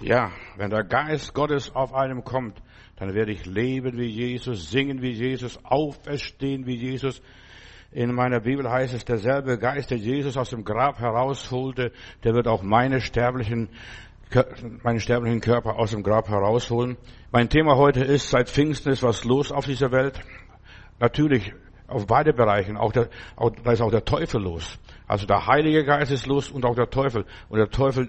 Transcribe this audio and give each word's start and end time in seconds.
Ja, 0.00 0.30
wenn 0.56 0.68
der 0.68 0.84
Geist 0.84 1.32
Gottes 1.32 1.74
auf 1.74 1.94
einem 1.94 2.22
kommt, 2.22 2.60
dann 2.96 3.14
werde 3.14 3.32
ich 3.32 3.46
leben 3.46 3.96
wie 3.96 4.06
Jesus, 4.06 4.70
singen 4.70 5.00
wie 5.00 5.12
Jesus, 5.12 5.58
auferstehen 5.64 6.66
wie 6.66 6.76
Jesus. 6.76 7.22
In 7.92 8.14
meiner 8.14 8.40
Bibel 8.40 8.70
heißt 8.70 8.92
es, 8.92 9.06
derselbe 9.06 9.58
Geist, 9.58 9.90
der 9.90 9.96
Jesus 9.96 10.36
aus 10.36 10.50
dem 10.50 10.64
Grab 10.64 10.98
herausholte, 10.98 11.92
der 12.24 12.34
wird 12.34 12.46
auch 12.46 12.62
meine 12.62 13.00
sterblichen, 13.00 13.70
meinen 14.82 15.00
sterblichen 15.00 15.40
Körper 15.40 15.78
aus 15.78 15.92
dem 15.92 16.02
Grab 16.02 16.28
herausholen. 16.28 16.98
Mein 17.32 17.48
Thema 17.48 17.76
heute 17.76 18.00
ist, 18.04 18.28
seit 18.28 18.50
Pfingsten 18.50 18.90
ist 18.90 19.02
was 19.02 19.24
los 19.24 19.50
auf 19.50 19.64
dieser 19.64 19.92
Welt. 19.92 20.20
Natürlich 21.00 21.54
auf 21.86 22.06
beide 22.06 22.34
Bereichen. 22.34 22.76
Auch 22.76 22.92
der, 22.92 23.08
auch, 23.34 23.50
da 23.50 23.72
ist 23.72 23.80
auch 23.80 23.90
der 23.90 24.04
Teufel 24.04 24.42
los. 24.42 24.78
Also 25.08 25.26
der 25.26 25.46
Heilige 25.46 25.84
Geist 25.84 26.10
ist 26.10 26.26
los 26.26 26.50
und 26.50 26.64
auch 26.64 26.74
der 26.74 26.90
Teufel. 26.90 27.24
Und 27.48 27.58
der 27.58 27.70
Teufel 27.70 28.08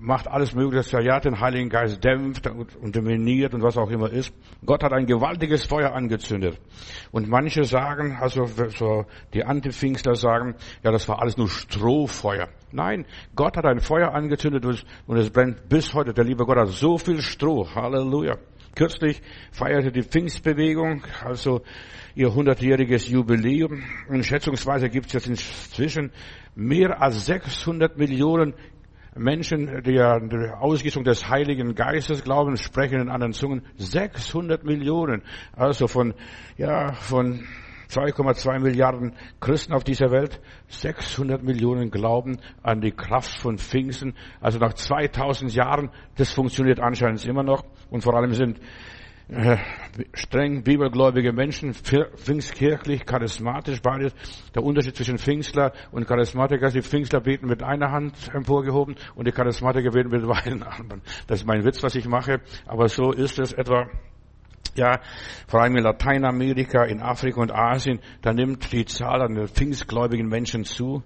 macht 0.00 0.26
alles 0.26 0.54
mögliche, 0.54 0.76
dass 0.76 0.92
er 0.92 1.02
ja 1.02 1.20
den 1.20 1.38
Heiligen 1.40 1.68
Geist 1.68 2.02
dämpft 2.02 2.48
und 2.48 2.96
dominiert 2.96 3.54
und 3.54 3.62
was 3.62 3.76
auch 3.76 3.90
immer 3.90 4.10
ist. 4.10 4.34
Gott 4.64 4.82
hat 4.82 4.92
ein 4.92 5.06
gewaltiges 5.06 5.64
Feuer 5.64 5.92
angezündet. 5.92 6.60
Und 7.12 7.28
manche 7.28 7.64
sagen, 7.64 8.18
also 8.20 8.46
so 8.46 9.06
die 9.32 9.44
Antipfingster 9.44 10.16
sagen, 10.16 10.56
ja, 10.82 10.90
das 10.90 11.08
war 11.08 11.20
alles 11.20 11.36
nur 11.36 11.48
Strohfeuer. 11.48 12.48
Nein, 12.72 13.06
Gott 13.36 13.56
hat 13.56 13.66
ein 13.66 13.78
Feuer 13.78 14.12
angezündet 14.12 14.64
und 15.06 15.16
es 15.16 15.30
brennt 15.30 15.68
bis 15.68 15.94
heute. 15.94 16.12
Der 16.12 16.24
liebe 16.24 16.44
Gott 16.44 16.58
hat 16.58 16.68
so 16.68 16.98
viel 16.98 17.20
Stroh. 17.20 17.68
Halleluja. 17.72 18.36
Kürzlich 18.74 19.22
feierte 19.52 19.92
die 19.92 20.02
Pfingstbewegung, 20.02 21.04
also 21.24 21.62
ihr 22.14 22.34
hundertjähriges 22.34 23.08
Jubiläum. 23.08 23.82
Und 24.08 24.24
schätzungsweise 24.24 24.88
gibt 24.88 25.06
es 25.06 25.12
jetzt 25.12 25.28
inzwischen 25.28 26.10
mehr 26.54 27.00
als 27.00 27.26
600 27.26 27.96
Millionen 27.96 28.54
Menschen, 29.16 29.82
die 29.84 30.00
an 30.00 30.28
die 30.28 30.50
Ausgießung 30.50 31.04
des 31.04 31.28
Heiligen 31.28 31.74
Geistes 31.74 32.24
glauben, 32.24 32.56
sprechen 32.56 33.00
in 33.00 33.08
anderen 33.08 33.32
Zungen. 33.32 33.62
600 33.76 34.64
Millionen. 34.64 35.22
Also 35.52 35.86
von, 35.86 36.14
ja, 36.56 36.92
von 36.94 37.46
2,2 37.94 38.58
Milliarden 38.58 39.14
Christen 39.40 39.72
auf 39.72 39.84
dieser 39.84 40.10
Welt, 40.10 40.40
600 40.68 41.42
Millionen 41.42 41.90
glauben 41.90 42.38
an 42.62 42.80
die 42.80 42.90
Kraft 42.90 43.38
von 43.38 43.58
Pfingsten. 43.58 44.14
Also 44.40 44.58
nach 44.58 44.74
2000 44.74 45.54
Jahren, 45.54 45.90
das 46.16 46.32
funktioniert 46.32 46.80
anscheinend 46.80 47.24
immer 47.24 47.42
noch. 47.42 47.64
Und 47.90 48.02
vor 48.02 48.14
allem 48.14 48.32
sind 48.32 48.58
äh, 49.28 49.56
streng 50.12 50.64
bibelgläubige 50.64 51.32
Menschen, 51.32 51.72
pfingstkirchlich, 51.72 53.06
charismatisch, 53.06 53.80
beides. 53.80 54.14
Der 54.54 54.62
Unterschied 54.62 54.96
zwischen 54.96 55.18
Pfingstler 55.18 55.72
und 55.92 56.06
Charismatiker 56.06 56.66
ist, 56.66 56.76
die 56.76 56.82
Pfingstler 56.82 57.20
beten 57.20 57.46
mit 57.46 57.62
einer 57.62 57.90
Hand 57.90 58.14
emporgehoben 58.34 58.96
und 59.14 59.26
die 59.26 59.32
Charismatiker 59.32 59.92
beten 59.92 60.10
mit 60.10 60.26
beiden 60.26 60.62
Armen. 60.62 61.00
Das 61.26 61.40
ist 61.40 61.46
mein 61.46 61.64
Witz, 61.64 61.82
was 61.82 61.94
ich 61.94 62.06
mache, 62.06 62.40
aber 62.66 62.88
so 62.88 63.12
ist 63.12 63.38
es 63.38 63.52
etwa. 63.52 63.86
Ja, 64.76 65.00
vor 65.46 65.62
allem 65.62 65.76
in 65.76 65.84
Lateinamerika, 65.84 66.84
in 66.84 67.00
Afrika 67.00 67.40
und 67.40 67.52
Asien, 67.52 68.00
da 68.22 68.32
nimmt 68.32 68.72
die 68.72 68.84
Zahl 68.84 69.22
an 69.22 69.46
pfingstgläubigen 69.46 70.26
Menschen 70.26 70.64
zu. 70.64 71.02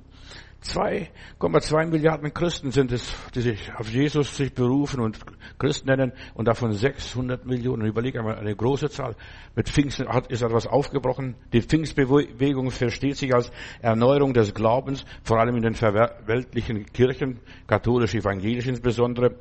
2,2 0.65 1.87
Milliarden 1.87 2.35
Christen 2.35 2.73
sind 2.73 2.91
es, 2.91 3.15
die 3.35 3.43
sich 3.43 3.73
auf 3.77 3.89
Jesus 3.89 4.37
sich 4.37 4.53
berufen 4.53 5.01
und 5.01 5.19
Christen 5.57 5.87
nennen 5.87 6.13
und 6.35 6.49
davon 6.49 6.73
600 6.73 7.47
Millionen. 7.47 7.87
Überleg 7.87 8.17
einmal, 8.17 8.39
eine 8.39 8.57
große 8.57 8.91
Zahl. 8.91 9.15
Mit 9.55 9.69
Pfingsten 9.69 10.09
hat, 10.09 10.27
ist 10.33 10.43
etwas 10.43 10.67
aufgebrochen. 10.67 11.37
Die 11.53 11.63
Pfingstbewegung 11.63 12.73
versteht 12.73 13.17
sich 13.17 13.33
als 13.35 13.53
Erneuerung 13.81 14.35
des 14.35 14.53
Glaubens, 14.53 15.05
vor 15.23 15.39
allem 15.39 15.57
in 15.57 15.63
den 15.63 15.75
weltlichen 15.75 16.87
Kirchen, 16.87 17.39
katholisch, 17.69 18.15
evangelisch 18.15 18.67
insbesondere. 18.67 19.37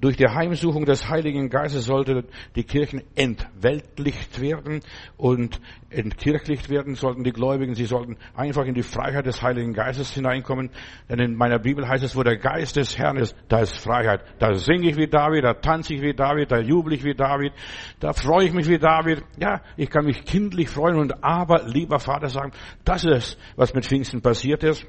Durch 0.00 0.16
die 0.16 0.28
Heimsuchung 0.28 0.86
des 0.86 1.08
Heiligen 1.08 1.50
Geistes 1.50 1.84
sollte 1.84 2.24
die 2.56 2.64
Kirchen 2.64 3.02
entweltlicht 3.14 4.40
werden 4.40 4.80
und 5.18 5.60
entkirchlicht 5.90 6.70
werden 6.70 6.94
sollten 6.94 7.24
die 7.24 7.32
Gläubigen. 7.32 7.74
Sie 7.74 7.84
sollten 7.84 8.16
einfach 8.34 8.64
in 8.64 8.74
die 8.74 8.82
Freiheit 8.82 9.26
des 9.26 9.42
Heiligen 9.42 9.74
Geistes 9.74 10.12
hineinkommen. 10.12 10.61
Denn 11.08 11.18
in 11.18 11.36
meiner 11.36 11.58
Bibel 11.58 11.88
heißt 11.88 12.04
es, 12.04 12.16
wo 12.16 12.22
der 12.22 12.36
Geist 12.36 12.76
des 12.76 12.98
Herrn 12.98 13.16
ist, 13.16 13.36
da 13.48 13.60
ist 13.60 13.76
Freiheit. 13.76 14.22
Da 14.38 14.54
singe 14.54 14.90
ich 14.90 14.96
wie 14.96 15.08
David, 15.08 15.44
da 15.44 15.54
tanze 15.54 15.94
ich 15.94 16.02
wie 16.02 16.14
David, 16.14 16.50
da 16.52 16.58
jubel 16.58 16.94
ich 16.94 17.04
wie 17.04 17.14
David, 17.14 17.52
da 18.00 18.12
freue 18.12 18.46
ich 18.46 18.52
mich 18.52 18.68
wie 18.68 18.78
David. 18.78 19.22
Ja, 19.38 19.60
ich 19.76 19.90
kann 19.90 20.04
mich 20.04 20.24
kindlich 20.24 20.68
freuen 20.68 20.96
und 20.96 21.24
aber, 21.24 21.64
lieber 21.66 21.98
Vater, 21.98 22.28
sagen, 22.28 22.52
das 22.84 23.04
ist, 23.04 23.38
was 23.56 23.74
mit 23.74 23.86
Pfingsten 23.86 24.22
passiert 24.22 24.62
ist. 24.64 24.86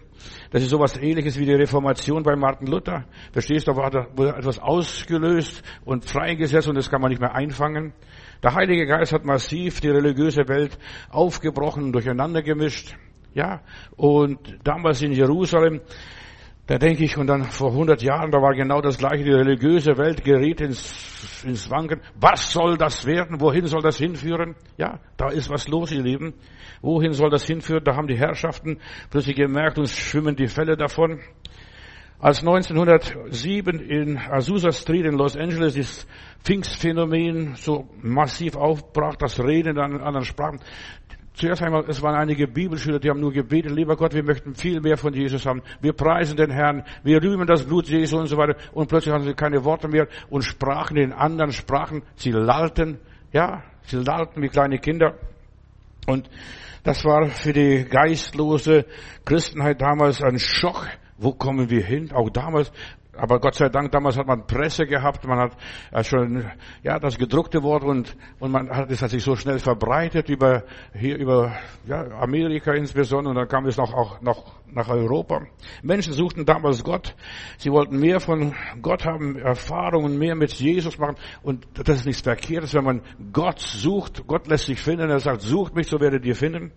Das 0.51 0.61
ist 0.61 0.69
sowas 0.69 0.97
ähnliches 0.97 1.37
wie 1.39 1.45
die 1.45 1.53
Reformation 1.53 2.23
bei 2.23 2.35
Martin 2.35 2.67
Luther. 2.67 3.05
Verstehst 3.31 3.67
du, 3.67 3.73
da 3.73 3.77
wurde 3.77 4.35
etwas 4.37 4.59
ausgelöst 4.59 5.63
und 5.85 6.05
freigesetzt 6.05 6.67
und 6.67 6.75
das 6.75 6.89
kann 6.89 7.01
man 7.01 7.09
nicht 7.09 7.21
mehr 7.21 7.35
einfangen. 7.35 7.93
Der 8.41 8.53
Heilige 8.53 8.85
Geist 8.85 9.13
hat 9.13 9.25
massiv 9.25 9.79
die 9.81 9.89
religiöse 9.89 10.47
Welt 10.47 10.77
aufgebrochen, 11.09 11.91
durcheinander 11.91 12.41
gemischt. 12.41 12.95
Ja, 13.33 13.61
und 13.95 14.59
damals 14.63 15.01
in 15.01 15.11
Jerusalem, 15.11 15.81
da 16.67 16.77
denke 16.77 17.03
ich, 17.03 17.17
und 17.17 17.27
dann 17.27 17.43
vor 17.43 17.71
100 17.71 18.01
Jahren, 18.01 18.31
da 18.31 18.41
war 18.41 18.53
genau 18.53 18.79
das 18.79 18.97
gleiche, 18.97 19.23
die 19.23 19.31
religiöse 19.31 19.97
Welt 19.97 20.23
geriet 20.23 20.61
ins, 20.61 21.43
ins 21.43 21.69
Wanken. 21.69 21.99
Was 22.19 22.51
soll 22.51 22.77
das 22.77 23.05
werden? 23.05 23.41
Wohin 23.41 23.65
soll 23.65 23.81
das 23.81 23.97
hinführen? 23.97 24.55
Ja, 24.77 24.99
da 25.17 25.29
ist 25.29 25.49
was 25.49 25.67
los, 25.67 25.91
ihr 25.91 26.01
Lieben. 26.01 26.33
Wohin 26.81 27.11
soll 27.11 27.29
das 27.29 27.45
hinführen? 27.45 27.83
Da 27.83 27.95
haben 27.95 28.07
die 28.07 28.17
Herrschaften 28.17 28.77
plötzlich 29.09 29.35
gemerkt, 29.35 29.77
uns 29.77 29.97
schwimmen 29.97 30.35
die 30.35 30.47
Fälle 30.47 30.77
davon. 30.77 31.19
Als 32.23 32.39
1907 32.39 33.81
in 33.81 34.17
Azusa 34.17 34.71
Street 34.71 35.05
in 35.05 35.15
Los 35.17 35.35
Angeles 35.35 35.75
das 35.75 36.07
Pfingstphänomen 36.41 37.55
so 37.55 37.89
massiv 38.01 38.55
aufbrach, 38.55 39.17
das 39.17 39.41
Reden 39.41 39.75
in 39.75 39.79
anderen 39.79 40.23
Sprachen, 40.23 40.61
Zuerst 41.33 41.63
einmal, 41.63 41.83
es 41.87 42.01
waren 42.01 42.15
einige 42.15 42.47
Bibelschüler, 42.47 42.99
die 42.99 43.09
haben 43.09 43.19
nur 43.19 43.33
gebetet, 43.33 43.71
lieber 43.71 43.95
Gott, 43.95 44.13
wir 44.13 44.23
möchten 44.23 44.53
viel 44.53 44.79
mehr 44.81 44.97
von 44.97 45.13
Jesus 45.13 45.45
haben. 45.47 45.63
Wir 45.81 45.93
preisen 45.93 46.37
den 46.37 46.51
Herrn, 46.51 46.83
wir 47.03 47.23
rühmen 47.23 47.47
das 47.47 47.63
Blut 47.63 47.87
Jesu 47.87 48.19
und 48.19 48.27
so 48.27 48.37
weiter. 48.37 48.55
Und 48.71 48.87
plötzlich 48.87 49.13
hatten 49.13 49.25
sie 49.25 49.33
keine 49.33 49.63
Worte 49.63 49.87
mehr 49.87 50.07
und 50.29 50.43
sprachen 50.43 50.95
in 50.95 51.11
anderen 51.11 51.51
Sprachen. 51.51 52.03
Sie 52.15 52.31
lallten, 52.31 52.99
ja, 53.31 53.63
sie 53.83 53.97
lallten 53.97 54.43
wie 54.43 54.49
kleine 54.49 54.77
Kinder. 54.77 55.17
Und 56.05 56.29
das 56.83 57.03
war 57.03 57.25
für 57.25 57.53
die 57.53 57.85
geistlose 57.85 58.85
Christenheit 59.25 59.81
damals 59.81 60.21
ein 60.21 60.37
Schock. 60.37 60.87
Wo 61.17 61.31
kommen 61.31 61.69
wir 61.69 61.83
hin? 61.83 62.11
Auch 62.11 62.29
damals 62.29 62.71
aber 63.15 63.39
Gott 63.39 63.55
sei 63.55 63.69
Dank, 63.69 63.91
damals 63.91 64.17
hat 64.17 64.27
man 64.27 64.45
Presse 64.47 64.87
gehabt, 64.87 65.25
man 65.25 65.39
hat 65.39 65.57
äh, 65.91 66.03
schon, 66.03 66.45
ja, 66.81 66.99
das 66.99 67.17
gedruckte 67.17 67.61
Wort 67.61 67.83
und, 67.83 68.15
und 68.39 68.51
man 68.51 68.69
hat, 68.69 68.89
es 68.89 69.01
hat 69.01 69.11
sich 69.11 69.23
so 69.23 69.35
schnell 69.35 69.59
verbreitet 69.59 70.29
über, 70.29 70.63
hier 70.93 71.17
über, 71.17 71.55
ja, 71.85 72.03
Amerika 72.19 72.73
insbesondere 72.73 73.31
und 73.31 73.35
dann 73.35 73.47
kam 73.47 73.65
es 73.65 73.77
noch, 73.77 73.93
auch 73.93 74.21
noch 74.21 74.62
nach 74.75 74.89
Europa. 74.89 75.45
Menschen 75.81 76.13
suchten 76.13 76.45
damals 76.45 76.83
Gott. 76.83 77.15
Sie 77.57 77.71
wollten 77.71 77.99
mehr 77.99 78.19
von 78.19 78.53
Gott 78.81 79.05
haben, 79.05 79.37
Erfahrungen 79.37 80.17
mehr 80.17 80.35
mit 80.35 80.53
Jesus 80.53 80.97
machen 80.97 81.15
und 81.41 81.67
das 81.73 81.97
ist 81.97 82.05
nichts 82.05 82.21
Verkehrtes, 82.21 82.73
wenn 82.73 82.83
man 82.83 83.01
Gott 83.31 83.59
sucht. 83.59 84.25
Gott 84.27 84.47
lässt 84.47 84.65
sich 84.65 84.79
finden. 84.79 85.09
Er 85.09 85.19
sagt, 85.19 85.41
sucht 85.41 85.75
mich, 85.75 85.87
so 85.87 85.99
werdet 85.99 86.25
ihr 86.25 86.35
finden. 86.35 86.71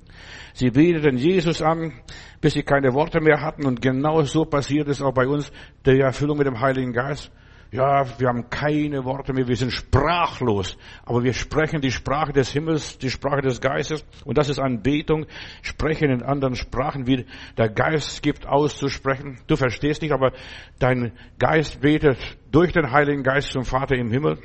Sie 0.53 0.71
beteten 0.71 1.17
Jesus 1.17 1.63
an, 1.63 1.93
bis 2.41 2.55
sie 2.55 2.63
keine 2.63 2.95
Worte 2.95 3.21
mehr 3.21 3.41
hatten 3.41 3.67
und 3.67 3.83
genau 3.83 4.23
so 4.23 4.45
passiert 4.45 4.89
es 4.89 5.03
auch 5.03 5.13
bei 5.13 5.27
uns, 5.27 5.53
der 5.85 5.99
Erfüllung 5.99 6.39
mit 6.39 6.47
dem 6.47 6.61
Heiligen 6.61 6.93
Geist. 6.93 7.31
Ja, 7.73 8.07
wir 8.19 8.29
haben 8.29 8.49
keine 8.49 9.05
Worte 9.05 9.33
mehr, 9.33 9.49
wir 9.49 9.57
sind 9.57 9.73
sprachlos, 9.73 10.79
aber 11.05 11.25
wir 11.25 11.33
sprechen 11.33 11.81
die 11.81 11.91
Sprache 11.91 12.33
des 12.33 12.51
Himmels, 12.51 12.99
die 12.99 13.11
Sprache 13.11 13.43
des 13.43 13.61
Geistes 13.61 14.05
und 14.25 14.39
das 14.39 14.49
ist 14.49 14.61
Anbetung, 14.61 15.27
sprechen 15.63 16.11
in 16.11 16.23
anderen 16.23 16.55
Sprachen, 16.55 17.07
wie 17.07 17.27
der 17.57 17.69
Geist 17.69 18.23
gibt 18.23 18.47
auszusprechen. 18.47 19.41
Du 19.49 19.57
verstehst 19.57 20.03
nicht, 20.03 20.13
aber 20.13 20.33
dein 20.79 21.13
Geist 21.39 21.81
betet 21.81 22.19
durch 22.53 22.73
den 22.73 22.93
Heiligen 22.93 23.25
Geist 23.25 23.51
zum 23.51 23.65
Vater 23.65 23.97
im 23.97 24.11
Himmel. 24.11 24.39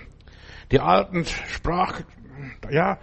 Die 0.72 0.80
alten 0.80 1.26
Sprach, 1.26 2.02
ja, 2.72 2.98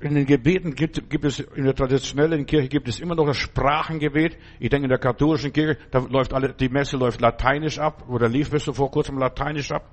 in 0.00 0.14
den 0.14 0.26
Gebeten 0.26 0.74
gibt, 0.74 1.08
gibt, 1.08 1.24
es, 1.24 1.38
in 1.38 1.64
der 1.64 1.74
traditionellen 1.74 2.44
Kirche 2.44 2.68
gibt 2.68 2.88
es 2.88 2.98
immer 2.98 3.14
noch 3.14 3.26
das 3.26 3.36
Sprachengebet. 3.36 4.36
Ich 4.58 4.68
denke, 4.68 4.84
in 4.84 4.90
der 4.90 4.98
katholischen 4.98 5.52
Kirche, 5.52 5.78
da 5.90 6.00
läuft 6.00 6.32
alle, 6.34 6.52
die 6.52 6.68
Messe 6.68 6.96
läuft 6.96 7.20
lateinisch 7.20 7.78
ab, 7.78 8.04
oder 8.08 8.28
lief 8.28 8.50
bis 8.50 8.64
vor 8.64 8.90
kurzem 8.90 9.18
lateinisch 9.18 9.70
ab. 9.70 9.84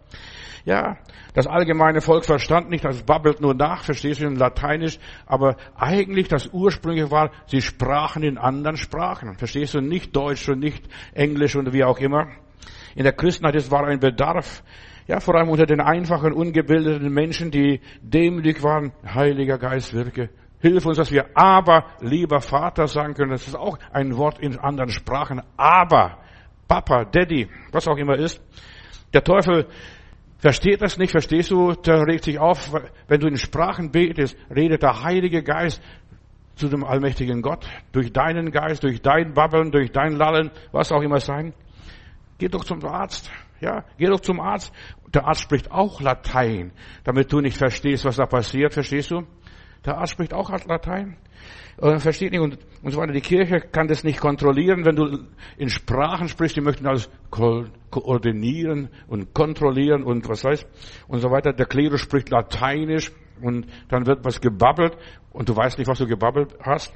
Ja, 0.65 0.97
das 1.33 1.45
allgemeine 1.45 2.01
Volk 2.01 2.25
verstand 2.25 2.69
nicht, 2.69 2.83
das 2.83 3.03
babbelt 3.03 3.39
nur 3.39 3.53
nach, 3.53 3.83
verstehst 3.83 4.19
du, 4.19 4.25
in 4.25 4.35
lateinisch, 4.35 4.97
aber 5.25 5.56
eigentlich 5.75 6.27
das 6.27 6.47
ursprüngliche 6.51 7.12
war, 7.12 7.31
sie 7.45 7.62
sprachen 7.62 8.24
in 8.24 8.38
anderen 8.38 8.77
Sprachen. 8.77 9.38
Verstehst 9.38 9.75
du, 9.75 9.81
nicht 9.81 10.15
Deutsch 10.15 10.50
und 10.50 10.59
nicht 10.59 10.83
Englisch 11.13 11.56
und 11.56 11.71
wie 11.71 11.83
auch 11.83 12.00
immer. 12.00 12.27
In 12.95 13.03
der 13.03 13.13
Christenheit, 13.13 13.56
es 13.56 13.69
war 13.69 13.85
ein 13.85 14.00
Bedarf, 14.00 14.63
ja, 15.07 15.19
vor 15.19 15.36
allem 15.36 15.50
unter 15.50 15.65
den 15.65 15.80
einfachen, 15.80 16.33
ungebildeten 16.33 17.13
Menschen, 17.13 17.50
die 17.50 17.80
dämlich 18.01 18.62
waren. 18.62 18.92
Heiliger 19.06 19.57
Geist 19.57 19.94
wirke. 19.94 20.30
Hilf 20.59 20.86
uns, 20.86 20.98
dass 20.98 21.12
wir 21.12 21.27
aber, 21.36 21.86
lieber 22.01 22.42
Vater 22.42 22.88
sagen 22.88 23.13
können. 23.13 23.31
Das 23.31 23.48
ist 23.48 23.56
auch 23.56 23.77
ein 23.92 24.18
Wort 24.18 24.39
in 24.39 24.59
anderen 24.59 24.89
Sprachen. 24.89 25.42
Aber, 25.56 26.18
Papa, 26.68 27.06
Daddy, 27.06 27.48
was 27.71 27.88
auch 27.88 27.98
immer 27.98 28.18
ist. 28.18 28.42
Der 29.13 29.24
Teufel 29.24 29.68
versteht 30.39 30.81
das 30.81 30.98
nicht, 30.98 31.12
verstehst 31.12 31.51
du, 31.51 31.74
der 31.74 32.06
regt 32.06 32.25
sich 32.25 32.39
auf, 32.39 32.74
wenn 33.07 33.19
du 33.19 33.27
in 33.27 33.38
Sprachen 33.38 33.92
betest, 33.92 34.36
redet 34.53 34.83
der 34.83 35.03
Heilige 35.03 35.42
Geist 35.42 35.81
zu 36.56 36.68
dem 36.68 36.83
allmächtigen 36.83 37.42
Gott, 37.42 37.65
durch 37.92 38.12
deinen 38.12 38.51
Geist, 38.51 38.83
durch 38.83 39.01
dein 39.01 39.33
Babbeln, 39.33 39.71
durch 39.71 39.92
dein 39.92 40.13
Lallen, 40.13 40.51
was 40.71 40.92
auch 40.92 41.01
immer 41.01 41.19
sein. 41.19 41.53
Geh 42.39 42.48
doch 42.48 42.63
zum 42.63 42.83
Arzt. 42.83 43.31
Ja, 43.60 43.83
geh 43.98 44.06
doch 44.06 44.19
zum 44.19 44.39
Arzt. 44.39 44.71
Der 45.13 45.25
Arzt 45.25 45.42
spricht 45.42 45.71
auch 45.71 46.01
Latein, 46.01 46.71
damit 47.04 47.31
du 47.31 47.39
nicht 47.39 47.57
verstehst, 47.57 48.06
was 48.06 48.18
da 48.18 48.25
passiert, 48.25 48.74
verstehst 48.74 49.12
du? 49.12 49.24
Der 49.86 49.98
Arzt 49.98 50.13
spricht 50.13 50.33
auch 50.33 50.50
Latein. 50.50 51.18
Äh, 51.80 52.00
versteht 52.00 52.31
nicht 52.31 52.42
und, 52.42 52.57
und 52.81 52.92
so 52.92 53.00
weiter. 53.00 53.13
Die 53.13 53.21
Kirche 53.21 53.59
kann 53.59 53.88
das 53.88 54.04
nicht 54.04 54.19
kontrollieren, 54.19 54.83
wenn 54.83 54.95
du 54.95 55.25
in 55.57 55.69
Sprachen 55.69 56.27
sprichst, 56.27 56.57
die 56.57 56.62
möchten 56.62 56.88
alles 56.88 57.09
ko 57.30 57.65
koordinieren 57.92 58.89
und 59.07 59.33
kontrollieren 59.33 60.04
und 60.04 60.27
was 60.27 60.44
heißt 60.44 60.68
und 61.07 61.19
so 61.19 61.30
weiter. 61.30 61.53
Der 61.53 61.68
Klerus 61.68 62.01
spricht 62.01 62.30
Lateinisch 62.30 63.12
und 63.42 63.68
dann 63.89 64.07
wird 64.07 64.25
was 64.25 64.42
gebabbelt 64.42 64.98
und 65.31 65.48
du 65.50 65.56
weißt 65.56 65.77
nicht, 65.77 65.88
was 65.88 66.00
du 66.00 66.07
gebabbelt 66.07 66.56
hast. 66.62 66.94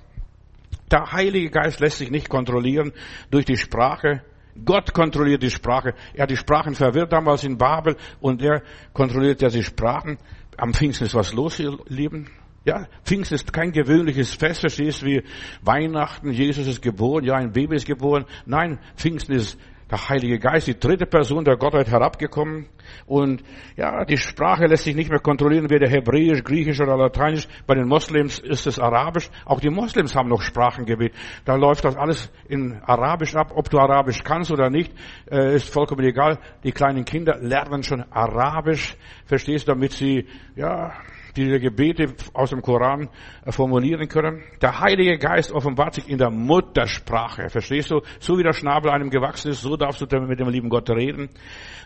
Der 0.92 1.12
Heilige 1.12 1.52
Geist 1.52 1.80
lässt 1.80 2.00
sich 2.00 2.10
nicht 2.10 2.28
kontrollieren 2.28 2.92
durch 3.30 3.46
die 3.46 3.58
Sprache. 3.58 4.24
Gott 4.66 4.94
kontrolliert 4.94 5.44
die 5.44 5.50
Sprache. 5.50 5.94
Er 6.14 6.24
hat 6.24 6.30
die 6.30 6.38
Sprachen 6.38 6.76
verwirrt 6.76 7.14
damals 7.14 7.44
in 7.44 7.58
Babel 7.58 7.96
und 8.20 8.42
er 8.42 8.64
kontrolliert 8.94 9.42
ja 9.42 9.50
die 9.50 9.64
Sprachen. 9.64 10.18
Am 10.58 10.74
Pfingsten 10.74 11.08
ist 11.08 11.16
was 11.16 11.34
los, 11.34 11.60
ihr 11.60 11.78
Lieben. 11.88 12.28
Ja, 12.64 12.88
Pfingsten 13.04 13.36
ist 13.36 13.52
kein 13.52 13.72
gewöhnliches 13.72 14.36
Fest, 14.36 14.62
verstehst 14.62 15.04
wie 15.04 15.24
Weihnachten, 15.64 16.32
Jesus 16.32 16.68
ist 16.68 16.82
geboren, 16.82 17.24
ja, 17.24 17.36
ein 17.36 17.52
Baby 17.52 17.76
ist 17.76 17.88
geboren. 17.88 18.26
Nein, 18.46 18.78
Pfingsten 18.96 19.34
ist 19.34 19.58
der 19.92 20.10
Heilige 20.10 20.40
Geist, 20.40 20.68
die 20.68 20.80
dritte 20.80 21.06
Person 21.06 21.44
der 21.44 21.58
Gottheit 21.58 21.90
herabgekommen. 21.90 22.68
Und 23.06 23.44
ja, 23.76 24.06
die 24.06 24.18
Sprache 24.18 24.66
lässt 24.66 24.86
sich 24.86 24.96
nicht 24.96 25.10
mehr 25.10 25.20
kontrollieren, 25.20 25.70
weder 25.70 25.88
Hebräisch, 25.88 26.44
Griechisch 26.44 26.80
oder 26.80 26.96
Lateinisch. 26.96 27.48
Bei 27.68 27.76
den 27.76 27.88
Moslems 27.88 28.40
ist 28.40 28.68
es 28.68 28.80
Arabisch. 28.80 29.30
Auch 29.46 29.60
die 29.60 29.70
Moslems 29.70 30.16
haben 30.16 30.30
noch 30.30 30.42
Sprachengebet. 30.42 31.14
Da 31.44 31.56
läuft 31.56 31.84
das 31.84 31.98
alles 31.98 32.32
in 32.48 32.82
Arabisch 32.84 33.36
ab. 33.36 33.52
Ob 33.54 33.70
du 33.70 33.80
Arabisch 33.80 34.24
kannst 34.24 34.50
oder 34.50 34.70
nicht, 34.70 34.94
äh, 35.30 35.56
ist 35.56 35.70
vollkommen 35.70 36.06
egal. 36.06 36.40
Die 36.64 36.72
kleinen 36.72 37.04
Kinder 37.04 37.38
lernen 37.40 37.84
schon 37.84 38.04
Arabisch, 38.12 38.96
verstehst 39.26 39.68
du, 39.68 39.74
damit 39.74 39.92
sie, 39.92 40.26
ja, 40.56 40.94
die 41.36 41.60
Gebete 41.60 42.14
aus 42.34 42.50
dem 42.50 42.62
Koran 42.62 43.10
äh, 43.46 43.52
formulieren 43.52 44.08
können. 44.08 44.44
Der 44.62 44.80
Heilige 44.80 45.18
Geist 45.18 45.52
offenbart 45.52 45.96
sich 45.96 46.10
in 46.10 46.18
der 46.18 46.30
Muttersprache. 46.30 47.50
Verstehst 47.50 47.92
du? 47.92 48.02
So 48.20 48.38
wie 48.38 48.44
der 48.44 48.54
Schnabel 48.54 48.92
einem 48.92 49.10
gewachsen 49.10 49.52
ist, 49.52 49.62
so 49.62 49.76
darfst 49.78 50.02
du 50.02 50.20
mit 50.22 50.40
dem 50.40 50.50
lieben 50.50 50.70
Gott 50.70 50.90
reden. 50.90 51.30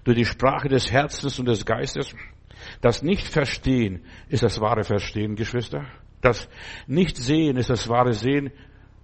Durch 0.04 0.18
die 0.18 0.26
Sprache 0.26 0.70
des 0.70 0.92
Herzens 0.92 1.40
und 1.40 1.48
des 1.48 1.66
Geistes. 1.66 2.16
Das 2.82 3.04
Nicht-Verstehen 3.04 4.06
ist 4.30 4.44
das 4.44 4.60
wahre 4.60 4.84
Verstehen, 4.84 5.36
Geschwister. 5.36 5.86
Das 6.22 6.50
Nicht-Sehen 6.88 7.58
ist 7.58 7.70
das 7.70 7.88
wahre 7.90 8.14
Sehen. 8.14 8.52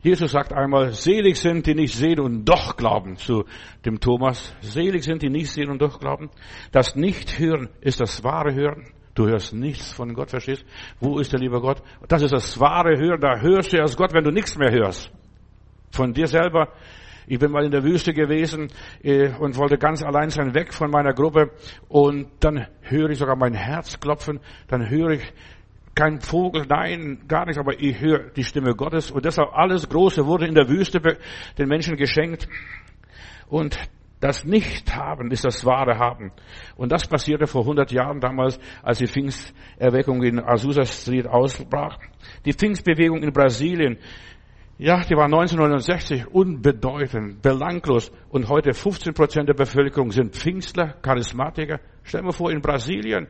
Jesus 0.03 0.31
sagt 0.31 0.51
einmal, 0.51 0.93
selig 0.93 1.39
sind 1.39 1.67
die 1.67 1.75
nicht 1.75 1.93
sehen 1.93 2.19
und 2.19 2.45
doch 2.45 2.75
glauben 2.75 3.17
zu 3.17 3.45
dem 3.85 3.99
Thomas. 3.99 4.55
Selig 4.61 5.03
sind 5.03 5.21
die 5.21 5.29
nicht 5.29 5.51
sehen 5.51 5.69
und 5.69 5.79
doch 5.79 5.99
glauben. 5.99 6.31
Das 6.71 6.95
Nicht-Hören 6.95 7.69
ist 7.81 8.01
das 8.01 8.23
wahre 8.23 8.55
Hören. 8.55 8.87
Du 9.13 9.27
hörst 9.27 9.53
nichts 9.53 9.91
von 9.91 10.13
Gott, 10.13 10.29
verstehst? 10.29 10.65
Wo 10.99 11.19
ist 11.19 11.33
der 11.33 11.39
liebe 11.39 11.59
Gott? 11.59 11.81
Das 12.07 12.21
ist 12.21 12.33
das 12.33 12.59
wahre 12.59 12.97
Hören. 12.97 13.19
Da 13.19 13.39
hörst 13.39 13.73
du 13.73 13.77
erst 13.77 13.97
Gott, 13.97 14.13
wenn 14.13 14.23
du 14.23 14.31
nichts 14.31 14.57
mehr 14.57 14.71
hörst. 14.71 15.11
Von 15.91 16.13
dir 16.13 16.27
selber. 16.27 16.69
Ich 17.27 17.39
bin 17.39 17.51
mal 17.51 17.65
in 17.65 17.71
der 17.71 17.83
Wüste 17.83 18.13
gewesen 18.13 18.69
äh, 19.03 19.29
und 19.37 19.57
wollte 19.57 19.77
ganz 19.77 20.01
allein 20.01 20.29
sein, 20.29 20.53
weg 20.53 20.73
von 20.73 20.89
meiner 20.89 21.13
Gruppe. 21.13 21.51
Und 21.87 22.27
dann 22.39 22.67
höre 22.81 23.09
ich 23.09 23.19
sogar 23.19 23.35
mein 23.35 23.53
Herz 23.53 23.99
klopfen. 23.99 24.39
Dann 24.67 24.89
höre 24.89 25.11
ich 25.11 25.33
kein 25.93 26.21
Vogel, 26.21 26.65
nein, 26.67 27.23
gar 27.27 27.45
nichts, 27.45 27.59
aber 27.59 27.79
ich 27.79 27.99
höre 27.99 28.29
die 28.31 28.43
Stimme 28.43 28.75
Gottes. 28.75 29.11
Und 29.11 29.25
deshalb 29.25 29.49
alles 29.53 29.89
Große 29.89 30.25
wurde 30.25 30.47
in 30.47 30.55
der 30.55 30.69
Wüste 30.69 31.01
den 31.57 31.67
Menschen 31.67 31.97
geschenkt. 31.97 32.47
Und 33.49 33.77
das 34.21 34.45
Nicht-Haben 34.45 35.31
ist 35.31 35.43
das 35.43 35.65
wahre 35.65 35.97
Haben. 35.97 36.31
Und 36.77 36.91
das 36.91 37.07
passierte 37.07 37.47
vor 37.47 37.61
100 37.61 37.91
Jahren 37.91 38.19
damals, 38.19 38.59
als 38.83 38.99
die 38.99 39.07
Pfingsterweckung 39.07 40.23
in 40.23 40.39
Azusa 40.39 40.85
Street 40.85 41.27
ausbrach. 41.27 41.97
Die 42.45 42.53
Pfingstbewegung 42.53 43.23
in 43.23 43.33
Brasilien, 43.33 43.97
ja, 44.77 45.01
die 45.01 45.15
war 45.15 45.25
1969 45.25 46.27
unbedeutend, 46.27 47.41
belanglos. 47.41 48.11
Und 48.29 48.47
heute 48.47 48.73
15 48.73 49.13
Prozent 49.13 49.49
der 49.49 49.55
Bevölkerung 49.55 50.11
sind 50.11 50.35
Pfingstler, 50.35 50.95
Charismatiker. 51.01 51.79
Stell 52.03 52.21
dir 52.21 52.31
vor, 52.31 52.51
in 52.51 52.61
Brasilien, 52.61 53.27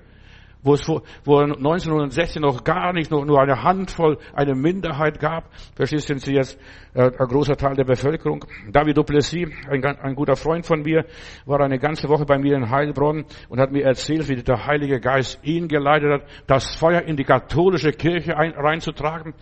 wo 0.63 0.73
es 0.73 0.81
vor, 0.85 1.01
wo 1.23 1.39
1916 1.39 2.41
noch 2.41 2.63
gar 2.63 2.93
nicht, 2.93 3.11
nur, 3.11 3.25
nur 3.25 3.41
eine 3.41 3.63
Handvoll, 3.63 4.17
eine 4.33 4.55
Minderheit 4.55 5.19
gab. 5.19 5.49
Verstehst 5.75 6.07
sind 6.07 6.21
sie 6.21 6.33
jetzt 6.33 6.59
äh, 6.93 7.03
ein 7.03 7.27
großer 7.27 7.55
Teil 7.55 7.75
der 7.75 7.85
Bevölkerung. 7.85 8.45
David 8.71 8.97
Duplessis, 8.97 9.49
ein, 9.69 9.83
ein 9.83 10.15
guter 10.15 10.35
Freund 10.35 10.65
von 10.65 10.81
mir, 10.81 11.05
war 11.45 11.59
eine 11.61 11.79
ganze 11.79 12.09
Woche 12.09 12.25
bei 12.25 12.37
mir 12.37 12.55
in 12.55 12.69
Heilbronn 12.69 13.25
und 13.49 13.59
hat 13.59 13.71
mir 13.71 13.83
erzählt, 13.83 14.27
wie 14.29 14.35
der 14.35 14.65
Heilige 14.65 14.99
Geist 14.99 15.39
ihn 15.43 15.67
geleitet 15.67 16.11
hat, 16.11 16.21
das 16.47 16.75
Feuer 16.75 17.01
in 17.01 17.15
die 17.15 17.23
katholische 17.23 17.91
Kirche 17.91 18.37
ein, 18.37 18.51
reinzutragen. 18.51 19.33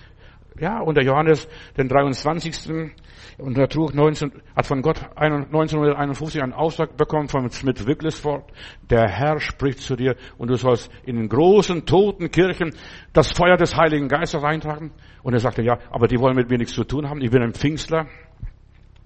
Ja, 0.59 0.81
und 0.81 0.95
der 0.95 1.05
Johannes, 1.05 1.47
den 1.77 1.87
23. 1.87 2.91
Und 3.37 3.57
er 3.57 3.69
trug 3.69 3.93
19, 3.93 4.31
hat 4.53 4.65
von 4.65 4.81
Gott 4.81 5.01
1951 5.15 6.43
einen 6.43 6.51
Auftrag 6.51 6.97
bekommen 6.97 7.29
von 7.29 7.49
Smith 7.49 7.87
Wigglesford. 7.87 8.43
Der 8.89 9.07
Herr 9.07 9.39
spricht 9.39 9.79
zu 9.79 9.95
dir 9.95 10.15
und 10.37 10.49
du 10.49 10.55
sollst 10.55 10.91
in 11.05 11.15
den 11.15 11.29
großen 11.29 11.85
toten 11.85 12.29
Kirchen 12.29 12.73
das 13.13 13.31
Feuer 13.31 13.55
des 13.55 13.77
Heiligen 13.77 14.09
Geistes 14.09 14.41
reintragen. 14.41 14.91
Und 15.23 15.33
er 15.33 15.39
sagte, 15.39 15.61
ja, 15.61 15.79
aber 15.91 16.07
die 16.07 16.19
wollen 16.19 16.35
mit 16.35 16.49
mir 16.49 16.57
nichts 16.57 16.73
zu 16.73 16.83
tun 16.83 17.09
haben. 17.09 17.21
Ich 17.21 17.31
bin 17.31 17.41
ein 17.41 17.53
Pfingstler. 17.53 18.07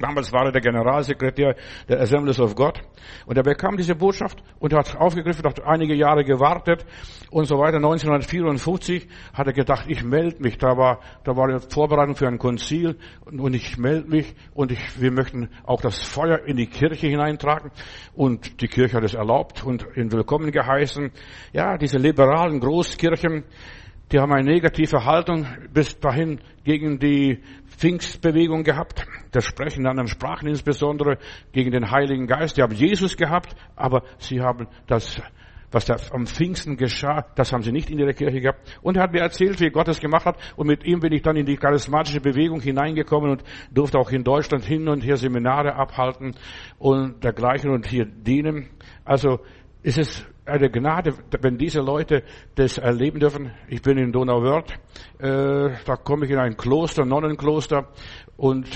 Damals 0.03 0.33
war 0.33 0.47
er 0.47 0.51
der 0.51 0.59
Generalsekretär 0.59 1.55
der 1.87 2.01
Assemblies 2.01 2.37
of 2.37 2.55
God. 2.55 2.77
Und 3.25 3.37
er 3.37 3.43
bekam 3.43 3.77
diese 3.77 3.95
Botschaft 3.95 4.43
und 4.59 4.73
hat 4.73 4.97
aufgegriffen, 4.97 5.45
hat 5.45 5.63
einige 5.63 5.95
Jahre 5.95 6.25
gewartet 6.25 6.85
und 7.31 7.45
so 7.45 7.57
weiter. 7.57 7.77
1954 7.77 9.07
hat 9.33 9.47
er 9.47 9.53
gedacht, 9.53 9.85
ich 9.87 10.03
melde 10.03 10.41
mich. 10.41 10.57
Da 10.57 10.75
war, 10.75 10.99
da 11.23 11.37
war 11.37 11.47
eine 11.47 11.61
Vorbereitung 11.61 12.15
für 12.15 12.27
ein 12.27 12.37
Konzil 12.37 12.97
und 13.25 13.53
ich 13.53 13.77
melde 13.77 14.09
mich 14.09 14.35
und 14.53 14.73
ich, 14.73 14.99
wir 14.99 15.13
möchten 15.13 15.47
auch 15.63 15.79
das 15.79 16.03
Feuer 16.03 16.39
in 16.47 16.57
die 16.57 16.67
Kirche 16.67 17.07
hineintragen. 17.07 17.71
Und 18.13 18.59
die 18.59 18.67
Kirche 18.67 18.97
hat 18.97 19.05
es 19.05 19.13
erlaubt 19.13 19.63
und 19.63 19.87
ihn 19.95 20.11
willkommen 20.11 20.51
geheißen. 20.51 21.11
Ja, 21.53 21.77
diese 21.77 21.97
liberalen 21.97 22.59
Großkirchen, 22.59 23.45
die 24.11 24.19
haben 24.19 24.33
eine 24.33 24.43
negative 24.51 25.05
Haltung 25.05 25.47
bis 25.73 25.97
dahin 25.97 26.41
gegen 26.63 26.99
die 26.99 27.39
Pfingstbewegung 27.77 28.63
gehabt. 28.63 29.05
Das 29.31 29.45
Sprechen 29.45 29.81
in 29.81 29.87
anderen 29.87 30.07
Sprachen 30.07 30.47
insbesondere 30.47 31.17
gegen 31.51 31.71
den 31.71 31.91
Heiligen 31.91 32.27
Geist. 32.27 32.57
Die 32.57 32.61
haben 32.61 32.73
Jesus 32.73 33.17
gehabt, 33.17 33.55
aber 33.75 34.03
sie 34.17 34.41
haben 34.41 34.67
das, 34.87 35.21
was 35.71 35.85
da 35.85 35.95
am 36.11 36.27
Pfingsten 36.27 36.77
geschah, 36.77 37.25
das 37.35 37.51
haben 37.51 37.63
sie 37.63 37.71
nicht 37.71 37.89
in 37.89 37.99
ihrer 37.99 38.13
Kirche 38.13 38.39
gehabt. 38.39 38.79
Und 38.81 38.97
er 38.97 39.03
hat 39.03 39.11
mir 39.11 39.21
erzählt, 39.21 39.59
wie 39.59 39.69
Gott 39.69 39.87
es 39.87 39.99
gemacht 39.99 40.25
hat. 40.25 40.37
Und 40.55 40.67
mit 40.67 40.85
ihm 40.85 40.99
bin 40.99 41.11
ich 41.13 41.21
dann 41.21 41.35
in 41.35 41.45
die 41.45 41.57
charismatische 41.57 42.21
Bewegung 42.21 42.61
hineingekommen 42.61 43.31
und 43.31 43.43
durfte 43.71 43.97
auch 43.97 44.11
in 44.11 44.23
Deutschland 44.23 44.63
hin 44.63 44.87
und 44.87 45.01
her 45.01 45.17
Seminare 45.17 45.75
abhalten 45.75 46.35
und 46.77 47.23
dergleichen 47.23 47.71
und 47.71 47.87
hier 47.87 48.05
dienen. 48.05 48.69
Also 49.03 49.39
es 49.81 49.97
ist 49.97 50.27
eine 50.45 50.69
Gnade, 50.69 51.13
wenn 51.41 51.57
diese 51.57 51.79
Leute 51.79 52.23
das 52.55 52.77
erleben 52.77 53.19
dürfen. 53.19 53.51
Ich 53.67 53.81
bin 53.81 53.97
in 53.97 54.11
Donauwörth, 54.11 54.73
äh, 55.19 55.69
da 55.85 55.95
komme 55.95 56.25
ich 56.25 56.31
in 56.31 56.37
ein 56.37 56.57
Kloster, 56.57 57.05
Nonnenkloster 57.05 57.87
und 58.35 58.67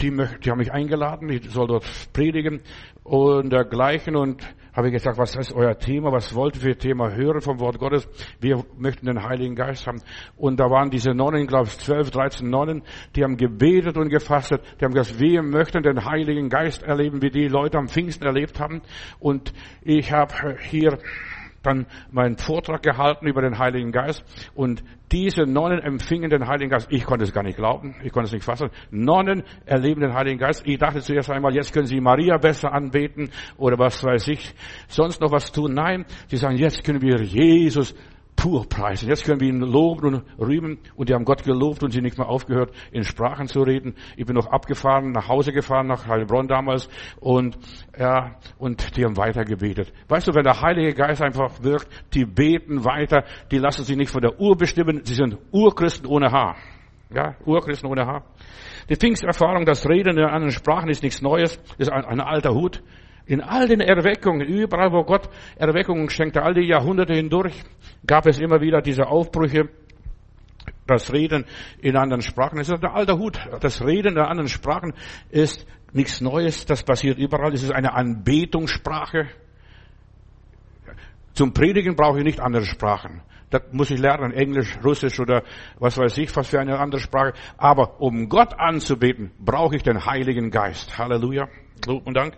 die, 0.00 0.10
die 0.10 0.50
haben 0.50 0.58
mich 0.58 0.72
eingeladen, 0.72 1.30
ich 1.30 1.50
soll 1.50 1.68
dort 1.68 1.86
predigen 2.12 2.60
und 3.02 3.50
dergleichen 3.50 4.16
und 4.16 4.42
habe 4.76 4.88
ich 4.88 4.92
gesagt, 4.92 5.16
was 5.16 5.34
ist 5.36 5.54
euer 5.54 5.78
Thema, 5.78 6.12
was 6.12 6.34
wollt 6.34 6.56
ihr 6.56 6.60
für 6.60 6.76
Thema 6.76 7.10
hören 7.10 7.40
vom 7.40 7.58
Wort 7.60 7.78
Gottes? 7.78 8.06
Wir 8.40 8.62
möchten 8.76 9.06
den 9.06 9.22
Heiligen 9.22 9.54
Geist 9.54 9.86
haben. 9.86 10.02
Und 10.36 10.60
da 10.60 10.70
waren 10.70 10.90
diese 10.90 11.14
Nonnen, 11.14 11.46
glaube 11.46 11.68
ich, 11.68 11.78
12, 11.78 12.10
13 12.10 12.50
Nonnen, 12.50 12.82
die 13.16 13.24
haben 13.24 13.38
gebetet 13.38 13.96
und 13.96 14.10
gefastet, 14.10 14.60
die 14.78 14.84
haben 14.84 14.92
gesagt, 14.92 15.18
wir 15.18 15.42
möchten 15.42 15.82
den 15.82 16.04
Heiligen 16.04 16.50
Geist 16.50 16.82
erleben, 16.82 17.22
wie 17.22 17.30
die 17.30 17.48
Leute 17.48 17.78
am 17.78 17.88
Pfingsten 17.88 18.26
erlebt 18.26 18.60
haben. 18.60 18.82
Und 19.18 19.54
ich 19.82 20.12
habe 20.12 20.58
hier 20.60 20.98
dann 21.62 21.86
meinen 22.10 22.36
Vortrag 22.36 22.82
gehalten 22.82 23.26
über 23.26 23.42
den 23.42 23.58
Heiligen 23.58 23.92
Geist 23.92 24.24
und 24.54 24.82
diese 25.12 25.42
Nonnen 25.42 25.80
empfingen 25.80 26.30
den 26.30 26.48
Heiligen 26.48 26.70
Geist. 26.70 26.88
Ich 26.90 27.04
konnte 27.04 27.24
es 27.24 27.32
gar 27.32 27.42
nicht 27.42 27.56
glauben, 27.56 27.94
ich 28.02 28.12
konnte 28.12 28.26
es 28.26 28.32
nicht 28.32 28.44
fassen. 28.44 28.70
Nonnen 28.90 29.44
erleben 29.64 30.00
den 30.00 30.14
Heiligen 30.14 30.38
Geist. 30.38 30.62
Ich 30.66 30.78
dachte 30.78 31.00
zuerst 31.00 31.30
einmal, 31.30 31.54
jetzt 31.54 31.72
können 31.72 31.86
sie 31.86 32.00
Maria 32.00 32.38
besser 32.38 32.72
anbeten 32.72 33.30
oder 33.56 33.78
was 33.78 34.02
weiß 34.02 34.28
ich, 34.28 34.54
sonst 34.88 35.20
noch 35.20 35.30
was 35.30 35.52
tun. 35.52 35.74
Nein, 35.74 36.04
sie 36.28 36.36
sagen, 36.36 36.56
jetzt 36.56 36.82
können 36.84 37.02
wir 37.02 37.22
Jesus 37.22 37.94
pur 38.36 38.68
preisen. 38.68 39.08
Jetzt 39.08 39.24
können 39.24 39.40
wir 39.40 39.48
ihn 39.48 39.60
loben 39.60 40.14
und 40.14 40.24
rühmen 40.38 40.78
und 40.94 41.08
die 41.08 41.14
haben 41.14 41.24
Gott 41.24 41.42
gelobt 41.42 41.82
und 41.82 41.90
sie 41.90 42.00
nicht 42.00 42.18
mehr 42.18 42.28
aufgehört, 42.28 42.72
in 42.92 43.02
Sprachen 43.02 43.48
zu 43.48 43.62
reden. 43.62 43.94
Ich 44.16 44.26
bin 44.26 44.36
noch 44.36 44.46
abgefahren, 44.46 45.12
nach 45.12 45.28
Hause 45.28 45.52
gefahren, 45.52 45.86
nach 45.86 46.06
Heilbronn 46.06 46.46
damals 46.46 46.88
und, 47.18 47.58
ja, 47.98 48.36
und 48.58 48.96
die 48.96 49.04
haben 49.04 49.16
weiter 49.16 49.44
gebetet. 49.44 49.92
Weißt 50.08 50.28
du, 50.28 50.34
wenn 50.34 50.44
der 50.44 50.60
Heilige 50.60 50.94
Geist 50.94 51.22
einfach 51.22 51.62
wirkt, 51.62 51.88
die 52.14 52.24
beten 52.24 52.84
weiter, 52.84 53.24
die 53.50 53.58
lassen 53.58 53.84
sich 53.84 53.96
nicht 53.96 54.10
von 54.10 54.20
der 54.20 54.38
Uhr 54.38 54.56
bestimmen, 54.56 55.00
sie 55.04 55.14
sind 55.14 55.38
Urchristen 55.50 56.06
ohne 56.06 56.30
Haar. 56.30 56.56
Ja, 57.10 57.36
Urchristen 57.44 57.88
ohne 57.88 58.04
Haar. 58.04 58.24
Die 58.88 58.96
Pfingsterfahrung, 58.96 59.64
das 59.64 59.88
Reden 59.88 60.18
in 60.18 60.24
anderen 60.24 60.52
Sprachen 60.52 60.88
ist 60.88 61.02
nichts 61.02 61.22
Neues, 61.22 61.60
ist 61.78 61.90
ein, 61.90 62.04
ein 62.04 62.20
alter 62.20 62.54
Hut. 62.54 62.82
In 63.26 63.40
all 63.40 63.66
den 63.66 63.80
Erweckungen, 63.80 64.46
überall 64.46 64.92
wo 64.92 65.02
Gott 65.02 65.28
Erweckungen 65.56 66.08
schenkte, 66.10 66.42
all 66.42 66.54
die 66.54 66.68
Jahrhunderte 66.68 67.14
hindurch, 67.14 67.54
gab 68.06 68.26
es 68.26 68.38
immer 68.38 68.60
wieder 68.60 68.80
diese 68.80 69.08
Aufbrüche, 69.08 69.68
das 70.86 71.12
Reden 71.12 71.44
in 71.80 71.96
anderen 71.96 72.22
Sprachen. 72.22 72.58
Das 72.58 72.68
ist 72.68 72.82
ein 72.82 72.90
alter 72.90 73.18
Hut. 73.18 73.38
Das 73.60 73.84
Reden 73.84 74.16
in 74.16 74.18
anderen 74.18 74.48
Sprachen 74.48 74.94
ist 75.30 75.66
nichts 75.92 76.20
Neues. 76.20 76.66
Das 76.66 76.84
passiert 76.84 77.18
überall. 77.18 77.52
Es 77.52 77.62
ist 77.64 77.72
eine 77.72 77.94
Anbetungssprache. 77.94 79.26
Zum 81.32 81.52
Predigen 81.52 81.96
brauche 81.96 82.18
ich 82.18 82.24
nicht 82.24 82.40
andere 82.40 82.64
Sprachen. 82.64 83.22
Das 83.50 83.62
muss 83.72 83.90
ich 83.90 84.00
lernen, 84.00 84.32
Englisch, 84.32 84.76
Russisch 84.84 85.20
oder 85.20 85.42
was 85.78 85.98
weiß 85.98 86.18
ich, 86.18 86.34
was 86.34 86.48
für 86.48 86.60
eine 86.60 86.78
andere 86.78 87.00
Sprache. 87.00 87.34
Aber 87.56 88.00
um 88.00 88.28
Gott 88.28 88.54
anzubeten, 88.58 89.32
brauche 89.38 89.76
ich 89.76 89.82
den 89.82 90.04
Heiligen 90.04 90.50
Geist. 90.50 90.98
Halleluja. 90.98 91.48
Lob 91.86 92.06
und 92.06 92.14
Dank. 92.14 92.36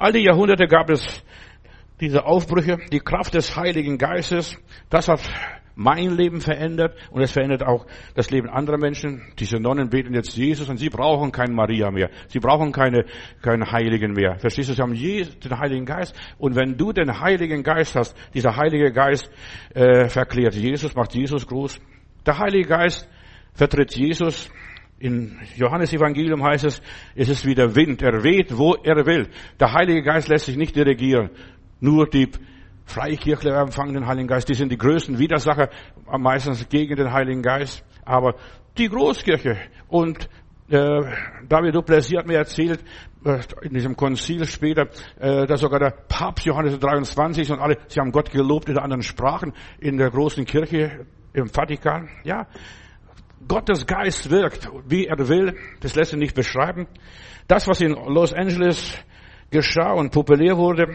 All 0.00 0.12
die 0.12 0.24
Jahrhunderte 0.24 0.66
gab 0.66 0.88
es 0.88 1.22
diese 2.00 2.24
Aufbrüche, 2.24 2.78
die 2.90 3.00
Kraft 3.00 3.34
des 3.34 3.54
Heiligen 3.54 3.98
Geistes. 3.98 4.56
Das 4.88 5.08
hat 5.08 5.20
mein 5.74 6.16
Leben 6.16 6.40
verändert 6.40 6.96
und 7.10 7.20
es 7.20 7.32
verändert 7.32 7.62
auch 7.62 7.84
das 8.14 8.30
Leben 8.30 8.48
anderer 8.48 8.78
Menschen. 8.78 9.20
Diese 9.38 9.58
Nonnen 9.58 9.90
beten 9.90 10.14
jetzt 10.14 10.34
Jesus 10.34 10.70
und 10.70 10.78
sie 10.78 10.88
brauchen 10.88 11.32
keinen 11.32 11.54
Maria 11.54 11.90
mehr. 11.90 12.08
Sie 12.28 12.38
brauchen 12.38 12.72
keine, 12.72 13.04
keinen 13.42 13.70
Heiligen 13.70 14.14
mehr. 14.14 14.38
Verstehst 14.38 14.70
du? 14.70 14.72
Sie 14.72 14.80
haben 14.80 14.94
Jesus, 14.94 15.38
den 15.38 15.58
Heiligen 15.58 15.84
Geist. 15.84 16.16
Und 16.38 16.56
wenn 16.56 16.78
du 16.78 16.94
den 16.94 17.20
Heiligen 17.20 17.62
Geist 17.62 17.94
hast, 17.94 18.16
dieser 18.32 18.56
Heilige 18.56 18.92
Geist 18.92 19.30
äh, 19.74 20.08
verklärt 20.08 20.54
Jesus, 20.54 20.94
macht 20.94 21.14
Jesus 21.14 21.46
groß. 21.46 21.78
Der 22.24 22.38
Heilige 22.38 22.70
Geist 22.70 23.06
vertritt 23.52 23.94
Jesus 23.94 24.50
in 25.00 25.38
Johannes 25.56 25.92
Evangelium 25.92 26.44
heißt 26.44 26.64
es, 26.64 26.82
es 27.14 27.28
ist 27.28 27.46
wie 27.46 27.54
der 27.54 27.74
Wind, 27.74 28.02
er 28.02 28.22
weht, 28.22 28.56
wo 28.56 28.74
er 28.74 29.06
will. 29.06 29.28
Der 29.58 29.72
Heilige 29.72 30.02
Geist 30.02 30.28
lässt 30.28 30.44
sich 30.44 30.56
nicht 30.56 30.76
dirigieren. 30.76 31.30
Nur 31.80 32.06
die 32.06 32.28
Freikirchler 32.84 33.60
empfangen 33.62 33.94
den 33.94 34.06
Heiligen 34.06 34.28
Geist. 34.28 34.48
Die 34.48 34.54
sind 34.54 34.70
die 34.70 34.76
größten 34.76 35.18
Widersacher, 35.18 35.70
meistens 36.18 36.68
gegen 36.68 36.96
den 36.96 37.12
Heiligen 37.12 37.40
Geist. 37.40 37.82
Aber 38.04 38.34
die 38.76 38.88
Großkirche 38.88 39.56
und 39.88 40.28
äh, 40.68 41.00
David 41.48 41.74
Duplessis 41.74 42.18
hat 42.18 42.26
mir 42.26 42.36
erzählt, 42.36 42.84
äh, 43.24 43.40
in 43.62 43.72
diesem 43.72 43.96
Konzil 43.96 44.44
später, 44.44 44.88
äh, 45.18 45.46
dass 45.46 45.60
sogar 45.60 45.80
der 45.80 45.94
Papst 46.08 46.44
Johannes 46.44 46.78
23 46.78 47.50
und 47.50 47.58
alle, 47.58 47.78
sie 47.88 48.00
haben 48.00 48.12
Gott 48.12 48.30
gelobt 48.30 48.68
in 48.68 48.78
anderen 48.78 49.02
Sprachen 49.02 49.54
in 49.78 49.96
der 49.96 50.10
großen 50.10 50.44
Kirche 50.44 51.06
im 51.32 51.48
Vatikan. 51.48 52.08
Ja, 52.22 52.46
Gottes 53.46 53.86
Geist 53.86 54.30
wirkt, 54.30 54.68
wie 54.86 55.06
er 55.06 55.16
will, 55.28 55.56
das 55.80 55.94
lässt 55.94 56.10
sich 56.10 56.20
nicht 56.20 56.34
beschreiben. 56.34 56.86
Das, 57.48 57.66
was 57.66 57.80
in 57.80 57.92
Los 57.92 58.32
Angeles 58.32 58.98
geschah 59.50 59.92
und 59.92 60.12
populär 60.12 60.56
wurde, 60.56 60.94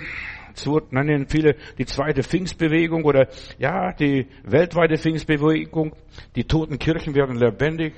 nennen 0.91 1.27
viele 1.27 1.55
die 1.77 1.85
zweite 1.85 2.23
Pfingstbewegung 2.23 3.03
oder 3.03 3.27
ja, 3.57 3.91
die 3.93 4.27
weltweite 4.43 4.97
Pfingstbewegung. 4.97 5.93
Die 6.35 6.45
toten 6.45 6.79
Kirchen 6.79 7.15
werden 7.15 7.35
lebendig, 7.35 7.93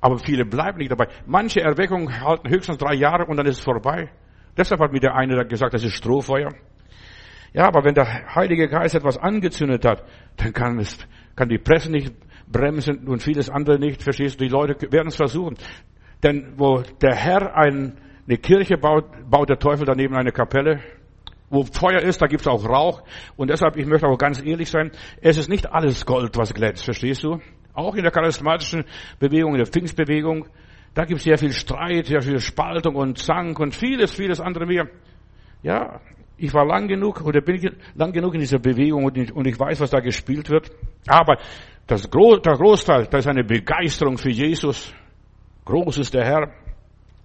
aber 0.00 0.18
viele 0.18 0.44
bleiben 0.44 0.78
nicht 0.78 0.90
dabei. 0.90 1.08
Manche 1.26 1.60
Erweckungen 1.60 2.20
halten 2.20 2.50
höchstens 2.50 2.78
drei 2.78 2.94
Jahre 2.94 3.26
und 3.26 3.36
dann 3.36 3.46
ist 3.46 3.58
es 3.58 3.64
vorbei. 3.64 4.10
Deshalb 4.56 4.80
hat 4.80 4.92
mir 4.92 5.00
der 5.00 5.14
eine 5.14 5.46
gesagt, 5.46 5.74
das 5.74 5.84
ist 5.84 5.94
Strohfeuer. 5.94 6.50
Ja, 7.52 7.66
aber 7.68 7.84
wenn 7.84 7.94
der 7.94 8.34
Heilige 8.34 8.68
Geist 8.68 8.96
etwas 8.96 9.16
angezündet 9.16 9.84
hat, 9.84 10.04
dann 10.36 10.52
kann 10.52 10.78
es, 10.78 10.98
kann 11.36 11.48
die 11.48 11.58
Presse 11.58 11.90
nicht 11.90 12.12
bremsen 12.46 13.06
und 13.06 13.22
vieles 13.22 13.50
andere 13.50 13.78
nicht, 13.78 14.02
verstehst 14.02 14.40
du? 14.40 14.44
Die 14.44 14.50
Leute 14.50 14.90
werden 14.92 15.08
es 15.08 15.16
versuchen. 15.16 15.56
Denn 16.22 16.54
wo 16.56 16.82
der 17.02 17.14
Herr 17.14 17.56
ein, 17.56 17.98
eine 18.26 18.38
Kirche 18.38 18.76
baut, 18.78 19.04
baut 19.28 19.48
der 19.48 19.58
Teufel 19.58 19.86
daneben 19.86 20.14
eine 20.14 20.32
Kapelle. 20.32 20.80
Wo 21.50 21.64
Feuer 21.64 22.00
ist, 22.00 22.22
da 22.22 22.26
gibt 22.26 22.40
es 22.40 22.46
auch 22.46 22.64
Rauch. 22.64 23.02
Und 23.36 23.50
deshalb, 23.50 23.76
ich 23.76 23.86
möchte 23.86 24.06
auch 24.06 24.16
ganz 24.16 24.42
ehrlich 24.44 24.70
sein, 24.70 24.90
es 25.20 25.36
ist 25.36 25.48
nicht 25.48 25.70
alles 25.70 26.06
Gold, 26.06 26.36
was 26.36 26.54
glänzt, 26.54 26.84
verstehst 26.84 27.22
du? 27.22 27.40
Auch 27.74 27.94
in 27.94 28.02
der 28.02 28.12
charismatischen 28.12 28.84
Bewegung, 29.18 29.52
in 29.52 29.58
der 29.58 29.66
Pfingstbewegung, 29.66 30.46
da 30.94 31.04
gibt 31.04 31.18
es 31.18 31.24
sehr 31.24 31.38
viel 31.38 31.52
Streit, 31.52 32.06
sehr 32.06 32.22
viel 32.22 32.38
Spaltung 32.38 32.94
und 32.94 33.18
Zank 33.18 33.58
und 33.58 33.74
vieles, 33.74 34.14
vieles 34.14 34.40
andere 34.40 34.64
mehr. 34.64 34.88
Ja, 35.62 36.00
ich 36.36 36.54
war 36.54 36.64
lang 36.64 36.88
genug 36.88 37.20
oder 37.22 37.40
bin 37.40 37.60
lang 37.94 38.12
genug 38.12 38.34
in 38.34 38.40
dieser 38.40 38.58
Bewegung 38.58 39.04
und 39.04 39.46
ich 39.46 39.58
weiß, 39.58 39.80
was 39.80 39.90
da 39.90 40.00
gespielt 40.00 40.50
wird. 40.50 40.70
Aber 41.06 41.36
das 41.86 42.10
Gro 42.10 42.36
der 42.36 42.54
Großteil, 42.54 43.06
da 43.06 43.18
ist 43.18 43.26
eine 43.26 43.44
Begeisterung 43.44 44.16
für 44.16 44.30
Jesus. 44.30 44.92
Groß 45.64 45.98
ist 45.98 46.14
der 46.14 46.24
Herr. 46.24 46.52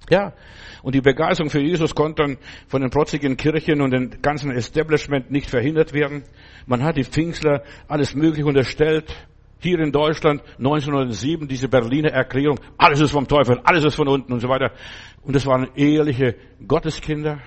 Ja. 0.09 0.33
Und 0.81 0.95
die 0.95 1.01
Begeisterung 1.01 1.49
für 1.49 1.61
Jesus 1.61 1.93
konnte 1.93 2.23
dann 2.23 2.37
von 2.67 2.81
den 2.81 2.89
protzigen 2.89 3.35
Kirchen 3.37 3.81
und 3.81 3.91
dem 3.91 4.21
ganzen 4.21 4.51
Establishment 4.51 5.29
nicht 5.29 5.49
verhindert 5.49 5.93
werden. 5.93 6.23
Man 6.65 6.83
hat 6.83 6.97
die 6.97 7.03
Pfingstler 7.03 7.63
alles 7.87 8.15
Mögliche 8.15 8.45
unterstellt. 8.45 9.13
Hier 9.61 9.79
in 9.79 9.91
Deutschland 9.91 10.41
1907 10.57 11.49
diese 11.49 11.67
Berliner 11.67 12.11
Erklärung, 12.11 12.61
alles 12.77 13.01
ist 13.01 13.11
vom 13.11 13.27
Teufel, 13.27 13.59
alles 13.65 13.83
ist 13.83 13.95
von 13.95 14.07
unten 14.07 14.31
und 14.31 14.39
so 14.39 14.47
weiter. 14.47 14.71
Und 15.21 15.35
es 15.35 15.45
waren 15.45 15.67
ehrliche 15.75 16.35
Gotteskinder, 16.65 17.39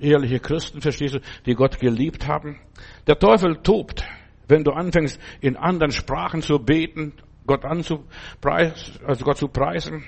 ehrliche 0.00 0.40
Christen, 0.40 0.80
verstehst 0.80 1.16
du, 1.16 1.20
die 1.44 1.54
Gott 1.54 1.78
geliebt 1.78 2.26
haben. 2.26 2.58
Der 3.06 3.18
Teufel 3.18 3.56
tobt. 3.62 4.02
Wenn 4.50 4.64
du 4.64 4.72
anfängst, 4.72 5.20
in 5.40 5.56
anderen 5.56 5.92
Sprachen 5.92 6.42
zu 6.42 6.58
beten, 6.58 7.12
Gott 7.46 7.64
anzupreisen, 7.64 9.00
also 9.06 9.24
Gott 9.24 9.38
zu 9.38 9.48
preisen. 9.48 10.04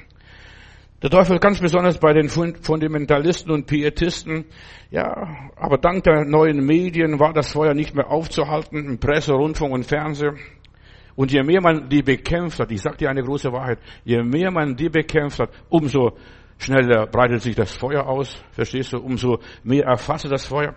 Der 1.02 1.10
Teufel 1.10 1.40
ganz 1.40 1.58
besonders 1.58 1.98
bei 1.98 2.12
den 2.12 2.28
Fundamentalisten 2.28 3.50
und 3.50 3.66
Pietisten. 3.66 4.44
Ja, 4.90 5.50
aber 5.56 5.78
dank 5.78 6.04
der 6.04 6.24
neuen 6.24 6.64
Medien 6.64 7.18
war 7.18 7.32
das 7.32 7.52
Feuer 7.52 7.74
nicht 7.74 7.94
mehr 7.94 8.08
aufzuhalten, 8.08 8.84
im 8.84 8.98
Presse, 9.00 9.32
Rundfunk 9.32 9.72
und 9.72 9.84
Fernsehen. 9.84 10.38
Und 11.16 11.32
je 11.32 11.42
mehr 11.42 11.60
man 11.60 11.88
die 11.88 12.02
bekämpft 12.02 12.60
hat, 12.60 12.70
ich 12.70 12.80
sage 12.80 12.98
dir 12.98 13.10
eine 13.10 13.22
große 13.22 13.52
Wahrheit, 13.52 13.78
je 14.04 14.22
mehr 14.22 14.50
man 14.52 14.76
die 14.76 14.88
bekämpft 14.88 15.40
hat, 15.40 15.50
umso 15.68 16.16
schneller 16.58 17.06
breitet 17.06 17.42
sich 17.42 17.56
das 17.56 17.72
Feuer 17.72 18.06
aus, 18.06 18.42
verstehst 18.52 18.92
du, 18.92 18.98
umso 18.98 19.40
mehr 19.64 19.84
erfasst 19.84 20.30
das 20.30 20.46
Feuer. 20.46 20.76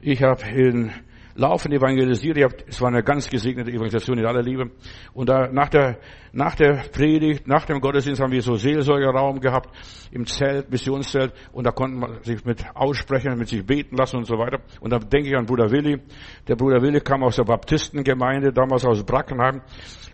Ich 0.00 0.22
habe 0.22 0.42
in 0.48 0.90
laufend 1.34 1.74
evangelisiert. 1.74 2.64
Es 2.66 2.80
war 2.80 2.88
eine 2.88 3.02
ganz 3.02 3.28
gesegnete 3.28 3.70
Evangelisation 3.70 4.18
in 4.18 4.26
aller 4.26 4.42
Liebe. 4.42 4.70
Und 5.12 5.28
da, 5.28 5.48
nach 5.48 5.68
der, 5.68 5.98
nach 6.32 6.54
der 6.54 6.84
Predigt, 6.92 7.46
nach 7.46 7.64
dem 7.66 7.80
Gottesdienst 7.80 8.20
haben 8.20 8.32
wir 8.32 8.42
so 8.42 8.54
Seelsorgeraum 8.54 9.40
gehabt 9.40 9.70
im 10.10 10.26
Zelt, 10.26 10.70
Missionszelt. 10.70 11.32
Und 11.52 11.66
da 11.66 11.70
konnten 11.70 11.98
man 11.98 12.22
sich 12.22 12.44
mit 12.44 12.64
aussprechen, 12.74 13.36
mit 13.38 13.48
sich 13.48 13.64
beten 13.64 13.96
lassen 13.96 14.16
und 14.16 14.26
so 14.26 14.36
weiter. 14.38 14.60
Und 14.80 14.92
da 14.92 14.98
denke 14.98 15.28
ich 15.28 15.36
an 15.36 15.46
Bruder 15.46 15.70
Willi. 15.70 16.00
Der 16.48 16.56
Bruder 16.56 16.82
Willi 16.82 17.00
kam 17.00 17.22
aus 17.22 17.36
der 17.36 17.44
Baptistengemeinde, 17.44 18.52
damals 18.52 18.84
aus 18.84 19.04
Brackenheim 19.04 19.62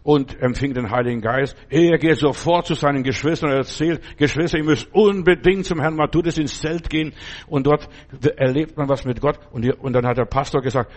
und 0.03 0.41
empfing 0.41 0.75
den 0.75 0.91
Heiligen 0.91 1.21
Geist. 1.21 1.57
Er 1.69 1.99
geht 1.99 2.17
sofort 2.17 2.67
zu 2.67 2.75
seinen 2.75 3.03
Geschwistern 3.03 3.51
und 3.51 3.57
erzählt, 3.57 4.01
Geschwister, 4.17 4.59
ihr 4.59 4.65
müsst 4.65 4.89
unbedingt 4.95 5.67
zum 5.67 5.81
Herrn 5.81 5.97
Matthäus 5.97 6.39
ins 6.39 6.61
Zelt 6.61 6.89
gehen 6.89 7.13
und 7.47 7.67
dort 7.67 7.89
erlebt 8.37 8.77
man 8.77 8.89
was 8.89 9.05
mit 9.05 9.21
Gott. 9.21 9.39
Und, 9.53 9.69
und 9.81 9.93
dann 9.93 10.07
hat 10.07 10.17
der 10.19 10.25
Pastor 10.25 10.63
gesagt, 10.63 10.91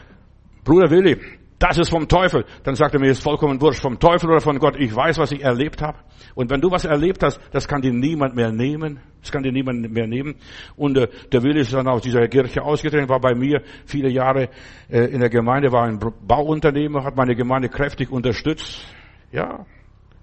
Bruder 0.63 0.89
Willi, 0.89 1.17
das 1.61 1.77
ist 1.77 1.91
vom 1.91 2.07
Teufel. 2.07 2.43
Dann 2.63 2.73
sagt 2.75 2.95
er 2.95 2.99
mir, 2.99 3.11
ist 3.11 3.21
vollkommen 3.21 3.61
wurscht, 3.61 3.81
vom 3.81 3.99
Teufel 3.99 4.31
oder 4.31 4.41
von 4.41 4.57
Gott. 4.57 4.75
Ich 4.79 4.95
weiß, 4.95 5.19
was 5.19 5.31
ich 5.31 5.43
erlebt 5.43 5.81
habe. 5.81 5.99
Und 6.33 6.49
wenn 6.49 6.59
du 6.59 6.71
was 6.71 6.85
erlebt 6.85 7.21
hast, 7.23 7.39
das 7.51 7.67
kann 7.67 7.81
dir 7.81 7.93
niemand 7.93 8.35
mehr 8.35 8.51
nehmen. 8.51 8.99
Das 9.21 9.31
kann 9.31 9.43
dir 9.43 9.51
niemand 9.51 9.91
mehr 9.91 10.07
nehmen. 10.07 10.35
Und 10.75 10.97
äh, 10.97 11.07
der 11.31 11.43
Willi 11.43 11.61
ist 11.61 11.71
dann 11.71 11.87
aus 11.87 12.01
dieser 12.01 12.27
Kirche 12.27 12.63
ausgetreten, 12.63 13.07
war 13.07 13.19
bei 13.19 13.35
mir 13.35 13.61
viele 13.85 14.09
Jahre 14.09 14.49
äh, 14.89 15.05
in 15.05 15.19
der 15.19 15.29
Gemeinde, 15.29 15.71
war 15.71 15.83
ein 15.83 15.99
Bauunternehmer, 15.99 17.03
hat 17.03 17.15
meine 17.15 17.35
Gemeinde 17.35 17.69
kräftig 17.69 18.11
unterstützt. 18.11 18.83
Ja, 19.31 19.65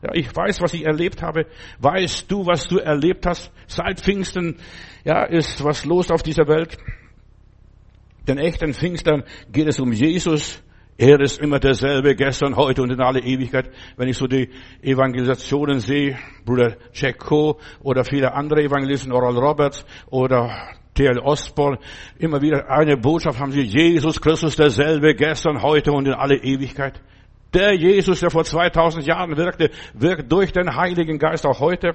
ja, 0.03 0.11
ich 0.15 0.35
weiß, 0.35 0.61
was 0.61 0.75
ich 0.75 0.85
erlebt 0.85 1.23
habe. 1.23 1.47
Weißt 1.79 2.31
du, 2.31 2.47
was 2.47 2.67
du 2.67 2.79
erlebt 2.79 3.27
hast? 3.27 3.53
Seit 3.67 4.01
Pfingsten, 4.01 4.57
ja, 5.05 5.25
ist 5.25 5.63
was 5.63 5.85
los 5.85 6.11
auf 6.11 6.23
dieser 6.23 6.49
Welt. 6.49 6.79
Den 8.29 8.37
echten 8.37 8.75
Pfingstern 8.75 9.25
geht 9.51 9.69
es 9.69 9.81
um 9.81 9.91
Jesus. 9.91 10.63
Er 10.99 11.19
ist 11.21 11.41
immer 11.41 11.59
derselbe, 11.59 12.15
gestern, 12.15 12.57
heute 12.57 12.83
und 12.83 12.91
in 12.93 13.01
alle 13.01 13.21
Ewigkeit. 13.21 13.71
Wenn 13.97 14.09
ich 14.09 14.19
so 14.19 14.27
die 14.27 14.51
Evangelisationen 14.83 15.81
sehe, 15.81 16.19
Bruder 16.45 16.77
Jack 16.93 17.21
Coe 17.21 17.57
oder 17.81 18.05
viele 18.05 18.35
andere 18.35 18.63
Evangelisten, 18.65 19.13
Oral 19.13 19.39
Roberts 19.39 19.87
oder 20.11 20.51
T.L. 20.93 21.21
Osborne, 21.21 21.79
immer 22.19 22.43
wieder 22.43 22.69
eine 22.69 22.99
Botschaft 22.99 23.41
haben 23.41 23.53
sie, 23.53 23.63
Jesus 23.63 24.21
Christus 24.21 24.57
derselbe, 24.57 25.15
gestern, 25.15 25.63
heute 25.63 25.93
und 25.93 26.07
in 26.07 26.13
alle 26.13 26.37
Ewigkeit. 26.37 27.01
Der 27.55 27.75
Jesus, 27.75 28.21
der 28.21 28.31
vor 28.31 28.45
2000 28.45 29.07
Jahren 29.07 29.37
wirkte, 29.39 29.71
wirkt 29.95 30.31
durch 30.31 30.53
den 30.53 30.77
Heiligen 30.77 31.19
Geist 31.19 31.47
auch 31.47 31.61
heute. 31.61 31.95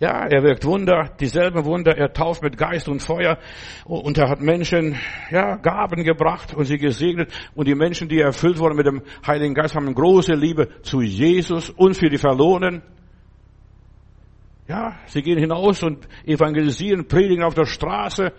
Ja, 0.00 0.26
er 0.26 0.42
wirkt 0.42 0.64
Wunder, 0.64 1.10
dieselben 1.20 1.66
Wunder, 1.66 1.94
er 1.94 2.14
tauft 2.14 2.42
mit 2.42 2.56
Geist 2.56 2.88
und 2.88 3.02
Feuer 3.02 3.36
und 3.84 4.16
er 4.16 4.30
hat 4.30 4.40
Menschen, 4.40 4.96
ja, 5.30 5.56
Gaben 5.56 6.04
gebracht 6.04 6.54
und 6.54 6.64
sie 6.64 6.78
gesegnet 6.78 7.30
und 7.54 7.68
die 7.68 7.74
Menschen, 7.74 8.08
die 8.08 8.18
erfüllt 8.18 8.58
wurden 8.58 8.76
mit 8.76 8.86
dem 8.86 9.02
Heiligen 9.26 9.52
Geist, 9.52 9.74
haben 9.74 9.94
große 9.94 10.32
Liebe 10.32 10.70
zu 10.80 11.02
Jesus 11.02 11.68
und 11.68 11.98
für 11.98 12.08
die 12.08 12.16
Verlorenen. 12.16 12.80
Ja, 14.68 14.98
sie 15.04 15.20
gehen 15.20 15.38
hinaus 15.38 15.82
und 15.82 16.08
evangelisieren, 16.24 17.06
predigen 17.06 17.44
auf 17.44 17.52
der 17.52 17.66
Straße, 17.66 18.32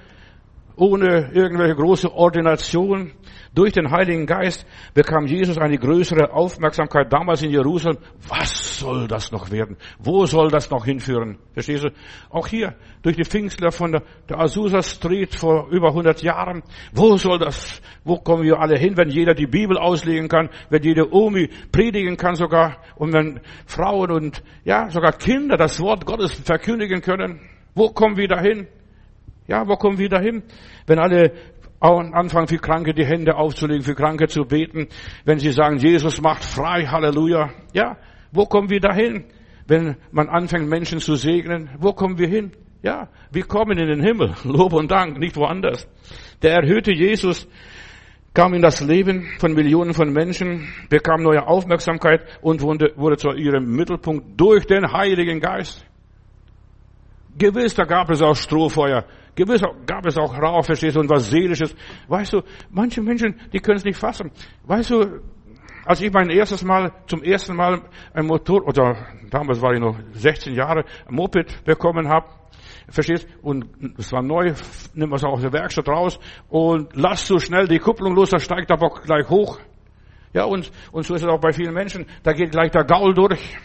ohne 0.75 1.31
irgendwelche 1.33 1.75
große 1.75 2.11
Ordination. 2.13 3.11
Durch 3.53 3.73
den 3.73 3.91
Heiligen 3.91 4.25
Geist 4.25 4.65
bekam 4.93 5.25
Jesus 5.25 5.57
eine 5.57 5.77
größere 5.77 6.31
Aufmerksamkeit 6.31 7.11
damals 7.11 7.41
in 7.41 7.51
Jerusalem. 7.51 7.97
Was 8.29 8.79
soll 8.79 9.09
das 9.09 9.31
noch 9.33 9.51
werden? 9.51 9.75
Wo 9.99 10.25
soll 10.25 10.49
das 10.49 10.69
noch 10.69 10.85
hinführen? 10.85 11.37
Verstehst 11.53 11.83
du? 11.83 11.89
Auch 12.29 12.47
hier, 12.47 12.75
durch 13.01 13.17
die 13.17 13.25
Pfingstler 13.25 13.71
von 13.71 13.91
der, 13.91 14.39
Azusa 14.39 14.81
Street 14.81 15.35
vor 15.35 15.67
über 15.69 15.89
100 15.89 16.21
Jahren. 16.23 16.63
Wo 16.93 17.17
soll 17.17 17.39
das, 17.39 17.81
wo 18.05 18.17
kommen 18.17 18.43
wir 18.43 18.59
alle 18.59 18.77
hin, 18.77 18.95
wenn 18.95 19.09
jeder 19.09 19.33
die 19.33 19.47
Bibel 19.47 19.77
auslegen 19.77 20.29
kann, 20.29 20.49
wenn 20.69 20.83
jede 20.83 21.13
Omi 21.13 21.49
predigen 21.73 22.15
kann 22.15 22.35
sogar 22.35 22.77
und 22.95 23.11
wenn 23.11 23.41
Frauen 23.65 24.11
und, 24.11 24.43
ja, 24.63 24.89
sogar 24.89 25.11
Kinder 25.11 25.57
das 25.57 25.79
Wort 25.81 26.05
Gottes 26.05 26.33
verkündigen 26.33 27.01
können? 27.01 27.41
Wo 27.75 27.89
kommen 27.89 28.15
wir 28.15 28.29
dahin? 28.29 28.67
Ja, 29.51 29.67
wo 29.67 29.75
kommen 29.75 29.97
wir 29.97 30.07
dahin? 30.07 30.43
Wenn 30.87 30.97
alle 30.97 31.33
anfangen, 31.81 32.47
für 32.47 32.57
Kranke 32.57 32.93
die 32.93 33.03
Hände 33.05 33.35
aufzulegen, 33.35 33.83
für 33.83 33.95
Kranke 33.95 34.29
zu 34.29 34.45
beten, 34.45 34.87
wenn 35.25 35.39
sie 35.39 35.51
sagen, 35.51 35.75
Jesus 35.75 36.21
macht 36.21 36.45
frei, 36.45 36.85
Halleluja. 36.85 37.49
Ja, 37.73 37.97
wo 38.31 38.45
kommen 38.45 38.69
wir 38.69 38.79
dahin? 38.79 39.25
Wenn 39.67 39.97
man 40.11 40.29
anfängt, 40.29 40.69
Menschen 40.69 40.99
zu 40.99 41.15
segnen, 41.15 41.69
wo 41.79 41.91
kommen 41.91 42.17
wir 42.17 42.29
hin? 42.29 42.53
Ja, 42.81 43.09
wir 43.29 43.43
kommen 43.43 43.77
in 43.77 43.87
den 43.87 44.01
Himmel. 44.01 44.35
Lob 44.45 44.71
und 44.71 44.89
Dank, 44.89 45.17
nicht 45.17 45.35
woanders. 45.35 45.85
Der 46.41 46.53
erhöhte 46.53 46.93
Jesus 46.93 47.45
kam 48.33 48.53
in 48.53 48.61
das 48.61 48.79
Leben 48.79 49.27
von 49.39 49.53
Millionen 49.53 49.93
von 49.93 50.13
Menschen, 50.13 50.69
bekam 50.89 51.23
neue 51.23 51.45
Aufmerksamkeit 51.45 52.21
und 52.41 52.61
wurde, 52.61 53.17
zu 53.17 53.31
ihrem 53.31 53.65
Mittelpunkt 53.75 54.39
durch 54.39 54.65
den 54.65 54.93
Heiligen 54.93 55.41
Geist. 55.41 55.85
Gewiss, 57.37 57.75
da 57.75 57.83
gab 57.83 58.09
es 58.09 58.21
auch 58.21 58.35
Strohfeuer. 58.35 59.05
Gewiss 59.35 59.61
gab 59.85 60.05
es 60.05 60.17
auch 60.17 60.37
Rauch, 60.37 60.65
verstehst 60.65 60.95
du, 60.95 60.99
und 60.99 61.09
was 61.09 61.29
Seelisches. 61.29 61.75
Weißt 62.07 62.33
du, 62.33 62.41
manche 62.69 63.01
Menschen, 63.01 63.39
die 63.53 63.59
können 63.59 63.77
es 63.77 63.85
nicht 63.85 63.97
fassen. 63.97 64.31
Weißt 64.63 64.89
du, 64.89 65.21
als 65.85 66.01
ich 66.01 66.11
mein 66.11 66.29
erstes 66.29 66.63
Mal, 66.63 66.91
zum 67.07 67.23
ersten 67.23 67.55
Mal 67.55 67.81
ein 68.13 68.25
Motor, 68.25 68.67
oder 68.67 68.95
damals 69.29 69.61
war 69.61 69.73
ich 69.73 69.79
noch 69.79 69.97
16 70.13 70.53
Jahre, 70.53 70.83
ein 71.07 71.15
Moped 71.15 71.63
bekommen 71.63 72.07
habe, 72.07 72.27
verstehst, 72.89 73.27
und 73.41 73.65
es 73.97 74.11
war 74.11 74.21
neu, 74.21 74.53
nimm 74.93 75.13
es 75.13 75.23
aus 75.23 75.41
der 75.41 75.53
Werkstatt 75.53 75.87
raus 75.87 76.19
und 76.49 76.95
lass 76.95 77.25
so 77.25 77.39
schnell 77.39 77.67
die 77.67 77.79
Kupplung 77.79 78.13
los, 78.13 78.29
das 78.29 78.43
steigt 78.43 78.71
aber 78.71 78.89
gleich 78.89 79.29
hoch. 79.29 79.59
Ja, 80.33 80.45
und, 80.45 80.71
und 80.91 81.05
so 81.05 81.15
ist 81.15 81.23
es 81.23 81.27
auch 81.27 81.39
bei 81.39 81.51
vielen 81.51 81.73
Menschen, 81.73 82.05
da 82.23 82.33
geht 82.33 82.51
gleich 82.51 82.71
der 82.71 82.83
Gaul 82.83 83.13
durch. 83.13 83.57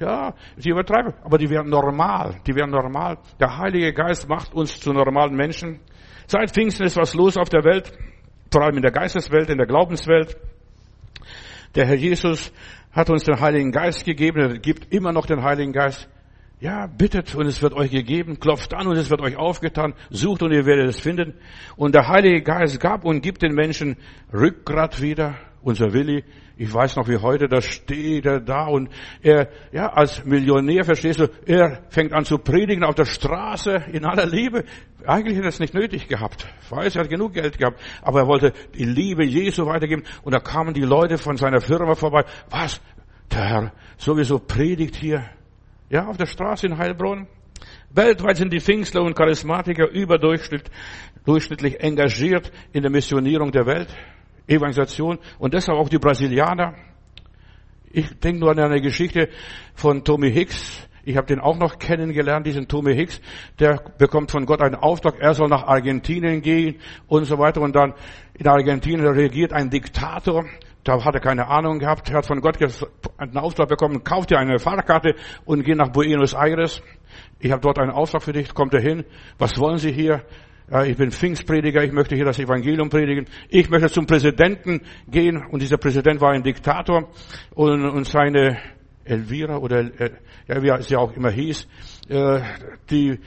Ja, 0.00 0.32
sie 0.56 0.70
übertreiben, 0.70 1.12
aber 1.22 1.36
die 1.36 1.50
werden 1.50 1.68
normal, 1.68 2.40
die 2.46 2.54
werden 2.54 2.70
normal. 2.70 3.18
Der 3.38 3.58
Heilige 3.58 3.92
Geist 3.92 4.26
macht 4.30 4.54
uns 4.54 4.80
zu 4.80 4.94
normalen 4.94 5.36
Menschen. 5.36 5.80
Seit 6.26 6.52
Pfingsten 6.52 6.86
ist 6.86 6.96
was 6.96 7.12
los 7.12 7.36
auf 7.36 7.50
der 7.50 7.64
Welt, 7.64 7.92
vor 8.50 8.62
allem 8.62 8.76
in 8.76 8.82
der 8.82 8.92
Geisteswelt, 8.92 9.50
in 9.50 9.58
der 9.58 9.66
Glaubenswelt. 9.66 10.38
Der 11.74 11.86
Herr 11.86 11.96
Jesus 11.96 12.50
hat 12.92 13.10
uns 13.10 13.24
den 13.24 13.38
Heiligen 13.40 13.72
Geist 13.72 14.06
gegeben, 14.06 14.40
er 14.40 14.58
gibt 14.58 14.90
immer 14.90 15.12
noch 15.12 15.26
den 15.26 15.42
Heiligen 15.42 15.72
Geist. 15.72 16.08
Ja, 16.60 16.86
bittet 16.86 17.34
und 17.34 17.46
es 17.46 17.60
wird 17.60 17.74
euch 17.74 17.90
gegeben, 17.90 18.40
klopft 18.40 18.72
an 18.72 18.86
und 18.86 18.96
es 18.96 19.10
wird 19.10 19.20
euch 19.20 19.36
aufgetan, 19.36 19.94
sucht 20.08 20.42
und 20.42 20.52
ihr 20.52 20.64
werdet 20.64 20.88
es 20.88 21.00
finden. 21.00 21.34
Und 21.76 21.94
der 21.94 22.08
Heilige 22.08 22.40
Geist 22.42 22.80
gab 22.80 23.04
und 23.04 23.20
gibt 23.20 23.42
den 23.42 23.52
Menschen 23.54 23.96
Rückgrat 24.32 25.02
wieder, 25.02 25.36
unser 25.62 25.92
Willi, 25.92 26.24
ich 26.60 26.72
weiß 26.74 26.96
noch 26.96 27.08
wie 27.08 27.16
heute, 27.16 27.48
da 27.48 27.62
steht 27.62 28.26
er 28.26 28.38
da 28.38 28.66
und 28.66 28.90
er, 29.22 29.48
ja, 29.72 29.94
als 29.94 30.26
Millionär, 30.26 30.84
verstehst 30.84 31.18
du, 31.18 31.28
er 31.46 31.84
fängt 31.88 32.12
an 32.12 32.26
zu 32.26 32.36
predigen 32.36 32.84
auf 32.84 32.94
der 32.94 33.06
Straße 33.06 33.84
in 33.90 34.04
aller 34.04 34.26
Liebe. 34.26 34.64
Eigentlich 35.06 35.36
hätte 35.36 35.46
er 35.46 35.48
es 35.48 35.58
nicht 35.58 35.72
nötig 35.72 36.06
gehabt. 36.06 36.46
Ich 36.60 36.70
weiß, 36.70 36.96
er 36.96 37.04
hat 37.04 37.08
genug 37.08 37.32
Geld 37.32 37.56
gehabt, 37.56 37.80
aber 38.02 38.20
er 38.20 38.26
wollte 38.26 38.52
die 38.74 38.84
Liebe 38.84 39.24
Jesu 39.24 39.64
weitergeben 39.64 40.02
und 40.22 40.34
da 40.34 40.38
kamen 40.38 40.74
die 40.74 40.82
Leute 40.82 41.16
von 41.16 41.38
seiner 41.38 41.62
Firma 41.62 41.94
vorbei. 41.94 42.26
Was? 42.50 42.78
Der 43.32 43.48
Herr 43.48 43.72
sowieso 43.96 44.38
predigt 44.38 44.96
hier. 44.96 45.24
Ja, 45.88 46.08
auf 46.08 46.18
der 46.18 46.26
Straße 46.26 46.66
in 46.66 46.76
Heilbronn. 46.76 47.26
Weltweit 47.88 48.36
sind 48.36 48.52
die 48.52 48.60
Pfingstler 48.60 49.00
und 49.02 49.16
Charismatiker 49.16 49.88
überdurchschnittlich 49.88 51.80
engagiert 51.80 52.52
in 52.74 52.82
der 52.82 52.90
Missionierung 52.90 53.50
der 53.50 53.64
Welt. 53.64 53.88
Evangelisation 54.50 55.18
und 55.38 55.54
deshalb 55.54 55.78
auch 55.78 55.88
die 55.88 55.98
Brasilianer. 55.98 56.74
Ich 57.92 58.18
denke 58.20 58.40
nur 58.40 58.50
an 58.50 58.58
eine 58.58 58.80
Geschichte 58.80 59.28
von 59.74 60.04
Tommy 60.04 60.30
Hicks. 60.30 60.86
Ich 61.04 61.16
habe 61.16 61.26
den 61.26 61.40
auch 61.40 61.56
noch 61.56 61.78
kennengelernt, 61.78 62.46
diesen 62.46 62.68
Tommy 62.68 62.94
Hicks. 62.94 63.20
Der 63.58 63.82
bekommt 63.98 64.30
von 64.30 64.44
Gott 64.46 64.60
einen 64.60 64.74
Auftrag, 64.74 65.18
er 65.18 65.34
soll 65.34 65.48
nach 65.48 65.66
Argentinien 65.66 66.42
gehen 66.42 66.76
und 67.08 67.24
so 67.24 67.38
weiter. 67.38 67.60
Und 67.62 67.74
dann 67.74 67.94
in 68.34 68.46
Argentinien 68.46 69.06
regiert 69.06 69.52
ein 69.52 69.70
Diktator. 69.70 70.44
Da 70.84 71.04
hat 71.04 71.14
er 71.14 71.20
keine 71.20 71.46
Ahnung 71.48 71.78
gehabt. 71.78 72.10
Er 72.10 72.18
hat 72.18 72.26
von 72.26 72.40
Gott 72.40 72.58
einen 73.18 73.36
Auftrag 73.36 73.68
bekommen, 73.68 74.04
kauft 74.04 74.30
dir 74.30 74.38
eine 74.38 74.58
Fahrkarte 74.58 75.14
und 75.44 75.64
geh 75.64 75.74
nach 75.74 75.90
Buenos 75.90 76.34
Aires. 76.34 76.82
Ich 77.38 77.50
habe 77.50 77.60
dort 77.60 77.78
einen 77.78 77.90
Auftrag 77.90 78.22
für 78.22 78.32
dich. 78.32 78.54
Kommt 78.54 78.74
er 78.74 78.80
hin? 78.80 79.04
Was 79.38 79.58
wollen 79.58 79.78
Sie 79.78 79.92
hier? 79.92 80.22
Ja, 80.70 80.84
ich 80.84 80.96
bin 80.96 81.10
Pfingstprediger, 81.10 81.82
ich 81.82 81.90
möchte 81.90 82.14
hier 82.14 82.24
das 82.24 82.38
Evangelium 82.38 82.90
predigen. 82.90 83.26
Ich 83.48 83.68
möchte 83.70 83.90
zum 83.90 84.06
Präsidenten 84.06 84.82
gehen 85.08 85.44
und 85.50 85.60
dieser 85.62 85.78
Präsident 85.78 86.20
war 86.20 86.30
ein 86.30 86.44
Diktator 86.44 87.10
und, 87.56 87.84
und 87.84 88.06
seine 88.06 88.56
Elvira 89.04 89.56
oder 89.56 89.80
äh, 90.00 90.10
ja, 90.46 90.62
wie 90.62 90.82
sie 90.84 90.94
auch 90.94 91.12
immer 91.16 91.30
hieß, 91.30 91.66
äh, 92.08 92.40
die 92.88 93.18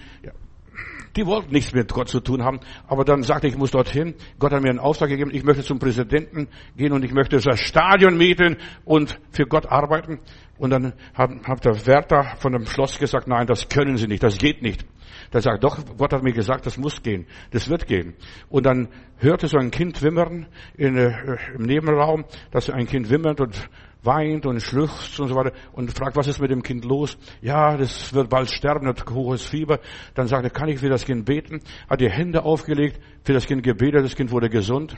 die 1.15 1.27
wollten 1.27 1.53
nichts 1.53 1.73
mit 1.73 1.93
Gott 1.93 2.09
zu 2.09 2.21
tun 2.21 2.43
haben, 2.43 2.59
aber 2.87 3.05
dann 3.05 3.21
sagte 3.21 3.45
ich, 3.47 3.53
ich 3.53 3.59
muss 3.59 3.69
dorthin. 3.69 4.15
Gott 4.39 4.51
hat 4.51 4.63
mir 4.63 4.69
einen 4.69 4.79
Auftrag 4.79 5.09
gegeben, 5.09 5.29
ich 5.31 5.43
möchte 5.43 5.63
zum 5.63 5.77
Präsidenten 5.77 6.47
gehen 6.75 6.91
und 6.91 7.05
ich 7.05 7.13
möchte 7.13 7.37
das 7.37 7.59
Stadion 7.59 8.17
mieten 8.17 8.57
und 8.83 9.19
für 9.31 9.45
Gott 9.45 9.67
arbeiten. 9.67 10.19
Und 10.57 10.69
dann 10.69 10.93
hat, 11.13 11.31
hat 11.43 11.65
der 11.65 11.85
Wärter 11.85 12.35
von 12.37 12.53
dem 12.53 12.65
Schloss 12.65 12.99
gesagt, 12.99 13.27
nein, 13.27 13.47
das 13.47 13.69
können 13.69 13.97
Sie 13.97 14.07
nicht, 14.07 14.23
das 14.23 14.37
geht 14.37 14.61
nicht. 14.61 14.85
Der 15.31 15.41
sagt, 15.41 15.63
doch, 15.63 15.77
Gott 15.97 16.13
hat 16.13 16.23
mir 16.23 16.33
gesagt, 16.33 16.65
das 16.65 16.77
muss 16.77 17.01
gehen, 17.01 17.25
das 17.51 17.69
wird 17.69 17.87
gehen. 17.87 18.13
Und 18.49 18.65
dann 18.65 18.89
hörte 19.17 19.47
so 19.47 19.57
ein 19.57 19.71
Kind 19.71 20.01
wimmern 20.01 20.47
in, 20.75 20.95
äh, 20.95 21.11
im 21.55 21.63
Nebenraum, 21.63 22.25
dass 22.51 22.69
ein 22.69 22.85
Kind 22.85 23.09
wimmert 23.09 23.41
und 23.41 23.69
weint 24.03 24.45
und 24.45 24.61
schluchzt 24.61 25.19
und 25.19 25.29
so 25.29 25.35
weiter 25.35 25.53
und 25.71 25.91
fragt, 25.91 26.15
was 26.15 26.27
ist 26.27 26.39
mit 26.39 26.51
dem 26.51 26.61
Kind 26.61 26.85
los? 26.85 27.17
Ja, 27.41 27.77
das 27.77 28.13
wird 28.13 28.29
bald 28.29 28.49
sterben, 28.49 28.87
hat 28.87 29.09
hohes 29.09 29.45
Fieber. 29.45 29.79
Dann 30.13 30.27
sagt 30.27 30.43
er, 30.43 30.49
kann 30.49 30.69
ich 30.69 30.79
für 30.79 30.89
das 30.89 31.05
Kind 31.05 31.25
beten? 31.25 31.61
Hat 31.89 32.01
die 32.01 32.09
Hände 32.09 32.43
aufgelegt, 32.43 32.99
für 33.23 33.33
das 33.33 33.47
Kind 33.47 33.63
gebetet, 33.63 34.03
das 34.03 34.15
Kind 34.15 34.31
wurde 34.31 34.49
gesund. 34.49 34.95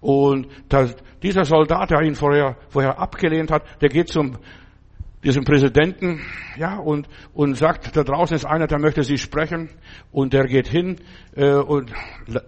Und 0.00 0.46
dieser 1.22 1.44
Soldat, 1.44 1.90
der 1.90 2.02
ihn 2.02 2.14
vorher, 2.14 2.56
vorher 2.68 2.98
abgelehnt 2.98 3.50
hat, 3.50 3.64
der 3.82 3.88
geht 3.88 4.08
zum 4.08 4.38
diesem 5.28 5.44
Präsidenten, 5.44 6.20
ja, 6.56 6.78
und, 6.78 7.06
und 7.34 7.54
sagt, 7.54 7.94
da 7.94 8.02
draußen 8.02 8.34
ist 8.34 8.46
einer, 8.46 8.66
der 8.66 8.80
möchte 8.80 9.02
Sie 9.02 9.18
sprechen, 9.18 9.68
und 10.10 10.32
der 10.32 10.46
geht 10.46 10.68
hin, 10.68 10.96
äh, 11.36 11.52
und 11.52 11.92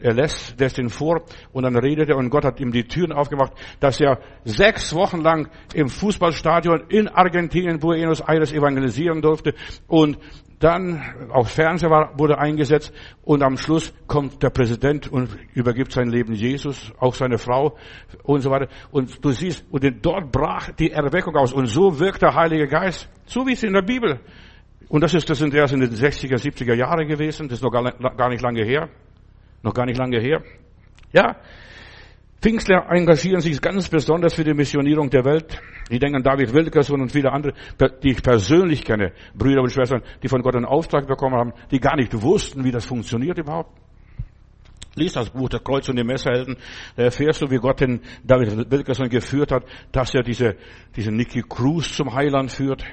er 0.01 0.14
lässt, 0.14 0.59
lässt 0.59 0.79
ihn 0.79 0.88
vor, 0.88 1.23
und 1.53 1.64
dann 1.64 1.77
redet 1.77 2.09
er, 2.09 2.16
und 2.16 2.31
Gott 2.31 2.47
hat 2.47 2.59
ihm 2.59 2.73
die 2.73 2.85
Türen 2.85 3.12
aufgemacht, 3.12 3.53
dass 3.81 4.01
er 4.01 4.19
sechs 4.45 4.95
Wochen 4.95 5.21
lang 5.21 5.51
im 5.75 5.88
Fußballstadion 5.88 6.85
in 6.88 7.09
Argentinien, 7.09 7.81
Buenos 7.81 8.23
Aires 8.23 8.51
evangelisieren 8.51 9.21
durfte, 9.21 9.53
und 9.87 10.16
dann 10.61 11.03
auch 11.33 11.49
Fernseher 11.49 11.90
war, 11.90 12.18
wurde 12.18 12.38
eingesetzt 12.38 12.92
und 13.23 13.42
am 13.42 13.57
Schluss 13.57 13.94
kommt 14.07 14.42
der 14.42 14.51
Präsident 14.51 15.11
und 15.11 15.37
übergibt 15.55 15.90
sein 15.90 16.11
Leben 16.11 16.35
Jesus, 16.35 16.92
auch 16.99 17.14
seine 17.14 17.38
Frau 17.38 17.77
und 18.23 18.42
so 18.42 18.51
weiter. 18.51 18.68
Und 18.90 19.25
du 19.25 19.31
siehst, 19.31 19.64
und 19.70 19.83
dort 20.05 20.31
brach 20.31 20.70
die 20.73 20.90
Erweckung 20.90 21.35
aus 21.35 21.55
und 21.55 21.66
so 21.66 21.99
wirkt 21.99 22.20
der 22.20 22.35
Heilige 22.35 22.68
Geist, 22.68 23.09
so 23.25 23.46
wie 23.46 23.53
es 23.53 23.62
in 23.62 23.73
der 23.73 23.83
Bibel. 23.83 24.20
Und 24.90 25.03
das 25.03 25.14
ist, 25.14 25.31
das 25.31 25.38
sind 25.38 25.55
erst 25.55 25.73
in 25.73 25.81
den 25.81 25.92
60er, 25.92 26.37
70er 26.37 26.75
Jahre 26.75 27.07
gewesen, 27.07 27.49
das 27.49 27.59
ist 27.59 27.64
noch 27.64 27.73
gar, 27.73 27.90
gar 28.16 28.29
nicht 28.29 28.42
lange 28.42 28.62
her, 28.62 28.90
noch 29.62 29.73
gar 29.73 29.87
nicht 29.87 29.99
lange 29.99 30.20
her. 30.20 30.42
Ja, 31.12 31.37
Pfingstler 32.40 32.87
engagieren 32.90 33.40
sich 33.40 33.61
ganz 33.61 33.88
besonders 33.88 34.33
für 34.33 34.44
die 34.44 34.55
Missionierung 34.55 35.11
der 35.11 35.24
Welt. 35.26 35.61
Ich 35.90 35.98
denke 35.98 36.16
an 36.16 36.22
David 36.22 36.55
Wilkerson 36.55 37.03
und 37.03 37.12
viele 37.12 37.31
andere, 37.31 37.53
die 38.03 38.12
ich 38.12 38.22
persönlich 38.22 38.83
kenne, 38.83 39.12
Brüder 39.35 39.61
und 39.61 39.70
Schwestern, 39.70 40.03
die 40.22 40.29
von 40.29 40.40
Gott 40.40 40.57
einen 40.57 40.64
Auftrag 40.64 41.07
bekommen 41.07 41.37
haben, 41.37 41.53
die 41.70 41.81
gar 41.81 41.96
nicht 41.96 42.22
wussten, 42.22 42.64
wie 42.64 42.70
das 42.70 42.87
funktioniert 42.87 43.37
überhaupt. 43.37 43.76
Lies 44.94 45.12
das 45.12 45.31
Buch 45.31 45.50
der 45.50 45.61
Kreuz 45.61 45.88
und 45.88 45.96
die 45.96 46.05
Messerhelden, 46.05 46.57
da 46.96 47.05
erfährst 47.05 47.42
du, 47.42 47.50
wie 47.50 47.59
Gott 47.59 47.81
den 47.81 48.00
David 48.24 48.70
Wilkerson 48.70 49.09
geführt 49.09 49.53
hat, 49.53 49.64
dass 49.92 50.14
er 50.14 50.22
diese, 50.22 50.57
diese 50.96 51.12
Nicky 51.12 51.42
Cruz 51.42 51.94
zum 51.94 52.14
Heiland 52.14 52.50
führt. 52.50 52.85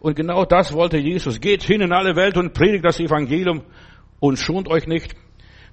Und 0.00 0.16
genau 0.16 0.44
das 0.44 0.72
wollte 0.72 0.98
Jesus. 0.98 1.40
Geht 1.40 1.62
hin 1.62 1.80
in 1.80 1.92
alle 1.92 2.14
Welt 2.14 2.36
und 2.36 2.52
predigt 2.52 2.84
das 2.84 3.00
Evangelium 3.00 3.62
und 4.20 4.38
schont 4.38 4.68
euch 4.68 4.86
nicht. 4.86 5.14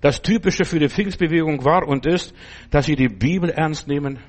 Das 0.02 0.22
Typische 0.22 0.64
für 0.64 0.80
die 0.80 0.90
Pfingstbewegung 0.90 1.64
war 1.66 1.88
und 1.88 2.06
ist, 2.06 2.34
dass 2.72 2.86
sie 2.86 2.96
die 2.96 3.10
Bibel 3.10 3.50
ernst 3.50 3.88
nehmen. 3.88 4.20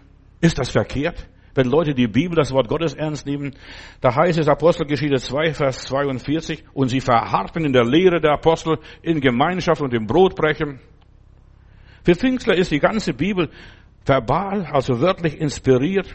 Ist 0.41 0.59
das 0.59 0.71
verkehrt? 0.71 1.29
Wenn 1.55 1.69
Leute 1.69 1.95
die 1.95 2.07
Bibel, 2.07 2.37
das 2.37 2.53
Wort 2.53 2.69
Gottes 2.69 2.95
ernst 2.95 3.27
nehmen, 3.27 3.55
da 4.01 4.15
heißt 4.15 4.39
es 4.39 4.49
Apostelgeschichte 4.49 5.17
2, 5.17 5.55
Vers 5.55 5.83
42, 5.83 6.65
und 6.73 6.89
sie 6.89 7.01
verharrten 7.01 7.65
in 7.65 7.73
der 7.73 7.85
Lehre 7.85 8.21
der 8.21 8.33
Apostel, 8.33 8.79
in 9.03 9.21
Gemeinschaft 9.21 9.81
und 9.81 9.93
im 9.93 10.07
Brotbrechen. 10.07 10.81
Für 12.05 12.15
Pfingstler 12.15 12.55
ist 12.55 12.71
die 12.71 12.79
ganze 12.79 13.13
Bibel 13.15 13.51
verbal, 14.07 14.67
also 14.67 15.01
wörtlich 15.01 15.41
inspiriert. 15.41 16.15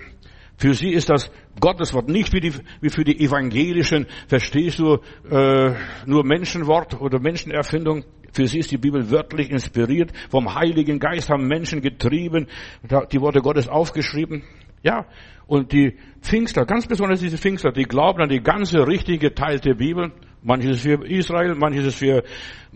Für 0.57 0.73
sie 0.73 0.91
ist 0.91 1.09
das 1.09 1.31
Gotteswort 1.59 2.07
nicht 2.07 2.31
wie, 2.33 2.39
die, 2.39 2.53
wie 2.81 2.89
für 2.89 3.03
die 3.03 3.19
Evangelischen, 3.19 4.07
verstehst 4.27 4.79
du, 4.79 4.99
äh, 5.29 5.73
nur 6.05 6.23
Menschenwort 6.23 6.99
oder 7.01 7.19
Menschenerfindung. 7.19 8.05
Für 8.31 8.47
sie 8.47 8.59
ist 8.59 8.71
die 8.71 8.77
Bibel 8.77 9.09
wörtlich 9.11 9.49
inspiriert, 9.49 10.11
vom 10.29 10.55
Heiligen 10.55 10.99
Geist 10.99 11.29
haben 11.29 11.47
Menschen 11.47 11.81
getrieben, 11.81 12.47
die 13.11 13.21
Worte 13.21 13.39
Gottes 13.39 13.67
aufgeschrieben. 13.69 14.43
Ja, 14.83 15.07
und 15.47 15.71
die 15.71 15.97
Pfingster, 16.21 16.65
ganz 16.65 16.85
besonders 16.85 17.19
diese 17.19 17.37
Pfingster, 17.37 17.71
die 17.71 17.85
glauben 17.85 18.21
an 18.21 18.29
die 18.29 18.41
ganze 18.41 18.85
richtige 18.85 19.29
geteilte 19.29 19.75
Bibel. 19.75 20.11
Manches 20.45 20.77
ist 20.77 20.81
für 20.83 21.03
Israel, 21.07 21.55
manches 21.55 21.87
ist 21.87 21.97
für, 21.97 22.23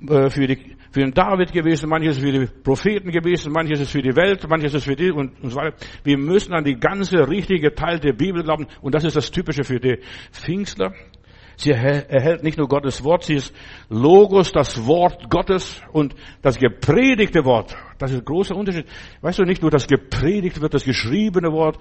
äh, 0.10 0.30
für, 0.32 0.48
die, 0.48 0.76
für 0.92 1.02
den 1.02 1.14
David 1.14 1.54
gewesen, 1.54 1.88
manches 1.88 2.18
ist 2.18 2.24
für 2.24 2.32
die 2.32 2.48
Propheten 2.64 3.12
gewesen, 3.12 3.52
manches 3.52 3.80
ist 3.80 3.92
für 3.92 4.02
die 4.02 4.16
Welt, 4.16 4.44
manches 4.50 4.74
ist 4.74 4.86
für 4.86 4.96
die 4.96 5.12
und, 5.12 5.40
und 5.44 5.52
so 5.52 5.58
weiter. 5.58 5.76
Wir 6.04 6.18
müssen 6.18 6.54
an 6.54 6.64
die 6.64 6.80
ganze 6.80 7.30
richtige 7.30 7.70
geteilte 7.70 8.12
Bibel 8.12 8.42
glauben 8.44 8.66
und 8.82 8.96
das 8.96 9.04
ist 9.04 9.16
das 9.16 9.30
Typische 9.30 9.64
für 9.64 9.80
die 9.80 10.00
Pfingstler. 10.32 10.96
Sie 11.60 11.72
erhält 11.72 12.42
nicht 12.42 12.58
nur 12.58 12.70
Gottes 12.70 13.04
Wort, 13.04 13.26
sie 13.26 13.34
ist 13.34 13.54
Logos, 13.90 14.54
das 14.54 14.86
Wort 14.86 15.30
Gottes 15.30 15.82
und 15.92 16.16
das 16.42 16.58
gepredigte 16.58 17.44
Wort. 17.44 17.76
Das 17.98 18.12
ist 18.12 18.20
ein 18.20 18.24
großer 18.24 18.56
Unterschied. 18.56 18.86
Weißt 19.20 19.40
du, 19.40 19.44
nicht 19.44 19.62
nur 19.62 19.70
das 19.70 19.86
gepredigt 19.86 20.62
wird, 20.62 20.74
das 20.74 20.86
geschriebene 20.86 21.52
Wort, 21.52 21.78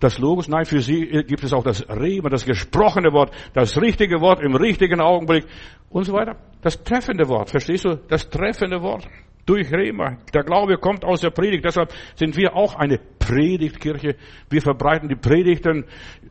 das 0.00 0.18
Logos, 0.18 0.48
nein, 0.48 0.64
für 0.64 0.80
sie 0.80 1.06
gibt 1.24 1.44
es 1.44 1.52
auch 1.52 1.62
das 1.62 1.88
Rema, 1.88 2.30
das 2.30 2.44
gesprochene 2.44 3.12
Wort, 3.12 3.32
das 3.54 3.80
richtige 3.80 4.20
Wort 4.20 4.40
im 4.40 4.56
richtigen 4.56 5.00
Augenblick 5.00 5.46
und 5.88 6.02
so 6.02 6.14
weiter. 6.14 6.34
Das 6.60 6.82
treffende 6.82 7.28
Wort, 7.28 7.50
verstehst 7.50 7.84
du? 7.84 8.00
Das 8.08 8.28
treffende 8.28 8.82
Wort 8.82 9.06
durch 9.46 9.72
Rema. 9.72 10.18
Der 10.32 10.44
Glaube 10.44 10.76
kommt 10.76 11.04
aus 11.04 11.20
der 11.20 11.30
Predigt. 11.30 11.64
Deshalb 11.64 11.92
sind 12.14 12.36
wir 12.36 12.54
auch 12.54 12.74
eine 12.74 12.98
Predigtkirche. 13.18 14.16
Wir 14.48 14.62
verbreiten 14.62 15.08
die 15.08 15.16
Predigten 15.16 15.84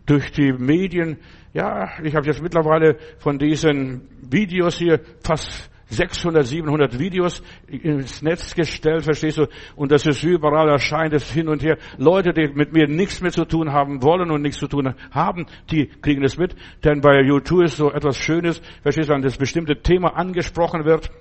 durch 0.05 0.31
die 0.31 0.53
Medien. 0.53 1.17
Ja, 1.53 1.89
ich 2.03 2.15
habe 2.15 2.25
jetzt 2.27 2.41
mittlerweile 2.41 2.97
von 3.19 3.37
diesen 3.37 4.07
Videos 4.29 4.77
hier 4.77 5.01
fast 5.23 5.69
600, 5.91 6.45
700 6.45 6.99
Videos 6.99 7.43
ins 7.67 8.21
Netz 8.21 8.55
gestellt, 8.55 9.03
verstehst 9.03 9.37
du? 9.37 9.47
Und 9.75 9.91
das 9.91 10.05
ist 10.05 10.23
überall 10.23 10.69
erscheint 10.69 11.13
es 11.13 11.29
hin 11.29 11.49
und 11.49 11.63
her. 11.63 11.77
Leute, 11.97 12.31
die 12.31 12.47
mit 12.47 12.71
mir 12.71 12.87
nichts 12.87 13.21
mehr 13.21 13.31
zu 13.31 13.43
tun 13.43 13.73
haben 13.73 14.01
wollen 14.01 14.31
und 14.31 14.41
nichts 14.41 14.59
zu 14.59 14.67
tun 14.67 14.95
haben, 15.11 15.45
die 15.69 15.87
kriegen 15.87 16.23
es 16.23 16.37
mit. 16.37 16.55
Denn 16.83 17.01
bei 17.01 17.21
YouTube 17.21 17.63
ist 17.63 17.75
so 17.75 17.91
etwas 17.91 18.17
Schönes, 18.17 18.61
verstehst 18.81 19.09
du, 19.09 19.13
wenn 19.13 19.21
das 19.21 19.37
bestimmte 19.37 19.81
Thema 19.81 20.15
angesprochen 20.15 20.85
wird, 20.85 21.11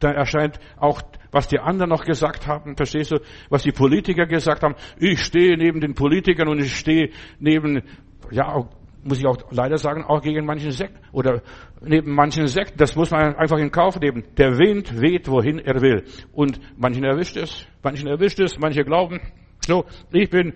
dann 0.00 0.14
erscheint 0.14 0.58
auch, 0.76 1.02
was 1.30 1.48
die 1.48 1.58
anderen 1.58 1.90
noch 1.90 2.04
gesagt 2.04 2.46
haben, 2.46 2.76
verstehst 2.76 3.12
du, 3.12 3.20
was 3.50 3.62
die 3.62 3.72
Politiker 3.72 4.26
gesagt 4.26 4.62
haben. 4.62 4.74
Ich 4.98 5.22
stehe 5.22 5.56
neben 5.56 5.80
den 5.80 5.94
Politikern 5.94 6.48
und 6.48 6.60
ich 6.60 6.76
stehe 6.76 7.10
neben, 7.38 7.82
ja, 8.30 8.68
muss 9.04 9.18
ich 9.18 9.26
auch 9.26 9.38
leider 9.50 9.78
sagen, 9.78 10.04
auch 10.04 10.22
gegen 10.22 10.44
manchen 10.44 10.70
Sekten 10.70 10.98
oder 11.12 11.42
neben 11.80 12.14
manchen 12.14 12.46
Sekten. 12.46 12.78
Das 12.78 12.96
muss 12.96 13.10
man 13.10 13.34
einfach 13.36 13.58
in 13.58 13.70
Kauf 13.70 13.98
nehmen. 14.00 14.24
Der 14.36 14.58
Wind 14.58 15.00
weht, 15.00 15.28
wohin 15.28 15.58
er 15.58 15.80
will. 15.80 16.04
Und 16.32 16.60
manchen 16.76 17.04
erwischt 17.04 17.36
es, 17.36 17.66
manchen 17.82 18.08
erwischt 18.08 18.40
es, 18.40 18.58
manche 18.58 18.84
glauben. 18.84 19.20
So, 19.66 19.84
ich 20.12 20.30
bin 20.30 20.54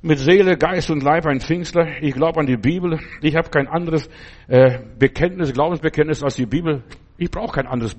mit 0.00 0.18
Seele, 0.18 0.56
Geist 0.56 0.90
und 0.90 1.02
Leib 1.02 1.26
ein 1.26 1.40
Pfingstler. 1.40 2.02
Ich 2.02 2.14
glaube 2.14 2.40
an 2.40 2.46
die 2.46 2.56
Bibel. 2.56 2.98
Ich 3.20 3.36
habe 3.36 3.50
kein 3.50 3.66
anderes 3.66 4.08
äh, 4.46 4.78
Bekenntnis, 4.98 5.52
Glaubensbekenntnis 5.52 6.22
als 6.22 6.36
die 6.36 6.46
Bibel. 6.46 6.82
Ich 7.20 7.32
brauche 7.32 7.52
kein 7.52 7.66
anderes 7.66 7.96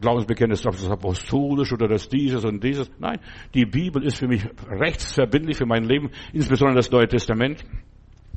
Glaubensbekenntnis, 0.00 0.64
ob 0.64 0.74
das 0.74 0.88
apostolisch 0.88 1.72
oder 1.72 1.88
das 1.88 2.08
dieses 2.08 2.44
und 2.44 2.62
dieses. 2.62 2.88
Nein, 3.00 3.18
die 3.52 3.66
Bibel 3.66 4.04
ist 4.04 4.18
für 4.18 4.28
mich 4.28 4.46
rechtsverbindlich 4.68 5.56
für 5.56 5.66
mein 5.66 5.82
Leben, 5.82 6.10
insbesondere 6.32 6.76
das 6.76 6.90
Neue 6.90 7.08
Testament. 7.08 7.64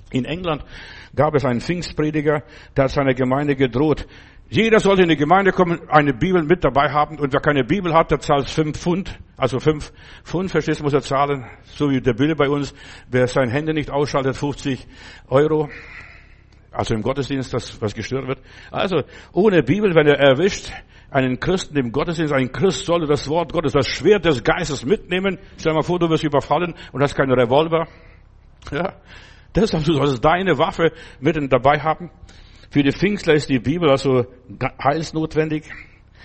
In 0.09 0.25
England 0.25 0.65
gab 1.15 1.35
es 1.35 1.45
einen 1.45 1.61
Pfingstprediger, 1.61 2.43
der 2.75 2.83
hat 2.83 2.91
seiner 2.91 3.13
Gemeinde 3.13 3.55
gedroht. 3.55 4.07
Jeder 4.49 4.79
sollte 4.79 5.03
in 5.03 5.09
die 5.09 5.17
Gemeinde 5.17 5.51
kommen, 5.51 5.79
eine 5.87 6.13
Bibel 6.13 6.43
mit 6.43 6.63
dabei 6.63 6.91
haben. 6.91 7.19
Und 7.19 7.31
wer 7.33 7.39
keine 7.39 7.63
Bibel 7.63 7.93
hat, 7.93 8.11
der 8.11 8.19
zahlt 8.19 8.49
fünf 8.49 8.79
Pfund. 8.79 9.19
Also 9.37 9.59
fünf 9.59 9.91
Pfund, 10.23 10.51
verstehst 10.51 10.79
du, 10.79 10.83
muss 10.83 10.93
er 10.93 11.01
zahlen. 11.01 11.45
So 11.63 11.89
wie 11.89 12.01
der 12.01 12.13
Bill 12.13 12.35
bei 12.35 12.49
uns. 12.49 12.73
Wer 13.09 13.27
sein 13.27 13.49
Handy 13.49 13.73
nicht 13.73 13.89
ausschaltet, 13.89 14.35
50 14.35 14.85
Euro. 15.27 15.69
Also 16.73 16.95
im 16.95 17.01
Gottesdienst, 17.01 17.53
das, 17.53 17.81
was 17.81 17.93
gestört 17.93 18.27
wird. 18.27 18.39
Also, 18.71 19.03
ohne 19.31 19.61
Bibel, 19.63 19.93
wenn 19.95 20.07
er 20.07 20.19
erwischt, 20.19 20.71
einen 21.11 21.39
Christen 21.39 21.77
im 21.77 21.91
Gottesdienst, 21.91 22.33
ein 22.33 22.51
Christ 22.51 22.85
sollte 22.85 23.05
das 23.05 23.27
Wort 23.29 23.53
Gottes, 23.53 23.73
das 23.73 23.87
Schwert 23.87 24.25
des 24.25 24.43
Geistes 24.43 24.83
mitnehmen. 24.83 25.37
Stell 25.57 25.71
dir 25.71 25.75
mal 25.75 25.83
vor, 25.83 25.99
du 25.99 26.09
wirst 26.09 26.23
überfallen 26.23 26.73
und 26.91 27.01
hast 27.03 27.15
keinen 27.15 27.31
Revolver. 27.31 27.87
Ja, 28.71 28.93
Deshalb 29.55 29.83
du 29.83 29.99
deine 30.17 30.57
Waffe 30.57 30.91
mitten 31.19 31.47
dabei 31.49 31.79
haben. 31.79 32.09
Für 32.71 32.81
die 32.81 32.91
Pfingstler 32.91 33.35
ist 33.35 33.49
die 33.49 33.59
Bibel 33.59 33.89
also 33.89 34.25
heilsnotwendig. 34.83 35.65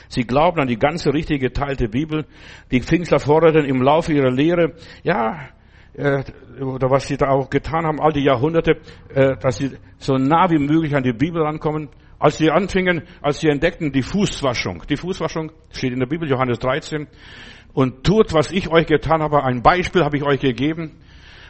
Sie 0.08 0.22
glauben 0.22 0.60
an 0.60 0.66
die 0.66 0.78
ganze 0.78 1.12
richtige 1.12 1.48
geteilte 1.50 1.88
Bibel. 1.88 2.24
Die 2.70 2.80
Pfingstler 2.80 3.18
forderten 3.18 3.66
im 3.66 3.82
Laufe 3.82 4.14
ihrer 4.14 4.30
Lehre, 4.30 4.72
ja, 5.02 5.50
äh, 5.94 6.22
oder 6.60 6.90
was 6.90 7.06
sie 7.06 7.16
da 7.16 7.28
auch 7.28 7.50
getan 7.50 7.86
haben, 7.86 8.00
all 8.00 8.12
die 8.12 8.24
Jahrhunderte, 8.24 8.76
äh, 9.14 9.36
dass 9.36 9.58
sie 9.58 9.72
so 9.98 10.16
nah 10.16 10.50
wie 10.50 10.58
möglich 10.58 10.94
an 10.94 11.02
die 11.02 11.12
Bibel 11.12 11.42
rankommen. 11.42 11.88
Als 12.20 12.38
sie 12.38 12.50
anfingen, 12.50 13.02
als 13.22 13.38
sie 13.40 13.48
entdeckten 13.48 13.92
die 13.92 14.02
Fußwaschung. 14.02 14.82
Die 14.90 14.96
Fußwaschung 14.96 15.52
steht 15.70 15.92
in 15.92 16.00
der 16.00 16.06
Bibel, 16.06 16.28
Johannes 16.28 16.58
13. 16.58 17.06
Und 17.74 18.02
tut, 18.02 18.34
was 18.34 18.50
ich 18.50 18.68
euch 18.70 18.86
getan 18.86 19.22
habe. 19.22 19.44
Ein 19.44 19.62
Beispiel 19.62 20.02
habe 20.02 20.16
ich 20.16 20.24
euch 20.24 20.40
gegeben. 20.40 20.96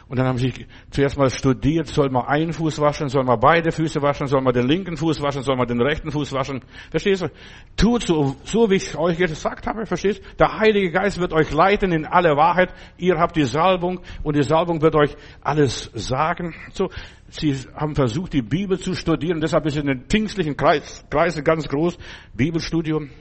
Und 0.09 0.17
dann 0.17 0.25
haben 0.25 0.39
sie 0.39 0.51
zuerst 0.89 1.19
mal 1.19 1.29
studiert, 1.29 1.85
soll 1.85 2.09
man 2.09 2.25
einen 2.25 2.51
Fuß 2.51 2.81
waschen, 2.81 3.09
soll 3.09 3.23
man 3.23 3.39
beide 3.39 3.71
Füße 3.71 4.01
waschen, 4.01 4.25
soll 4.25 4.41
man 4.41 4.55
den 4.55 4.67
linken 4.67 4.97
Fuß 4.97 5.21
waschen, 5.21 5.43
soll 5.43 5.55
man 5.55 5.67
den 5.67 5.79
rechten 5.79 6.09
Fuß 6.09 6.33
waschen. 6.33 6.61
Verstehst 6.89 7.21
du? 7.21 7.29
Tut 7.77 8.07
so, 8.07 8.35
so 8.43 8.71
wie 8.71 8.77
ich 8.77 8.97
euch 8.97 9.19
gesagt 9.19 9.67
habe, 9.67 9.85
verstehst 9.85 10.19
du? 10.19 10.35
Der 10.39 10.57
Heilige 10.57 10.89
Geist 10.89 11.19
wird 11.19 11.31
euch 11.31 11.51
leiten 11.51 11.91
in 11.91 12.07
alle 12.07 12.35
Wahrheit. 12.35 12.73
Ihr 12.97 13.19
habt 13.19 13.35
die 13.35 13.43
Salbung 13.43 13.99
und 14.23 14.35
die 14.35 14.41
Salbung 14.41 14.81
wird 14.81 14.95
euch 14.95 15.15
alles 15.41 15.91
sagen. 15.93 16.55
So, 16.73 16.89
sie 17.29 17.55
haben 17.75 17.93
versucht, 17.93 18.33
die 18.33 18.41
Bibel 18.41 18.79
zu 18.79 18.95
studieren. 18.95 19.41
Deshalb 19.41 19.67
ist 19.67 19.77
in 19.77 19.85
den 19.85 20.05
pfingstlichen 20.05 20.57
Kreisen 20.57 21.43
ganz 21.43 21.67
groß 21.67 21.99
Bibelstudium. 22.33 23.11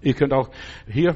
Ihr 0.00 0.14
könnt 0.14 0.32
auch 0.32 0.50
hier 0.88 1.14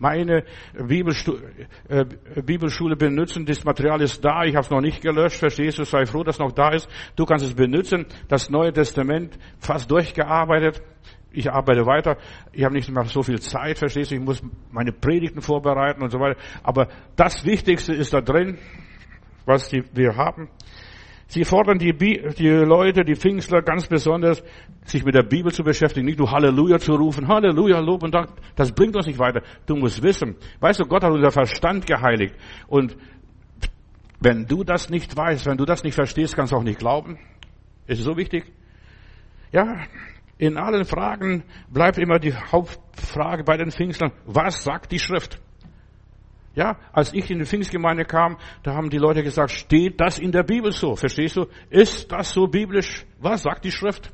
meine 0.00 0.44
äh, 0.74 2.04
Bibelschule 2.42 2.96
benutzen. 2.96 3.46
Das 3.46 3.64
Material 3.64 4.00
ist 4.00 4.24
da, 4.24 4.44
ich 4.44 4.56
habe 4.56 4.64
es 4.64 4.70
noch 4.70 4.80
nicht 4.80 5.02
gelöscht, 5.02 5.36
verstehst 5.36 5.78
du? 5.78 5.84
Sei 5.84 6.06
froh, 6.06 6.24
dass 6.24 6.36
es 6.36 6.40
noch 6.40 6.52
da 6.52 6.70
ist. 6.70 6.88
Du 7.14 7.24
kannst 7.24 7.44
es 7.44 7.54
benutzen. 7.54 8.06
Das 8.26 8.50
Neue 8.50 8.72
Testament 8.72 9.38
fast 9.58 9.90
durchgearbeitet. 9.90 10.82
Ich 11.32 11.50
arbeite 11.50 11.86
weiter. 11.86 12.16
Ich 12.52 12.64
habe 12.64 12.74
nicht 12.74 12.90
mehr 12.90 13.04
so 13.04 13.22
viel 13.22 13.40
Zeit, 13.40 13.78
verstehst 13.78 14.10
du? 14.10 14.16
Ich 14.16 14.20
muss 14.20 14.42
meine 14.72 14.90
Predigten 14.90 15.42
vorbereiten 15.42 16.02
und 16.02 16.10
so 16.10 16.18
weiter. 16.18 16.40
Aber 16.62 16.88
das 17.14 17.44
Wichtigste 17.44 17.94
ist 17.94 18.12
da 18.12 18.20
drin, 18.20 18.58
was 19.44 19.70
wir 19.72 20.16
haben. 20.16 20.48
Sie 21.30 21.44
fordern 21.44 21.78
die, 21.78 21.92
die 21.92 22.48
Leute, 22.48 23.04
die 23.04 23.14
Pfingstler 23.14 23.62
ganz 23.62 23.86
besonders, 23.86 24.42
sich 24.84 25.04
mit 25.04 25.14
der 25.14 25.22
Bibel 25.22 25.52
zu 25.52 25.62
beschäftigen, 25.62 26.04
nicht 26.04 26.18
nur 26.18 26.28
Halleluja 26.28 26.80
zu 26.80 26.92
rufen, 26.94 27.28
Halleluja, 27.28 27.78
Lob 27.78 28.02
und 28.02 28.12
Dank, 28.12 28.30
das 28.56 28.72
bringt 28.72 28.96
uns 28.96 29.06
nicht 29.06 29.20
weiter. 29.20 29.40
Du 29.64 29.76
musst 29.76 30.02
wissen, 30.02 30.34
weißt 30.58 30.80
du, 30.80 30.86
Gott 30.86 31.04
hat 31.04 31.12
unser 31.12 31.30
Verstand 31.30 31.86
geheiligt. 31.86 32.34
Und 32.66 32.96
wenn 34.18 34.46
du 34.46 34.64
das 34.64 34.90
nicht 34.90 35.16
weißt, 35.16 35.46
wenn 35.46 35.56
du 35.56 35.64
das 35.64 35.84
nicht 35.84 35.94
verstehst, 35.94 36.34
kannst 36.34 36.52
du 36.52 36.56
auch 36.56 36.64
nicht 36.64 36.80
glauben. 36.80 37.16
Ist 37.86 38.02
so 38.02 38.16
wichtig? 38.16 38.52
Ja, 39.52 39.84
in 40.36 40.56
allen 40.56 40.84
Fragen 40.84 41.44
bleibt 41.68 41.98
immer 41.98 42.18
die 42.18 42.34
Hauptfrage 42.34 43.44
bei 43.44 43.56
den 43.56 43.70
Pfingstlern, 43.70 44.10
was 44.26 44.64
sagt 44.64 44.90
die 44.90 44.98
Schrift? 44.98 45.40
Ja, 46.54 46.76
als 46.92 47.14
ich 47.14 47.30
in 47.30 47.38
die 47.38 47.44
Pfingstgemeinde 47.44 48.04
kam, 48.04 48.36
da 48.64 48.74
haben 48.74 48.90
die 48.90 48.98
Leute 48.98 49.22
gesagt, 49.22 49.52
steht 49.52 50.00
das 50.00 50.18
in 50.18 50.32
der 50.32 50.42
Bibel 50.42 50.72
so? 50.72 50.96
Verstehst 50.96 51.36
du? 51.36 51.46
Ist 51.70 52.10
das 52.10 52.32
so 52.32 52.46
biblisch? 52.48 53.06
Was 53.20 53.42
sagt 53.42 53.64
die 53.64 53.70
Schrift? 53.70 54.12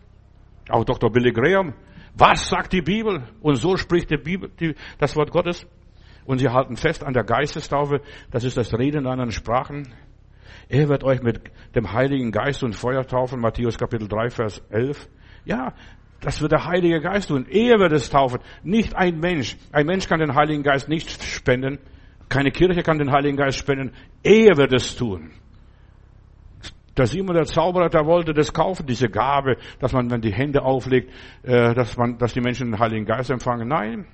Auch 0.69 0.85
Dr. 0.85 1.11
Billy 1.11 1.33
Graham. 1.33 1.75
Was 2.15 2.49
sagt 2.49 2.73
die 2.73 2.83
Bibel? 2.83 3.23
Und 3.41 3.57
so 3.57 3.77
spricht 3.77 4.11
die 4.11 4.19
Bibel, 4.19 4.51
die, 4.61 4.75
das 4.99 5.17
Wort 5.17 5.31
Gottes. 5.31 5.67
und 6.27 6.39
sie 6.39 6.49
halten 6.49 6.77
fest 6.77 7.05
an 7.05 7.15
der 7.15 7.25
Geistestaufe, 7.25 8.01
das 8.31 8.45
ist 8.45 8.57
das 8.57 8.75
Reden 8.75 9.03
in 9.03 9.07
anderen 9.07 9.31
Sprachen. 9.31 9.95
Er 10.69 10.89
wird 10.89 11.05
euch 11.05 11.23
mit 11.23 11.41
dem 11.75 11.93
Heiligen 11.93 12.33
Geist 12.33 12.65
und 12.65 12.75
Feuer 12.75 13.07
taufen, 13.07 13.41
Matthäus 13.41 13.79
Kapitel 13.79 14.09
3, 14.09 14.31
Vers 14.31 14.63
11. 14.71 15.09
Ja, 15.45 15.73
das 16.21 16.41
wird 16.41 16.53
der 16.53 16.65
Heilige 16.65 17.01
Geist 17.01 17.29
tun. 17.29 17.47
Er 17.49 17.79
wird 17.79 17.93
es 17.93 18.11
taufen, 18.11 18.41
nicht 18.65 18.97
ein 18.97 19.21
Mensch. 19.21 19.57
Ein 19.71 19.87
Mensch 19.87 20.09
kann 20.09 20.19
den 20.19 20.35
Heiligen 20.35 20.65
Geist 20.65 20.89
nicht 20.89 21.23
spenden. 21.23 21.79
Keine 22.29 22.51
Kirche 22.51 22.83
kann 22.83 22.99
den 22.99 23.13
Heiligen 23.13 23.37
Geist 23.37 23.59
spenden. 23.59 23.93
Er 24.23 24.57
wird 24.57 24.73
es 24.73 24.97
tun. 24.97 25.31
Der 26.97 27.07
Simon, 27.07 27.35
der 27.35 27.45
Zauberer, 27.45 27.91
der 27.91 28.07
wollte 28.07 28.33
das 28.33 28.53
kaufen, 28.53 28.87
diese 28.87 29.09
Gabe, 29.09 29.57
dass 29.81 29.93
man, 29.93 30.11
wenn 30.11 30.23
die 30.23 30.33
Hände 30.33 30.63
auflegt, 30.63 31.13
äh, 31.43 31.75
dass 31.75 31.97
man, 31.97 32.17
dass 32.17 32.33
die 32.33 32.41
Menschen 32.41 32.71
den 32.71 32.81
Heiligen 32.81 33.05
Geist 33.05 33.31
empfangen. 33.31 33.69
Nein. 33.69 34.07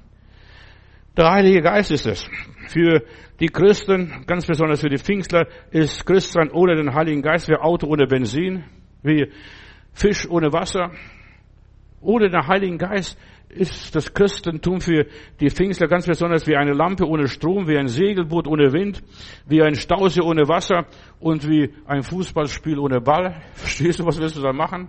Der 1.16 1.30
Heilige 1.30 1.60
Geist 1.60 1.90
ist 1.92 2.06
es. 2.06 2.26
Für 2.68 3.02
die 3.38 3.48
Christen, 3.48 4.24
ganz 4.26 4.46
besonders 4.46 4.80
für 4.80 4.88
die 4.88 4.98
Pfingstler, 4.98 5.46
ist 5.70 6.04
Christsein 6.06 6.50
ohne 6.50 6.74
den 6.74 6.94
Heiligen 6.94 7.22
Geist 7.22 7.48
wie 7.48 7.56
Auto 7.56 7.86
ohne 7.86 8.06
Benzin, 8.06 8.64
wie 9.02 9.30
Fisch 9.92 10.28
ohne 10.28 10.52
Wasser. 10.52 10.90
Ohne 12.00 12.30
den 12.30 12.46
Heiligen 12.48 12.78
Geist 12.78 13.16
ist 13.52 13.94
das 13.94 14.12
Christentum 14.12 14.80
für 14.80 15.06
die 15.40 15.50
Pfingstler 15.50 15.86
ganz 15.86 16.06
besonders 16.06 16.46
wie 16.46 16.56
eine 16.56 16.72
Lampe 16.72 17.06
ohne 17.06 17.28
Strom, 17.28 17.68
wie 17.68 17.76
ein 17.76 17.88
Segelboot 17.88 18.46
ohne 18.46 18.72
Wind, 18.72 19.02
wie 19.46 19.62
ein 19.62 19.74
Stausee 19.74 20.22
ohne 20.22 20.48
Wasser 20.48 20.86
und 21.20 21.48
wie 21.48 21.72
ein 21.86 22.02
Fußballspiel 22.02 22.78
ohne 22.78 23.00
Ball. 23.00 23.42
Verstehst 23.54 24.00
du, 24.00 24.06
was 24.06 24.18
willst 24.18 24.36
du 24.36 24.42
da 24.42 24.52
machen? 24.52 24.88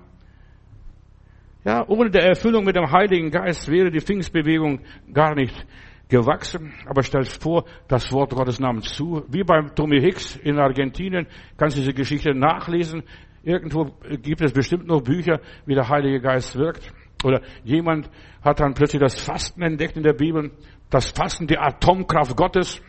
Ja, 1.65 1.86
ohne 1.88 2.10
der 2.10 2.23
Erfüllung 2.23 2.65
mit 2.65 2.76
dem 2.76 2.91
Heiligen 2.91 3.32
Geist 3.32 3.69
wäre 3.69 3.91
die 3.91 4.02
Pfingstbewegung 4.02 4.82
gar 5.13 5.36
nicht 5.36 5.65
gewachsen. 6.10 6.73
Aber 6.86 7.04
stellt 7.04 7.28
vor, 7.28 7.65
das 7.88 8.12
Wort 8.12 8.32
Gottes 8.32 8.60
nahm 8.60 8.82
zu. 8.82 9.23
Wie 9.30 9.43
beim 9.43 9.73
Tommy 9.76 9.99
Hicks 10.02 10.36
in 10.38 10.60
Argentinien, 10.60 11.28
kannst 11.58 11.78
du 11.78 11.82
diese 11.82 11.93
Geschichte 11.93 12.34
nachlesen. 12.34 13.04
Irgendwo 13.43 13.95
gibt 14.21 14.41
es 14.41 14.54
bestimmt 14.54 14.88
noch 14.88 15.02
Bücher, 15.02 15.39
wie 15.65 15.76
der 15.76 15.88
Heilige 15.89 16.21
Geist 16.21 16.58
wirkt. 16.58 16.93
Oder 17.24 17.42
jemand 17.64 18.10
hat 18.44 18.60
dann 18.60 18.74
plötzlich 18.74 19.02
das 19.02 19.20
Fasten 19.20 19.62
entdeckt 19.62 19.98
in 19.98 20.04
der 20.04 20.14
Bibel. 20.14 20.52
Das 20.90 21.12
Fasten, 21.12 21.48
die 21.48 21.58
Atomkraft 21.58 22.36
Gottes. 22.36 22.82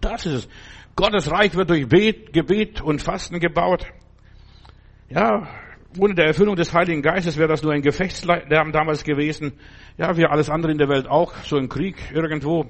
Das 0.00 0.26
ist 0.26 0.32
es. 0.32 0.48
Gottes 0.94 1.30
Reich 1.30 1.54
wird 1.54 1.70
durch 1.70 1.88
Gebet 1.88 2.80
und 2.80 3.00
Fasten 3.00 3.40
gebaut. 3.40 3.86
Ja, 5.08 5.48
ohne 5.98 6.14
der 6.14 6.26
Erfüllung 6.26 6.56
des 6.56 6.72
Heiligen 6.72 7.02
Geistes 7.02 7.36
wäre 7.36 7.48
das 7.48 7.62
nur 7.62 7.72
ein 7.72 7.82
Gefechtslärm 7.82 8.72
damals 8.72 9.04
gewesen. 9.04 9.52
Ja, 9.98 10.16
wie 10.16 10.24
alles 10.26 10.50
andere 10.50 10.72
in 10.72 10.78
der 10.78 10.88
Welt 10.88 11.06
auch, 11.06 11.34
so 11.44 11.56
ein 11.56 11.68
Krieg 11.68 11.96
irgendwo. 12.12 12.66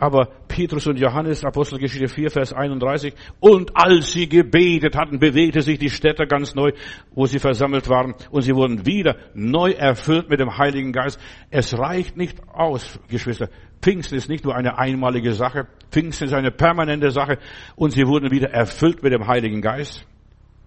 Aber 0.00 0.28
Petrus 0.48 0.86
und 0.86 0.98
Johannes, 0.98 1.44
Apostelgeschichte 1.44 2.08
4, 2.08 2.30
Vers 2.30 2.54
31, 2.54 3.12
und 3.38 3.76
als 3.76 4.12
sie 4.12 4.30
gebetet 4.30 4.96
hatten, 4.96 5.18
bewegte 5.18 5.60
sich 5.60 5.78
die 5.78 5.90
Städte 5.90 6.26
ganz 6.26 6.54
neu, 6.54 6.72
wo 7.14 7.26
sie 7.26 7.38
versammelt 7.38 7.86
waren, 7.90 8.14
und 8.30 8.40
sie 8.40 8.54
wurden 8.54 8.86
wieder 8.86 9.16
neu 9.34 9.72
erfüllt 9.72 10.30
mit 10.30 10.40
dem 10.40 10.56
Heiligen 10.56 10.92
Geist. 10.92 11.20
Es 11.50 11.78
reicht 11.78 12.16
nicht 12.16 12.38
aus, 12.48 12.98
Geschwister. 13.10 13.50
Pfingsten 13.82 14.16
ist 14.16 14.30
nicht 14.30 14.42
nur 14.42 14.56
eine 14.56 14.78
einmalige 14.78 15.34
Sache, 15.34 15.68
Pfingsten 15.90 16.28
ist 16.28 16.34
eine 16.34 16.50
permanente 16.50 17.10
Sache, 17.10 17.36
und 17.76 17.90
sie 17.90 18.06
wurden 18.06 18.30
wieder 18.30 18.48
erfüllt 18.48 19.02
mit 19.02 19.12
dem 19.12 19.26
Heiligen 19.26 19.60
Geist. 19.60 20.06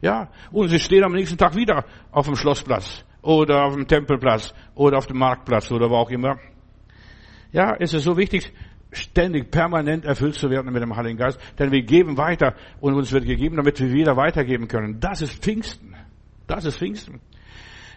Ja, 0.01 0.29
und 0.51 0.67
sie 0.67 0.79
stehen 0.79 1.03
am 1.03 1.13
nächsten 1.13 1.39
Tag 1.39 1.55
wieder 1.55 1.85
auf 2.11 2.27
dem 2.27 2.35
Schlossplatz, 2.35 3.03
oder 3.23 3.65
auf 3.65 3.73
dem 3.73 3.87
Tempelplatz, 3.87 4.53
oder 4.75 4.99
auf 4.99 5.07
dem 5.07 5.17
Marktplatz, 5.17 5.71
oder 5.71 5.89
wo 5.89 5.95
auch 5.95 6.11
immer. 6.11 6.37
Ja, 7.51 7.75
es 7.79 7.93
ist 7.93 8.03
so 8.03 8.17
wichtig, 8.17 8.51
ständig, 8.97 9.51
permanent 9.51 10.05
erfüllt 10.05 10.35
zu 10.35 10.49
werden 10.49 10.71
mit 10.71 10.81
dem 10.81 10.95
Heiligen 10.95 11.17
Geist. 11.17 11.39
Denn 11.59 11.71
wir 11.71 11.83
geben 11.83 12.17
weiter 12.17 12.55
und 12.79 12.93
uns 12.93 13.11
wird 13.11 13.25
gegeben, 13.25 13.57
damit 13.57 13.79
wir 13.79 13.91
wieder 13.91 14.15
weitergeben 14.15 14.67
können. 14.67 14.99
Das 14.99 15.21
ist 15.21 15.43
Pfingsten. 15.43 15.95
Das 16.47 16.65
ist 16.65 16.77
Pfingsten. 16.77 17.19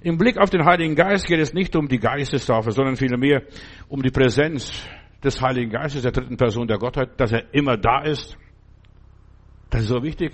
Im 0.02 0.18
Blick 0.18 0.38
auf 0.38 0.50
den 0.50 0.64
Heiligen 0.64 0.94
Geist 0.94 1.26
geht 1.26 1.40
es 1.40 1.54
nicht 1.54 1.74
um 1.74 1.88
die 1.88 1.98
Geistestaufe, 1.98 2.70
sondern 2.70 2.96
vielmehr 2.96 3.42
um 3.88 4.02
die 4.02 4.10
Präsenz 4.10 4.86
des 5.24 5.40
Heiligen 5.40 5.70
Geistes, 5.70 6.02
der 6.02 6.12
dritten 6.12 6.36
Person 6.36 6.68
der 6.68 6.78
Gottheit, 6.78 7.18
dass 7.18 7.32
er 7.32 7.52
immer 7.52 7.76
da 7.76 8.02
ist. 8.02 8.36
Das 9.70 9.82
ist 9.82 9.88
so 9.88 10.02
wichtig. 10.02 10.32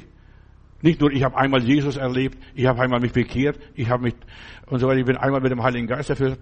Nicht 0.82 1.00
nur, 1.00 1.12
ich 1.12 1.22
habe 1.22 1.36
einmal 1.36 1.62
Jesus 1.62 1.96
erlebt, 1.96 2.36
ich 2.54 2.66
habe 2.66 2.82
einmal 2.82 3.00
mich 3.00 3.12
bekehrt, 3.12 3.58
ich 3.74 3.88
habe 3.88 4.02
mich 4.02 4.14
und 4.66 4.80
so 4.80 4.88
weiter, 4.88 4.98
ich 4.98 5.06
bin 5.06 5.16
einmal 5.16 5.40
mit 5.40 5.52
dem 5.52 5.62
Heiligen 5.62 5.86
Geist 5.86 6.10
erfüllt 6.10 6.38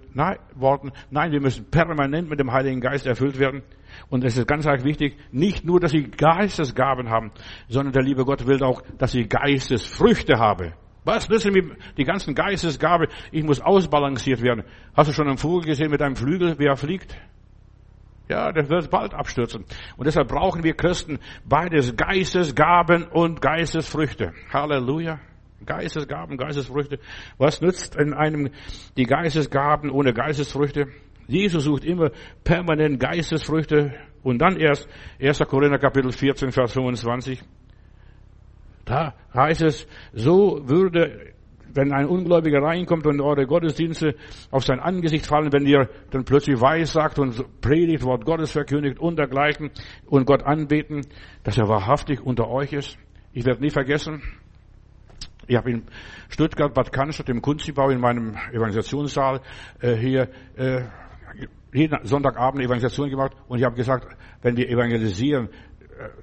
worden. 0.55 0.93
Nein, 1.11 1.33
wir 1.33 1.41
müssen 1.41 1.71
permanent 1.71 2.31
mit 2.31 2.41
dem 2.41 2.51
Heiligen 2.51 2.81
Geist 2.81 3.07
erfüllt 3.07 3.39
werden. 3.39 3.63
Und 4.09 4.25
es 4.25 4.37
ist 4.37 4.47
ganz 4.47 4.67
arg 4.67 4.85
wichtig, 4.85 5.17
nicht 5.33 5.65
nur, 5.65 5.81
dass 5.81 5.93
sie 5.93 6.05
Geistesgaben 6.05 7.11
haben, 7.11 7.33
sondern 7.69 7.93
der 7.93 8.03
liebe 8.03 8.25
Gott 8.25 8.47
will 8.47 8.63
auch, 8.63 8.83
dass 8.99 9.13
sie 9.13 9.29
Geistesfrüchte 9.29 10.39
haben. 10.39 10.73
Was 11.05 11.29
nützen 11.29 11.53
mir 11.53 11.77
die 11.97 12.05
ganzen 12.05 12.35
Geistesgabe? 12.35 13.09
Ich 13.33 13.43
muss 13.43 13.61
ausbalanciert 13.61 14.43
werden. 14.43 14.65
Hast 14.95 15.09
du 15.09 15.13
schon 15.13 15.29
einen 15.29 15.39
Vogel 15.39 15.67
gesehen 15.67 15.91
mit 15.91 16.03
einem 16.03 16.17
Flügel, 16.17 16.59
wie 16.59 16.67
er 16.67 16.77
fliegt? 16.77 17.17
Ja, 18.29 18.53
der 18.53 18.69
wird 18.69 18.91
bald 18.91 19.13
abstürzen. 19.13 19.65
Und 19.97 20.07
deshalb 20.07 20.29
brauchen 20.29 20.63
wir 20.63 20.75
Christen 20.75 21.19
beides 21.45 21.97
Geistesgaben 21.97 23.05
und 23.05 23.41
Geistesfrüchte. 23.41 24.33
Halleluja. 24.53 25.19
Geistesgaben, 25.67 26.37
Geistesfrüchte. 26.37 27.01
Was 27.39 27.61
nützt 27.61 27.97
in 27.97 28.15
einem 28.15 28.51
die 28.97 29.05
Geistesgaben 29.05 29.91
ohne 29.91 30.15
Geistesfrüchte? 30.15 30.87
Jesus 31.31 31.65
sucht 31.65 31.85
immer 31.85 32.11
permanent 32.43 32.99
Geistesfrüchte 32.99 33.93
und 34.23 34.39
dann 34.39 34.57
erst 34.57 34.89
1. 35.21 35.39
Korinther 35.49 35.79
Kapitel 35.79 36.13
14, 36.13 36.51
Vers 36.51 36.73
25. 36.73 37.41
Da 38.85 39.15
heißt 39.33 39.63
es, 39.63 39.87
so 40.13 40.61
würde 40.69 41.33
wenn 41.73 41.93
ein 41.93 42.07
Ungläubiger 42.07 42.61
reinkommt 42.61 43.07
und 43.07 43.21
eure 43.21 43.47
Gottesdienste 43.47 44.17
auf 44.51 44.65
sein 44.65 44.81
Angesicht 44.81 45.25
fallen, 45.25 45.53
wenn 45.53 45.67
ihr 45.67 45.89
dann 46.11 46.25
plötzlich 46.25 46.61
weiß 46.61 46.95
sagt 46.95 47.21
und 47.21 47.61
predigt, 47.61 48.03
Wort 48.03 48.25
Gottes 48.25 48.51
verkündigt 48.51 48.99
und 48.99 49.21
dergleichen 49.21 49.71
und 50.07 50.27
Gott 50.27 50.43
anbeten, 50.43 51.03
dass 51.45 51.59
er 51.59 51.69
wahrhaftig 51.69 52.21
unter 52.21 52.49
euch 52.49 52.73
ist. 52.73 52.99
Ich 53.33 53.47
werde 53.47 53.63
nie 53.63 53.71
vergessen, 53.71 54.21
ich 55.47 55.57
habe 55.57 55.71
in 55.71 55.83
Stuttgart, 56.29 56.73
Bad 56.75 56.93
Cannstatt 56.93 57.29
im 57.29 57.43
Kunstbau 57.43 57.91
in 57.91 58.01
meinem 58.01 58.37
Evangelisationssaal 58.53 59.41
äh, 59.81 59.95
hier 59.97 60.29
äh, 60.57 60.83
jeden 61.73 61.99
Sonntagabend 62.05 62.63
Evangelisation 62.63 63.11
gemacht 63.11 63.33
und 63.49 63.59
ich 63.59 63.65
habe 63.65 63.77
gesagt, 63.77 64.07
wenn 64.43 64.57
wir 64.57 64.69
evangelisieren, 64.69 65.49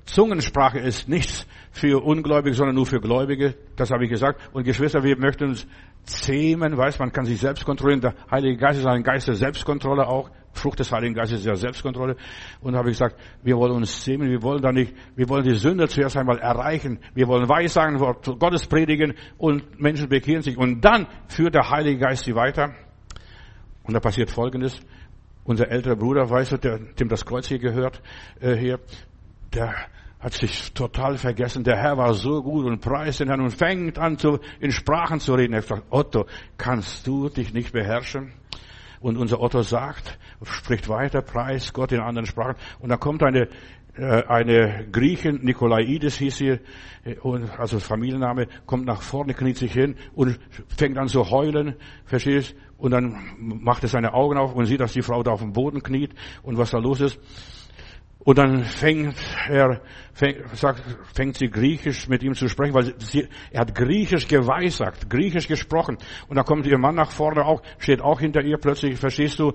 Zungensprache 0.05 0.79
ist 0.79 1.07
nichts 1.07 1.47
für 1.71 2.03
Ungläubige, 2.03 2.55
sondern 2.55 2.75
nur 2.75 2.85
für 2.85 2.99
Gläubige. 2.99 3.55
Das 3.75 3.91
habe 3.91 4.05
ich 4.05 4.09
gesagt. 4.09 4.41
Und 4.53 4.63
Geschwister, 4.63 5.03
wir 5.03 5.17
möchten 5.17 5.45
uns 5.45 5.67
zähmen, 6.03 6.77
weiß 6.77 6.99
man 6.99 7.11
kann 7.11 7.25
sich 7.25 7.39
selbst 7.39 7.65
kontrollieren. 7.65 8.01
Der 8.01 8.15
Heilige 8.31 8.57
Geist 8.57 8.79
ist 8.79 8.85
ein 8.87 9.03
Geist 9.03 9.27
der 9.27 9.35
Selbstkontrolle 9.35 10.07
auch. 10.07 10.31
Frucht 10.53 10.79
des 10.79 10.91
Heiligen 10.91 11.13
Geistes 11.13 11.41
ist 11.41 11.45
ja 11.45 11.55
Selbstkontrolle. 11.55 12.15
Und 12.61 12.75
habe 12.75 12.89
ich 12.89 12.97
gesagt, 12.97 13.15
wir 13.43 13.55
wollen 13.57 13.73
uns 13.73 14.03
zähmen, 14.03 14.29
wir 14.29 14.41
wollen 14.41 14.61
da 14.61 14.71
nicht, 14.71 14.95
wir 15.15 15.29
wollen 15.29 15.43
die 15.43 15.53
Sünde 15.53 15.87
zuerst 15.87 16.17
einmal 16.17 16.39
erreichen. 16.39 16.99
Wir 17.13 17.27
wollen 17.27 17.47
Weissagen, 17.47 17.99
Wort 17.99 18.25
Gottes 18.39 18.65
predigen 18.65 19.13
und 19.37 19.79
Menschen 19.79 20.09
bekehren 20.09 20.41
sich. 20.41 20.57
Und 20.57 20.81
dann 20.81 21.05
führt 21.27 21.53
der 21.53 21.69
Heilige 21.69 21.99
Geist 21.99 22.23
sie 22.23 22.33
weiter. 22.33 22.73
Und 23.83 23.93
da 23.93 23.99
passiert 23.99 24.31
Folgendes. 24.31 24.81
Unser 25.47 25.69
älterer 25.69 25.95
Bruder, 25.95 26.29
weißt 26.29 26.51
du, 26.51 26.57
der, 26.57 26.77
dem 26.77 27.07
das 27.07 27.25
Kreuz 27.25 27.47
hier 27.47 27.57
gehört, 27.57 28.01
äh, 28.41 28.55
hier, 28.55 28.79
der 29.53 29.73
hat 30.19 30.33
sich 30.33 30.73
total 30.73 31.17
vergessen. 31.17 31.63
Der 31.63 31.77
Herr 31.77 31.97
war 31.97 32.13
so 32.15 32.43
gut 32.43 32.65
und 32.65 32.81
preist 32.81 33.21
den 33.21 33.29
Herrn 33.29 33.39
und 33.39 33.51
fängt 33.51 33.97
an, 33.97 34.17
zu, 34.17 34.39
in 34.59 34.73
Sprachen 34.73 35.21
zu 35.21 35.35
reden. 35.35 35.53
Er 35.53 35.61
sagt, 35.61 35.83
Otto, 35.89 36.25
kannst 36.57 37.07
du 37.07 37.29
dich 37.29 37.53
nicht 37.53 37.71
beherrschen? 37.71 38.33
Und 38.99 39.15
unser 39.15 39.39
Otto 39.39 39.61
sagt, 39.61 40.19
spricht 40.43 40.89
weiter, 40.89 41.21
preist 41.21 41.73
Gott 41.73 41.93
in 41.93 42.01
anderen 42.01 42.25
Sprachen. 42.25 42.55
Und 42.79 42.89
dann 42.89 42.99
kommt 42.99 43.23
eine, 43.23 43.47
eine 44.03 44.87
Griechin, 44.91 45.39
Nikolaides 45.43 46.17
hieß 46.17 46.37
sie, 46.37 46.59
äh, 47.03 47.15
also 47.57 47.79
Familienname, 47.79 48.47
kommt 48.65 48.85
nach 48.85 49.01
vorne, 49.01 49.33
kniet 49.33 49.57
sich 49.57 49.73
hin 49.73 49.95
und 50.13 50.39
fängt 50.75 50.97
an 50.97 51.07
zu 51.07 51.29
heulen, 51.29 51.75
verstehst? 52.05 52.55
Und 52.77 52.91
dann 52.91 53.17
macht 53.37 53.83
er 53.83 53.89
seine 53.89 54.13
Augen 54.13 54.37
auf 54.37 54.53
und 54.53 54.65
sieht, 54.65 54.79
dass 54.79 54.93
die 54.93 55.01
Frau 55.01 55.23
da 55.23 55.31
auf 55.31 55.41
dem 55.41 55.53
Boden 55.53 55.81
kniet 55.81 56.11
und 56.43 56.57
was 56.57 56.71
da 56.71 56.77
los 56.77 57.01
ist. 57.01 57.19
Und 58.19 58.37
dann 58.37 58.63
fängt 58.65 59.15
er, 59.47 59.81
fängt, 60.13 60.55
sagt, 60.57 60.83
fängt 61.15 61.37
sie 61.37 61.49
griechisch 61.49 62.09
mit 62.09 62.23
ihm 62.23 62.33
zu 62.33 62.49
sprechen, 62.49 62.73
weil 62.73 62.93
sie, 62.99 63.29
er 63.51 63.61
hat 63.61 63.73
griechisch 63.73 64.27
geweissagt, 64.27 65.09
griechisch 65.09 65.47
gesprochen. 65.47 65.97
Und 66.27 66.35
dann 66.35 66.45
kommt 66.45 66.67
ihr 66.67 66.77
Mann 66.77 66.95
nach 66.95 67.11
vorne 67.11 67.45
auch, 67.45 67.61
steht 67.77 68.01
auch 68.01 68.19
hinter 68.19 68.41
ihr 68.41 68.57
plötzlich, 68.57 68.99
verstehst 68.99 69.39
du, 69.39 69.53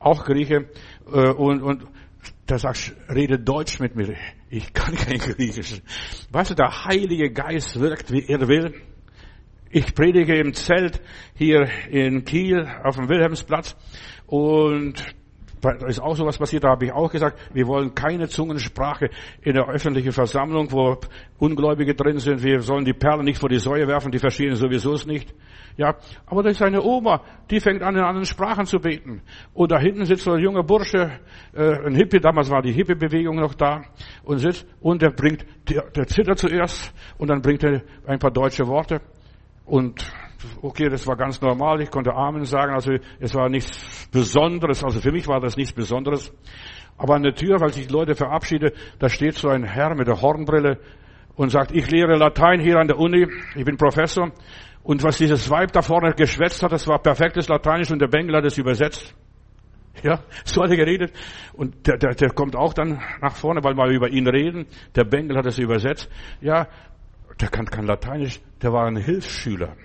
auch 0.00 0.24
Grieche, 0.24 0.68
äh, 1.12 1.30
und, 1.30 1.62
und 1.62 1.84
der 2.48 2.58
sagt, 2.58 2.94
rede 3.08 3.38
Deutsch 3.38 3.78
mit 3.80 3.94
mir. 3.94 4.14
Ich 4.50 4.72
kann 4.72 4.94
kein 4.94 5.18
Griechisch. 5.18 5.82
Weißt 6.30 6.50
du, 6.50 6.54
der 6.54 6.84
Heilige 6.84 7.30
Geist 7.30 7.78
wirkt, 7.78 8.10
wie 8.10 8.26
er 8.26 8.48
will. 8.48 8.74
Ich 9.70 9.94
predige 9.94 10.38
im 10.38 10.54
Zelt 10.54 11.00
hier 11.34 11.68
in 11.90 12.24
Kiel 12.24 12.66
auf 12.84 12.96
dem 12.96 13.08
Wilhelmsplatz 13.08 13.76
und 14.26 15.04
Da 15.60 15.70
ist 15.86 16.00
auch 16.00 16.14
sowas 16.16 16.38
passiert, 16.38 16.64
da 16.64 16.70
habe 16.70 16.86
ich 16.86 16.92
auch 16.92 17.10
gesagt, 17.10 17.38
wir 17.52 17.66
wollen 17.66 17.94
keine 17.94 18.28
Zungensprache 18.28 19.10
in 19.42 19.54
der 19.54 19.68
öffentlichen 19.68 20.12
Versammlung, 20.12 20.70
wo 20.70 20.96
Ungläubige 21.38 21.94
drin 21.94 22.18
sind. 22.18 22.42
Wir 22.42 22.60
sollen 22.60 22.84
die 22.84 22.92
Perlen 22.92 23.24
nicht 23.24 23.38
vor 23.38 23.48
die 23.48 23.58
Säue 23.58 23.86
werfen, 23.88 24.10
die 24.12 24.18
verstehen 24.18 24.54
sowieso 24.54 24.92
es 24.92 25.06
nicht. 25.06 25.34
Ja, 25.76 25.94
aber 26.26 26.42
da 26.42 26.50
ist 26.50 26.60
eine 26.60 26.82
Oma, 26.82 27.22
die 27.50 27.60
fängt 27.60 27.82
an, 27.82 27.94
in 27.94 28.02
anderen 28.02 28.26
Sprachen 28.26 28.66
zu 28.66 28.80
beten. 28.80 29.22
Und 29.54 29.70
da 29.70 29.78
hinten 29.78 30.04
sitzt 30.04 30.24
so 30.24 30.32
ein 30.32 30.42
junger 30.42 30.64
Bursche, 30.64 31.20
äh, 31.54 31.86
ein 31.86 31.94
Hippie, 31.94 32.18
damals 32.18 32.50
war 32.50 32.62
die 32.62 32.72
Hippie-Bewegung 32.72 33.36
noch 33.36 33.54
da, 33.54 33.82
und 34.24 34.38
sitzt, 34.38 34.66
und 34.80 35.02
der 35.02 35.10
bringt, 35.10 35.46
der, 35.68 35.88
der 35.90 36.08
zittert 36.08 36.38
zuerst, 36.38 36.92
und 37.16 37.28
dann 37.28 37.42
bringt 37.42 37.62
er 37.62 37.82
ein 38.06 38.18
paar 38.18 38.32
deutsche 38.32 38.66
Worte. 38.66 39.00
Und 39.66 40.04
okay, 40.62 40.88
das 40.88 41.06
war 41.06 41.16
ganz 41.16 41.40
normal, 41.40 41.80
ich 41.80 41.90
konnte 41.90 42.14
Amen 42.14 42.44
sagen, 42.44 42.72
also 42.72 42.92
es 43.18 43.34
war 43.34 43.48
nichts 43.48 44.08
Besonderes, 44.12 44.84
also 44.84 45.00
für 45.00 45.12
mich 45.12 45.26
war 45.26 45.40
das 45.40 45.56
nichts 45.56 45.72
Besonderes. 45.72 46.32
Aber 46.96 47.14
an 47.14 47.22
der 47.22 47.34
Tür, 47.34 47.60
weil 47.60 47.72
sich 47.72 47.86
die 47.86 47.92
Leute 47.92 48.14
verabschiede, 48.14 48.72
da 48.98 49.08
steht 49.08 49.34
so 49.34 49.48
ein 49.48 49.64
Herr 49.64 49.94
mit 49.94 50.08
der 50.08 50.20
Hornbrille 50.20 50.78
und 51.36 51.50
sagt, 51.50 51.72
ich 51.72 51.90
lehre 51.90 52.16
Latein 52.16 52.60
hier 52.60 52.78
an 52.78 52.88
der 52.88 52.98
Uni, 52.98 53.26
ich 53.54 53.64
bin 53.64 53.76
Professor. 53.76 54.32
Und 54.82 55.02
was 55.02 55.18
dieses 55.18 55.48
Weib 55.50 55.72
da 55.72 55.82
vorne 55.82 56.12
geschwätzt 56.14 56.62
hat, 56.62 56.72
das 56.72 56.88
war 56.88 56.98
perfektes 56.98 57.48
Lateinisch 57.48 57.90
und 57.90 58.00
der 58.00 58.08
Bengel 58.08 58.34
hat 58.36 58.44
es 58.44 58.58
übersetzt. 58.58 59.14
Ja, 60.02 60.20
so 60.44 60.62
hat 60.62 60.70
er 60.70 60.76
geredet. 60.76 61.12
Und 61.52 61.86
der, 61.86 61.98
der, 61.98 62.14
der 62.14 62.30
kommt 62.30 62.56
auch 62.56 62.72
dann 62.72 63.00
nach 63.20 63.34
vorne, 63.34 63.62
weil 63.62 63.76
wir 63.76 63.86
über 63.88 64.08
ihn 64.08 64.28
reden. 64.28 64.66
Der 64.94 65.04
Bengel 65.04 65.36
hat 65.36 65.46
es 65.46 65.58
übersetzt. 65.58 66.08
Ja, 66.40 66.68
der 67.40 67.48
kann 67.48 67.66
kein 67.66 67.86
Lateinisch, 67.86 68.40
der 68.62 68.72
war 68.72 68.86
ein 68.86 68.96
Hilfsschüler. 68.96 69.76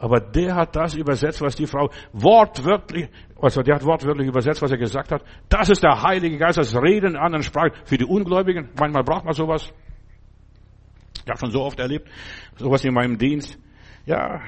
Aber 0.00 0.18
der 0.18 0.54
hat 0.54 0.74
das 0.74 0.94
übersetzt, 0.94 1.42
was 1.42 1.54
die 1.54 1.66
Frau 1.66 1.90
wortwörtlich, 2.14 3.10
also 3.38 3.60
der 3.60 3.74
hat 3.74 3.84
wortwörtlich 3.84 4.28
übersetzt, 4.28 4.62
was 4.62 4.70
er 4.70 4.78
gesagt 4.78 5.12
hat. 5.12 5.22
Das 5.50 5.68
ist 5.68 5.82
der 5.82 6.02
Heilige 6.02 6.38
Geist, 6.38 6.56
das 6.56 6.74
Reden 6.74 7.10
in 7.10 7.16
anderen 7.16 7.42
Sprachen 7.42 7.72
für 7.84 7.98
die 7.98 8.06
Ungläubigen. 8.06 8.70
Manchmal 8.78 9.04
braucht 9.04 9.26
man 9.26 9.34
sowas. 9.34 9.70
Ich 11.22 11.28
habe 11.28 11.38
schon 11.38 11.50
so 11.50 11.60
oft 11.60 11.78
erlebt, 11.78 12.08
sowas 12.56 12.82
in 12.82 12.94
meinem 12.94 13.18
Dienst. 13.18 13.58
Ja, 14.06 14.40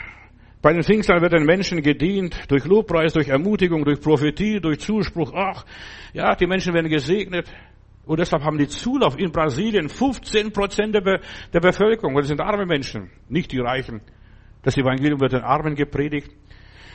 bei 0.62 0.73
den 0.73 0.83
Pfingstern 0.83 1.21
wird 1.21 1.35
den 1.35 1.45
Menschen 1.45 1.83
gedient, 1.83 2.51
durch 2.51 2.65
Lobpreis, 2.65 3.12
durch 3.12 3.29
Ermutigung, 3.29 3.85
durch 3.85 4.01
Prophetie, 4.01 4.59
durch 4.59 4.81
Zuspruch. 4.81 5.35
Ach, 5.35 5.67
ja, 6.15 6.35
die 6.35 6.47
Menschen 6.47 6.73
werden 6.73 6.88
gesegnet. 6.88 7.47
Und 8.07 8.21
deshalb 8.21 8.43
haben 8.43 8.57
die 8.57 8.69
Zulauf 8.69 9.19
in 9.19 9.31
Brasilien 9.33 9.91
15 9.91 10.51
Prozent 10.51 10.95
der, 10.95 11.03
Be 11.03 11.21
der 11.53 11.61
Bevölkerung. 11.61 12.17
Das 12.17 12.29
sind 12.29 12.41
arme 12.41 12.65
Menschen, 12.65 13.11
nicht 13.29 13.53
die 13.53 13.59
Reichen. 13.59 14.01
Das 14.62 14.77
Evangelium 14.77 15.20
wird 15.20 15.33
den 15.33 15.42
Armen 15.42 15.75
gepredigt. 15.75 16.31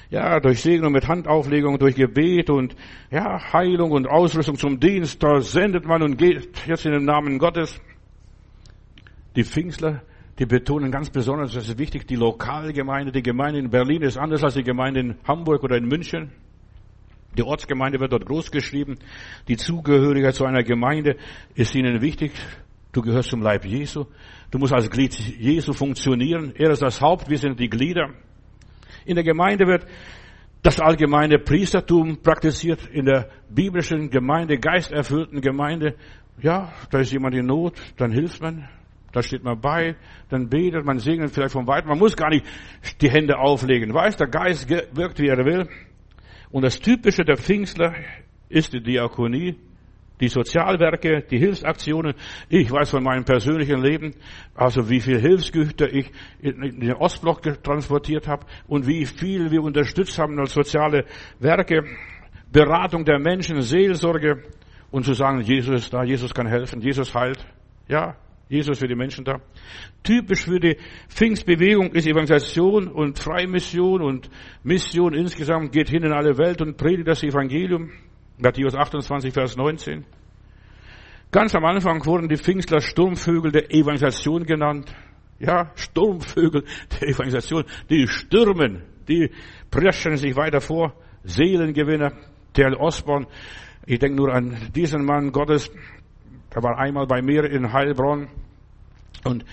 Ja, 0.10 0.40
durch 0.40 0.62
Segnung 0.62 0.94
mit 0.94 1.08
Handauflegung, 1.08 1.80
durch 1.80 1.96
Gebet 1.96 2.50
und 2.50 2.76
ja, 3.12 3.52
Heilung 3.52 3.92
und 3.92 4.08
Ausrüstung 4.08 4.56
zum 4.56 4.80
Dienst. 4.80 5.22
Da 5.22 5.42
sendet 5.42 5.86
man 5.86 6.02
und 6.02 6.18
geht 6.18 6.66
jetzt 6.66 6.86
in 6.86 6.94
den 6.94 7.04
Namen 7.04 7.40
Gottes. 7.40 7.80
Die 9.36 9.44
Pfingstler, 9.44 10.02
die 10.40 10.46
betonen 10.46 10.92
ganz 10.92 11.10
besonders, 11.10 11.54
das 11.54 11.68
ist 11.68 11.78
wichtig, 11.78 12.08
die 12.08 12.16
Lokalgemeinde, 12.16 13.12
die 13.12 13.22
Gemeinde 13.22 13.60
in 13.60 13.70
Berlin 13.70 14.02
ist 14.02 14.18
anders 14.18 14.44
als 14.44 14.54
die 14.54 14.64
Gemeinde 14.64 15.02
in 15.02 15.16
Hamburg 15.28 15.64
oder 15.64 15.76
in 15.76 15.86
München. 15.86 16.32
Die 17.38 17.44
Ortsgemeinde 17.44 18.00
wird 18.00 18.14
dort 18.14 18.26
groß 18.26 18.50
geschrieben. 18.50 18.98
Die 19.48 19.58
Zugehörigkeit 19.58 20.34
zu 20.34 20.46
einer 20.46 20.64
Gemeinde 20.64 21.18
ist 21.54 21.76
ihnen 21.76 22.02
wichtig. 22.02 22.32
Du 22.94 23.02
gehörst 23.02 23.30
zum 23.30 23.42
Leib 23.42 23.66
Jesu. 23.66 24.06
Du 24.50 24.60
musst 24.60 24.74
als 24.74 24.90
Glied 24.90 25.14
Jesu 25.14 25.74
funktionieren. 25.74 26.54
Er 26.56 26.72
ist 26.72 26.82
das 26.82 27.02
Haupt, 27.02 27.30
wir 27.30 27.38
sind 27.38 27.60
die 27.60 27.70
Glieder. 27.70 28.10
In 29.06 29.16
der 29.16 29.24
Gemeinde 29.24 29.68
wird 29.68 29.86
das 30.64 30.80
allgemeine 30.80 31.38
Priestertum 31.38 32.22
praktiziert. 32.22 32.88
In 32.88 33.06
der 33.06 33.30
biblischen 33.50 34.10
Gemeinde, 34.10 34.58
geisterfüllten 34.58 35.42
Gemeinde. 35.42 35.96
Ja, 36.42 36.72
da 36.92 37.00
ist 37.00 37.12
jemand 37.12 37.36
in 37.36 37.46
Not, 37.46 37.74
dann 37.98 38.12
hilft 38.12 38.42
man. 38.42 38.70
Da 39.12 39.22
steht 39.22 39.44
man 39.44 39.60
bei, 39.60 39.96
dann 40.30 40.50
betet, 40.50 40.86
man 40.86 41.00
segnet 41.00 41.32
vielleicht 41.32 41.54
von 41.54 41.68
weitem. 41.68 41.90
Man 41.90 41.98
muss 41.98 42.16
gar 42.16 42.30
nicht 42.30 42.46
die 43.02 43.10
Hände 43.10 43.38
auflegen. 43.40 43.94
Weiß, 43.94 44.16
der 44.16 44.28
Geist 44.28 44.70
wirkt, 44.70 45.20
wie 45.20 45.28
er 45.28 45.44
will. 45.44 45.68
Und 46.52 46.64
das 46.64 46.80
Typische 46.80 47.24
der 47.24 47.38
Pfingstler 47.38 47.96
ist 48.50 48.74
die 48.74 48.82
Diakonie 48.82 49.56
die 50.20 50.28
Sozialwerke, 50.28 51.24
die 51.30 51.38
Hilfsaktionen. 51.38 52.14
Ich 52.50 52.72
weiß 52.72 52.90
von 52.92 53.04
meinem 53.04 53.26
persönlichen 53.26 53.82
Leben, 53.82 54.14
also 54.56 54.90
wie 54.90 55.00
viel 55.00 55.20
Hilfsgüter 55.20 55.92
ich 55.92 56.12
in 56.42 56.80
den 56.80 56.94
Ostblock 56.94 57.42
transportiert 57.64 58.28
habe 58.28 58.46
und 58.68 58.88
wie 58.88 59.06
viel 59.06 59.52
wir 59.52 59.62
unterstützt 59.62 60.18
haben 60.18 60.40
als 60.40 60.54
soziale 60.54 61.06
Werke, 61.40 61.84
Beratung 62.52 63.06
der 63.06 63.20
Menschen, 63.20 63.62
Seelsorge 63.62 64.44
und 64.92 65.04
zu 65.04 65.14
sagen, 65.14 65.42
Jesus 65.42 65.84
ist 65.84 65.94
da, 65.94 66.04
Jesus 66.04 66.34
kann 66.34 66.48
helfen, 66.48 66.82
Jesus 66.82 67.14
heilt. 67.14 67.46
Ja, 67.88 68.16
Jesus 68.50 68.80
für 68.80 68.88
die 68.88 68.96
Menschen 68.96 69.26
da. 69.26 69.42
Typisch 70.04 70.46
für 70.46 70.60
die 70.60 70.78
Pfingstbewegung 71.10 71.92
ist 71.92 72.08
Evangelisation 72.08 72.88
und 72.88 73.20
Freimission 73.20 74.02
und 74.02 74.30
Mission 74.64 75.14
insgesamt 75.14 75.74
geht 75.74 75.90
hin 75.90 76.04
in 76.04 76.14
alle 76.14 76.38
Welt 76.38 76.62
und 76.62 76.78
predigt 76.78 77.08
das 77.08 77.24
Evangelium. 77.24 77.92
Matthäus 78.38 78.76
28, 78.76 79.34
Vers 79.34 79.58
19. 79.58 80.06
Ganz 81.32 81.56
am 81.56 81.66
Anfang 81.66 82.06
wurden 82.06 82.30
die 82.30 82.38
Pfingstler 82.38 82.82
Sturmvögel 82.82 83.52
der 83.52 83.72
Evangelisation 83.72 84.46
genannt. 84.46 84.94
Ja, 85.40 85.72
Sturmvögel 85.76 86.64
der 86.92 87.10
Evangelisation. 87.10 87.64
Die 87.90 88.08
stürmen, 88.08 88.84
die 89.08 89.32
preschen 89.72 90.18
sich 90.18 90.36
weiter 90.36 90.62
vor. 90.62 90.94
Seelengewinner, 91.24 92.14
der 92.56 92.80
Osborn. 92.80 93.26
Ich 93.86 94.00
denke 94.00 94.18
nur 94.18 94.34
an 94.34 94.56
diesen 94.76 95.04
Mann 95.04 95.32
Gottes. 95.32 95.72
Der 96.54 96.62
war 96.62 96.78
einmal 96.78 97.08
bei 97.08 97.22
mir 97.22 97.44
in 97.46 97.74
Heilbronn. 97.74 98.30
Und 99.24 99.46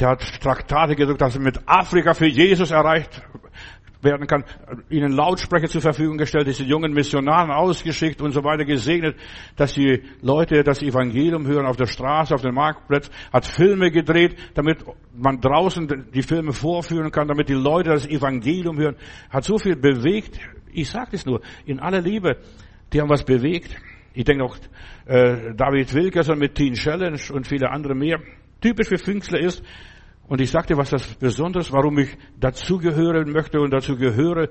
der 0.00 0.08
hat 0.10 0.40
Traktate 0.42 0.96
gedrückt, 0.96 1.20
dass 1.20 1.36
er 1.36 1.42
mit 1.42 1.60
Afrika 1.66 2.12
für 2.12 2.26
Jesus 2.26 2.72
erreicht 2.72 3.22
werden 4.02 4.26
kann, 4.26 4.44
ihnen 4.90 5.12
Lautsprecher 5.12 5.68
zur 5.68 5.80
Verfügung 5.80 6.18
gestellt, 6.18 6.46
diese 6.46 6.64
jungen 6.64 6.92
Missionaren 6.92 7.50
ausgeschickt 7.50 8.20
und 8.20 8.32
so 8.32 8.44
weiter 8.44 8.64
gesegnet, 8.64 9.16
dass 9.56 9.74
die 9.74 10.02
Leute 10.20 10.62
das 10.64 10.82
Evangelium 10.82 11.46
hören 11.46 11.66
auf 11.66 11.76
der 11.76 11.86
Straße, 11.86 12.34
auf 12.34 12.42
dem 12.42 12.54
Marktplatz, 12.54 13.10
hat 13.32 13.46
Filme 13.46 13.90
gedreht, 13.90 14.36
damit 14.54 14.84
man 15.14 15.40
draußen 15.40 16.10
die 16.12 16.22
Filme 16.22 16.52
vorführen 16.52 17.10
kann, 17.10 17.28
damit 17.28 17.48
die 17.48 17.54
Leute 17.54 17.90
das 17.90 18.06
Evangelium 18.06 18.78
hören, 18.78 18.96
hat 19.30 19.44
so 19.44 19.58
viel 19.58 19.76
bewegt. 19.76 20.38
Ich 20.72 20.90
sage 20.90 21.10
es 21.12 21.26
nur, 21.26 21.40
in 21.64 21.80
aller 21.80 22.00
Liebe, 22.00 22.38
die 22.92 23.00
haben 23.00 23.10
was 23.10 23.24
bewegt. 23.24 23.76
Ich 24.14 24.24
denke 24.24 24.44
auch 24.44 24.56
äh, 25.06 25.54
David 25.54 25.94
Wilkerson 25.94 26.38
mit 26.38 26.54
Teen 26.54 26.74
Challenge 26.74 27.20
und 27.32 27.46
viele 27.46 27.70
andere 27.70 27.94
mehr. 27.94 28.18
Typisch 28.60 28.88
für 28.88 28.98
Pfingstler 28.98 29.40
ist, 29.40 29.62
und 30.32 30.40
ich 30.40 30.50
sagte, 30.50 30.78
was 30.78 30.88
das 30.88 31.06
Besonderes, 31.16 31.70
warum 31.72 31.98
ich 31.98 32.16
dazugehören 32.40 33.32
möchte 33.32 33.60
und 33.60 33.70
dazu 33.70 33.96
gehöre, 33.96 34.48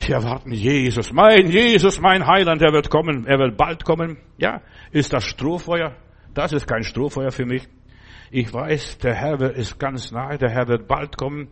die 0.00 0.12
erwarten 0.12 0.50
Jesus. 0.50 1.12
Mein 1.12 1.50
Jesus, 1.50 2.00
mein 2.00 2.26
Heiland, 2.26 2.62
er 2.62 2.72
wird 2.72 2.88
kommen, 2.88 3.26
er 3.26 3.38
wird 3.38 3.54
bald 3.58 3.84
kommen. 3.84 4.16
Ja, 4.38 4.62
ist 4.92 5.12
das 5.12 5.24
Strohfeuer? 5.24 5.94
Das 6.32 6.54
ist 6.54 6.66
kein 6.66 6.84
Strohfeuer 6.84 7.32
für 7.32 7.44
mich. 7.44 7.68
Ich 8.30 8.50
weiß, 8.50 8.96
der 8.96 9.14
Herr 9.14 9.38
ist 9.54 9.78
ganz 9.78 10.10
nahe, 10.10 10.38
der 10.38 10.48
Herr 10.48 10.66
wird 10.68 10.88
bald 10.88 11.18
kommen. 11.18 11.48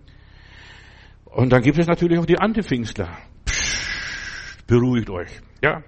Und 1.26 1.52
dann 1.52 1.60
gibt 1.60 1.78
es 1.78 1.86
natürlich 1.86 2.18
auch 2.18 2.24
die 2.24 2.38
Antipfingstler. 2.38 3.18
Psst, 3.44 4.66
beruhigt 4.66 5.10
euch. 5.10 5.42
Ja, 5.62 5.82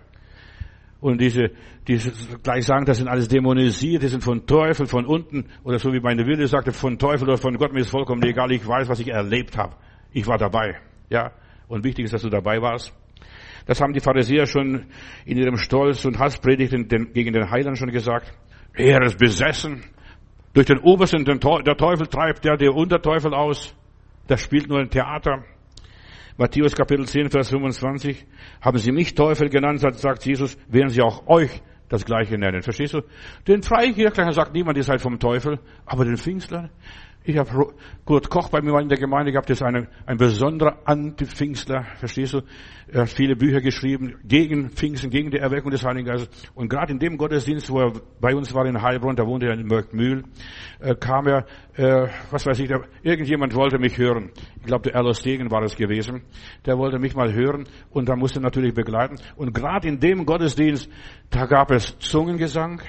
und 1.00 1.20
diese, 1.20 1.50
die 1.88 1.98
gleich 2.42 2.66
sagen, 2.66 2.84
das 2.84 2.98
sind 2.98 3.08
alles 3.08 3.28
dämonisiert, 3.28 4.02
die 4.02 4.08
sind 4.08 4.22
von 4.22 4.46
Teufel, 4.46 4.86
von 4.86 5.06
unten, 5.06 5.46
oder 5.64 5.78
so 5.78 5.92
wie 5.92 6.00
meine 6.00 6.26
Wilde 6.26 6.46
sagte, 6.46 6.72
von 6.72 6.98
Teufel 6.98 7.28
oder 7.28 7.38
von 7.38 7.56
Gott, 7.56 7.72
mir 7.72 7.80
ist 7.80 7.90
vollkommen 7.90 8.22
egal, 8.22 8.52
ich 8.52 8.66
weiß, 8.66 8.88
was 8.88 9.00
ich 9.00 9.08
erlebt 9.08 9.56
habe. 9.56 9.74
Ich 10.12 10.26
war 10.26 10.38
dabei. 10.38 10.78
Ja. 11.08 11.32
Und 11.68 11.84
wichtig 11.84 12.06
ist, 12.06 12.14
dass 12.14 12.22
du 12.22 12.28
dabei 12.28 12.60
warst. 12.60 12.92
Das 13.66 13.80
haben 13.80 13.92
die 13.92 14.00
Pharisäer 14.00 14.46
schon 14.46 14.86
in 15.24 15.38
ihrem 15.38 15.56
Stolz 15.56 16.04
und 16.04 16.18
Hasspredigt 16.18 16.72
gegen 16.72 17.32
den 17.32 17.50
Heiland 17.50 17.78
schon 17.78 17.90
gesagt. 17.90 18.32
Er 18.74 19.02
ist 19.02 19.18
besessen. 19.18 19.84
Durch 20.52 20.66
den 20.66 20.78
Obersten, 20.78 21.24
der 21.24 21.38
Teufel 21.76 22.06
treibt 22.08 22.44
ja 22.44 22.56
der 22.56 22.74
Unterteufel 22.74 23.32
aus. 23.32 23.74
Das 24.26 24.40
spielt 24.40 24.68
nur 24.68 24.80
ein 24.80 24.90
Theater. 24.90 25.44
Matthäus 26.40 26.74
Kapitel 26.74 27.06
10, 27.06 27.28
Vers 27.28 27.50
25. 27.50 28.24
Haben 28.62 28.78
sie 28.78 28.92
mich 28.92 29.14
Teufel 29.14 29.50
genannt, 29.50 29.80
sagt 29.80 30.24
Jesus, 30.24 30.56
werden 30.68 30.88
sie 30.88 31.02
auch 31.02 31.26
euch 31.26 31.50
das 31.90 32.06
Gleiche 32.06 32.38
nennen. 32.38 32.62
Verstehst 32.62 32.94
du? 32.94 33.02
Den 33.46 33.62
Freikirchler 33.62 34.32
sagt 34.32 34.54
niemand, 34.54 34.78
ihr 34.78 34.84
seid 34.84 35.02
vom 35.02 35.18
Teufel, 35.18 35.58
aber 35.84 36.06
den 36.06 36.16
Pfingstlern, 36.16 36.70
Ich 37.22 37.36
habe 37.36 37.74
Kurt 38.06 38.30
Koch 38.30 38.48
bei 38.48 38.62
mir 38.62 38.78
in 38.80 38.88
der 38.88 38.98
Gemeinde 38.98 39.30
gehabt, 39.30 39.50
das 39.50 39.58
ist 39.58 39.62
ein, 39.62 39.88
ein 40.06 40.16
besonderer 40.16 40.78
Anti-Pfingstler, 40.84 41.84
verstehst 41.98 42.32
du? 42.32 42.40
Er 42.92 43.02
hat 43.02 43.10
viele 43.10 43.36
Bücher 43.36 43.60
geschrieben 43.60 44.16
gegen 44.24 44.70
Pfingsten, 44.70 45.10
gegen 45.10 45.30
die 45.30 45.38
Erweckung 45.38 45.70
des 45.70 45.84
Heiligen 45.84 46.06
Geistes. 46.06 46.28
Und 46.54 46.68
gerade 46.68 46.92
in 46.92 46.98
dem 46.98 47.18
Gottesdienst, 47.18 47.70
wo 47.70 47.80
er 47.80 47.92
bei 48.20 48.34
uns 48.34 48.52
war 48.52 48.66
in 48.66 48.82
Heilbronn, 48.82 49.14
da 49.14 49.24
wohnte 49.26 49.46
er 49.46 49.52
in 49.52 49.66
Mörkmühl, 49.66 50.24
äh, 50.80 50.96
kam 50.96 51.28
er, 51.28 51.46
äh, 51.76 52.08
was 52.32 52.46
weiß 52.46 52.58
ich, 52.58 52.68
da, 52.68 52.80
irgendjemand 53.02 53.54
wollte 53.54 53.78
mich 53.78 53.96
hören. 53.96 54.30
Ich 54.56 54.66
glaube, 54.66 54.90
der 54.90 54.94
Erlos 54.94 55.22
Degen 55.22 55.50
war 55.52 55.62
es 55.62 55.76
gewesen. 55.76 56.22
Der 56.66 56.78
wollte 56.78 56.98
mich 56.98 57.14
mal 57.14 57.32
hören 57.32 57.68
und 57.90 58.08
da 58.08 58.16
musste 58.16 58.40
natürlich 58.40 58.74
begleiten. 58.74 59.16
Und 59.36 59.54
gerade 59.54 59.86
in 59.86 60.00
dem 60.00 60.26
Gottesdienst, 60.26 60.90
da 61.30 61.46
gab 61.46 61.70
es 61.70 61.96
Zungengesang, 62.00 62.82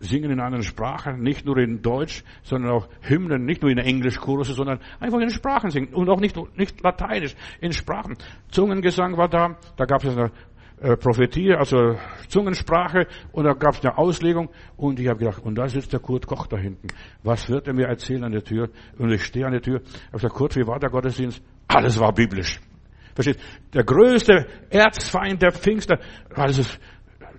Singen 0.00 0.32
in 0.32 0.40
anderen 0.40 0.64
Sprachen, 0.64 1.22
nicht 1.22 1.46
nur 1.46 1.58
in 1.58 1.80
Deutsch, 1.80 2.24
sondern 2.42 2.72
auch 2.72 2.88
Hymnen, 3.02 3.44
nicht 3.44 3.62
nur 3.62 3.70
in 3.70 3.78
Englischkurse, 3.84 4.54
sondern 4.54 4.80
einfach 5.00 5.20
in 5.20 5.30
Sprachen 5.30 5.70
singen 5.70 5.94
und 5.94 6.08
auch 6.08 6.20
nicht, 6.20 6.36
nicht 6.56 6.82
lateinisch, 6.82 7.34
in 7.60 7.72
Sprachen. 7.72 8.16
Zungengesang 8.50 9.16
war 9.16 9.28
da, 9.28 9.56
da 9.76 9.84
gab 9.84 10.04
es 10.04 10.16
eine 10.16 10.32
äh, 10.80 10.96
Prophetie, 10.96 11.54
also 11.54 11.96
Zungensprache, 12.28 13.06
und 13.32 13.44
da 13.44 13.52
gab 13.52 13.74
es 13.74 13.84
eine 13.84 13.96
Auslegung, 13.96 14.50
und 14.76 14.98
ich 14.98 15.08
habe 15.08 15.20
gedacht, 15.20 15.42
und 15.42 15.54
da 15.54 15.68
sitzt 15.68 15.92
der 15.92 16.00
Kurt 16.00 16.26
Koch 16.26 16.46
da 16.46 16.56
hinten. 16.56 16.88
Was 17.22 17.48
wird 17.48 17.68
er 17.68 17.74
mir 17.74 17.86
erzählen 17.86 18.24
an 18.24 18.32
der 18.32 18.42
Tür? 18.42 18.68
Und 18.98 19.12
ich 19.12 19.24
stehe 19.24 19.46
an 19.46 19.52
der 19.52 19.62
Tür, 19.62 19.80
ich 19.82 20.06
habe 20.08 20.18
gesagt, 20.18 20.34
Kurt, 20.34 20.56
wie 20.56 20.66
war 20.66 20.78
der 20.78 20.90
Gottesdienst? 20.90 21.42
Alles 21.68 21.98
war 21.98 22.12
biblisch. 22.12 22.60
Versteht? 23.14 23.38
Der 23.72 23.84
größte 23.84 24.46
Erzfeind 24.70 25.40
der 25.40 25.52
Pfingster, 25.52 26.00
alles 26.34 26.78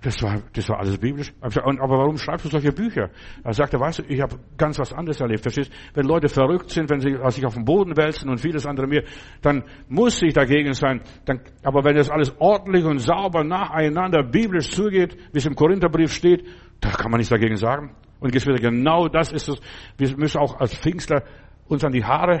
das 0.06 0.22
war, 0.22 0.40
das 0.52 0.68
war 0.68 0.78
alles 0.78 0.98
biblisch. 0.98 1.32
Aber 1.40 1.98
warum 1.98 2.16
schreibst 2.16 2.44
du 2.44 2.48
solche 2.48 2.70
Bücher? 2.70 3.10
Er 3.42 3.52
sagte, 3.52 3.80
weißt 3.80 3.98
du, 3.98 4.02
ich 4.04 4.20
habe 4.20 4.36
ganz 4.56 4.78
was 4.78 4.92
anderes 4.92 5.20
erlebt. 5.20 5.42
Verstehst? 5.42 5.72
Wenn 5.94 6.06
Leute 6.06 6.28
verrückt 6.28 6.70
sind, 6.70 6.88
wenn 6.90 7.00
sie 7.00 7.16
sich 7.30 7.44
auf 7.44 7.54
den 7.54 7.64
Boden 7.64 7.96
wälzen 7.96 8.30
und 8.30 8.38
vieles 8.38 8.66
andere 8.66 8.86
mehr, 8.86 9.02
dann 9.42 9.64
muss 9.88 10.22
ich 10.22 10.32
dagegen 10.32 10.74
sein. 10.74 11.00
Dann, 11.24 11.40
aber 11.64 11.82
wenn 11.82 11.96
das 11.96 12.08
alles 12.08 12.32
ordentlich 12.38 12.84
und 12.84 13.00
sauber 13.00 13.42
nacheinander 13.42 14.22
biblisch 14.22 14.70
zugeht, 14.70 15.16
wie 15.32 15.38
es 15.38 15.46
im 15.46 15.56
Korintherbrief 15.56 16.12
steht, 16.12 16.46
da 16.80 16.90
kann 16.90 17.10
man 17.10 17.18
nichts 17.18 17.30
dagegen 17.30 17.56
sagen. 17.56 17.96
Und 18.20 18.30
Geschwister, 18.30 18.62
genau 18.62 19.08
das 19.08 19.32
ist 19.32 19.48
es. 19.48 19.60
Wir 19.98 20.16
müssen 20.16 20.38
auch 20.38 20.60
als 20.60 20.72
Pfingstler 20.76 21.24
uns 21.66 21.84
an 21.84 21.90
die 21.90 22.04
Haare 22.04 22.40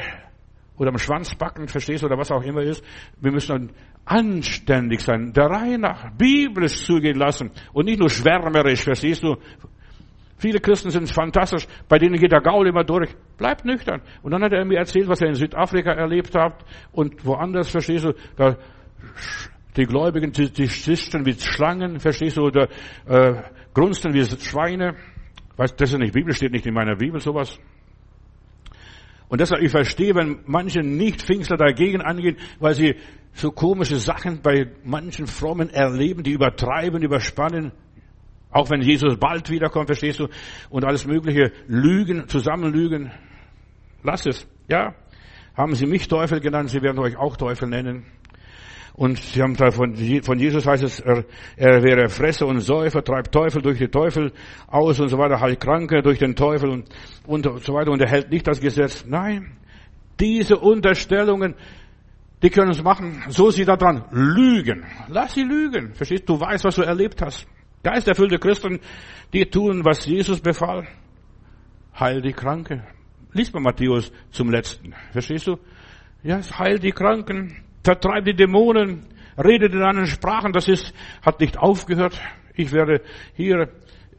oder 0.78 0.90
am 0.90 0.98
Schwanz 0.98 1.34
backen, 1.34 1.68
verstehst 1.68 2.02
du, 2.02 2.06
oder 2.06 2.18
was 2.18 2.30
auch 2.30 2.42
immer 2.42 2.62
ist. 2.62 2.84
Wir 3.20 3.32
müssen 3.32 3.48
dann 3.48 3.70
anständig 4.04 5.00
sein, 5.00 5.32
der 5.32 5.46
Reihe 5.46 5.78
nach 5.78 6.12
biblisch 6.16 6.84
zugehen 6.84 7.18
lassen 7.18 7.50
und 7.72 7.86
nicht 7.86 7.98
nur 7.98 8.10
schwärmerisch, 8.10 8.82
verstehst 8.82 9.22
du. 9.22 9.36
Viele 10.38 10.60
Christen 10.60 10.90
sind 10.90 11.10
fantastisch, 11.10 11.66
bei 11.88 11.98
denen 11.98 12.18
geht 12.18 12.30
der 12.30 12.42
Gaul 12.42 12.68
immer 12.68 12.84
durch. 12.84 13.08
Bleibt 13.38 13.64
nüchtern. 13.64 14.02
Und 14.22 14.32
dann 14.32 14.42
hat 14.42 14.52
er 14.52 14.66
mir 14.66 14.78
erzählt, 14.78 15.08
was 15.08 15.22
er 15.22 15.28
in 15.28 15.34
Südafrika 15.34 15.92
erlebt 15.92 16.34
hat 16.34 16.62
und 16.92 17.24
woanders, 17.24 17.70
verstehst 17.70 18.04
du, 18.04 18.12
da 18.36 18.56
die 19.76 19.84
Gläubigen, 19.84 20.32
die, 20.32 20.50
die 20.50 20.68
zischten 20.68 21.24
wie 21.24 21.34
Schlangen, 21.34 22.00
verstehst 22.00 22.36
du, 22.36 22.42
oder 22.42 22.68
äh, 23.06 23.42
grunzten 23.72 24.12
wie 24.12 24.24
Schweine. 24.24 24.96
Weißt, 25.56 25.80
das 25.80 25.92
ist 25.92 25.98
nicht 25.98 26.12
Bibel, 26.12 26.34
steht 26.34 26.52
nicht 26.52 26.66
in 26.66 26.74
meiner 26.74 26.96
Bibel, 26.96 27.20
sowas. 27.20 27.58
Und 29.28 29.40
deshalb, 29.40 29.62
ich 29.62 29.70
verstehe, 29.70 30.14
wenn 30.14 30.38
manche 30.46 30.80
Nicht-Pfingstler 30.80 31.56
dagegen 31.56 32.00
angehen, 32.00 32.36
weil 32.60 32.74
sie 32.74 32.94
so 33.32 33.50
komische 33.50 33.96
Sachen 33.96 34.40
bei 34.40 34.70
manchen 34.84 35.26
Frommen 35.26 35.70
erleben, 35.70 36.22
die 36.22 36.32
übertreiben, 36.32 37.02
überspannen. 37.02 37.72
Auch 38.50 38.70
wenn 38.70 38.80
Jesus 38.80 39.18
bald 39.18 39.50
wiederkommt, 39.50 39.88
verstehst 39.88 40.20
du? 40.20 40.28
Und 40.70 40.84
alles 40.84 41.06
mögliche 41.06 41.52
Lügen, 41.66 42.28
zusammenlügen. 42.28 43.10
Lass 44.02 44.24
es. 44.26 44.46
Ja. 44.68 44.94
Haben 45.56 45.74
sie 45.74 45.86
mich 45.86 46.06
Teufel 46.06 46.40
genannt, 46.40 46.70
sie 46.70 46.82
werden 46.82 46.98
euch 46.98 47.16
auch 47.16 47.36
Teufel 47.36 47.68
nennen. 47.68 48.04
Und 48.96 49.18
sie 49.18 49.42
haben 49.42 49.54
da 49.54 49.70
von, 49.70 49.94
Jesus 49.94 50.66
heißt 50.66 50.82
es, 50.82 51.00
er, 51.00 51.24
er 51.56 51.82
wäre 51.82 52.08
Fresser 52.08 52.46
und 52.46 52.60
Säufer, 52.60 53.04
treibt 53.04 53.30
Teufel 53.30 53.60
durch 53.60 53.78
die 53.78 53.88
Teufel 53.88 54.32
aus 54.68 54.98
und 54.98 55.08
so 55.08 55.18
weiter, 55.18 55.38
heilt 55.38 55.60
Kranke 55.60 56.00
durch 56.00 56.18
den 56.18 56.34
Teufel 56.34 56.70
und, 56.70 56.88
und 57.26 57.62
so 57.62 57.74
weiter 57.74 57.90
und 57.90 58.00
er 58.00 58.08
hält 58.08 58.30
nicht 58.30 58.46
das 58.46 58.58
Gesetz. 58.58 59.04
Nein, 59.06 59.58
diese 60.18 60.56
Unterstellungen, 60.56 61.54
die 62.42 62.48
können 62.48 62.68
uns 62.68 62.82
machen, 62.82 63.22
so 63.28 63.50
sie 63.50 63.66
da 63.66 63.76
dran 63.76 64.04
lügen. 64.12 64.86
Lass 65.08 65.34
sie 65.34 65.42
lügen. 65.42 65.92
Verstehst 65.92 66.26
du? 66.26 66.34
Du 66.34 66.40
weißt, 66.40 66.64
was 66.64 66.76
du 66.76 66.82
erlebt 66.82 67.20
hast. 67.20 67.46
Geisterfüllte 67.82 68.38
Christen, 68.38 68.80
die 69.34 69.44
tun, 69.44 69.84
was 69.84 70.06
Jesus 70.06 70.40
befahl. 70.40 70.88
Heil 72.00 72.22
die 72.22 72.32
Kranke. 72.32 72.82
Lies 73.32 73.52
mal 73.52 73.60
Matthäus 73.60 74.10
zum 74.30 74.50
letzten. 74.50 74.94
Verstehst 75.12 75.46
du? 75.48 75.58
Ja, 76.22 76.40
heil 76.58 76.78
die 76.78 76.92
Kranken 76.92 77.65
vertreibt 77.86 78.26
die 78.26 78.34
Dämonen, 78.34 79.06
redet 79.38 79.72
in 79.72 79.82
anderen 79.82 80.08
Sprachen. 80.08 80.52
Das 80.52 80.66
ist, 80.66 80.92
hat 81.24 81.40
nicht 81.40 81.56
aufgehört. 81.56 82.20
Ich 82.54 82.72
werde 82.72 83.00
hier 83.34 83.68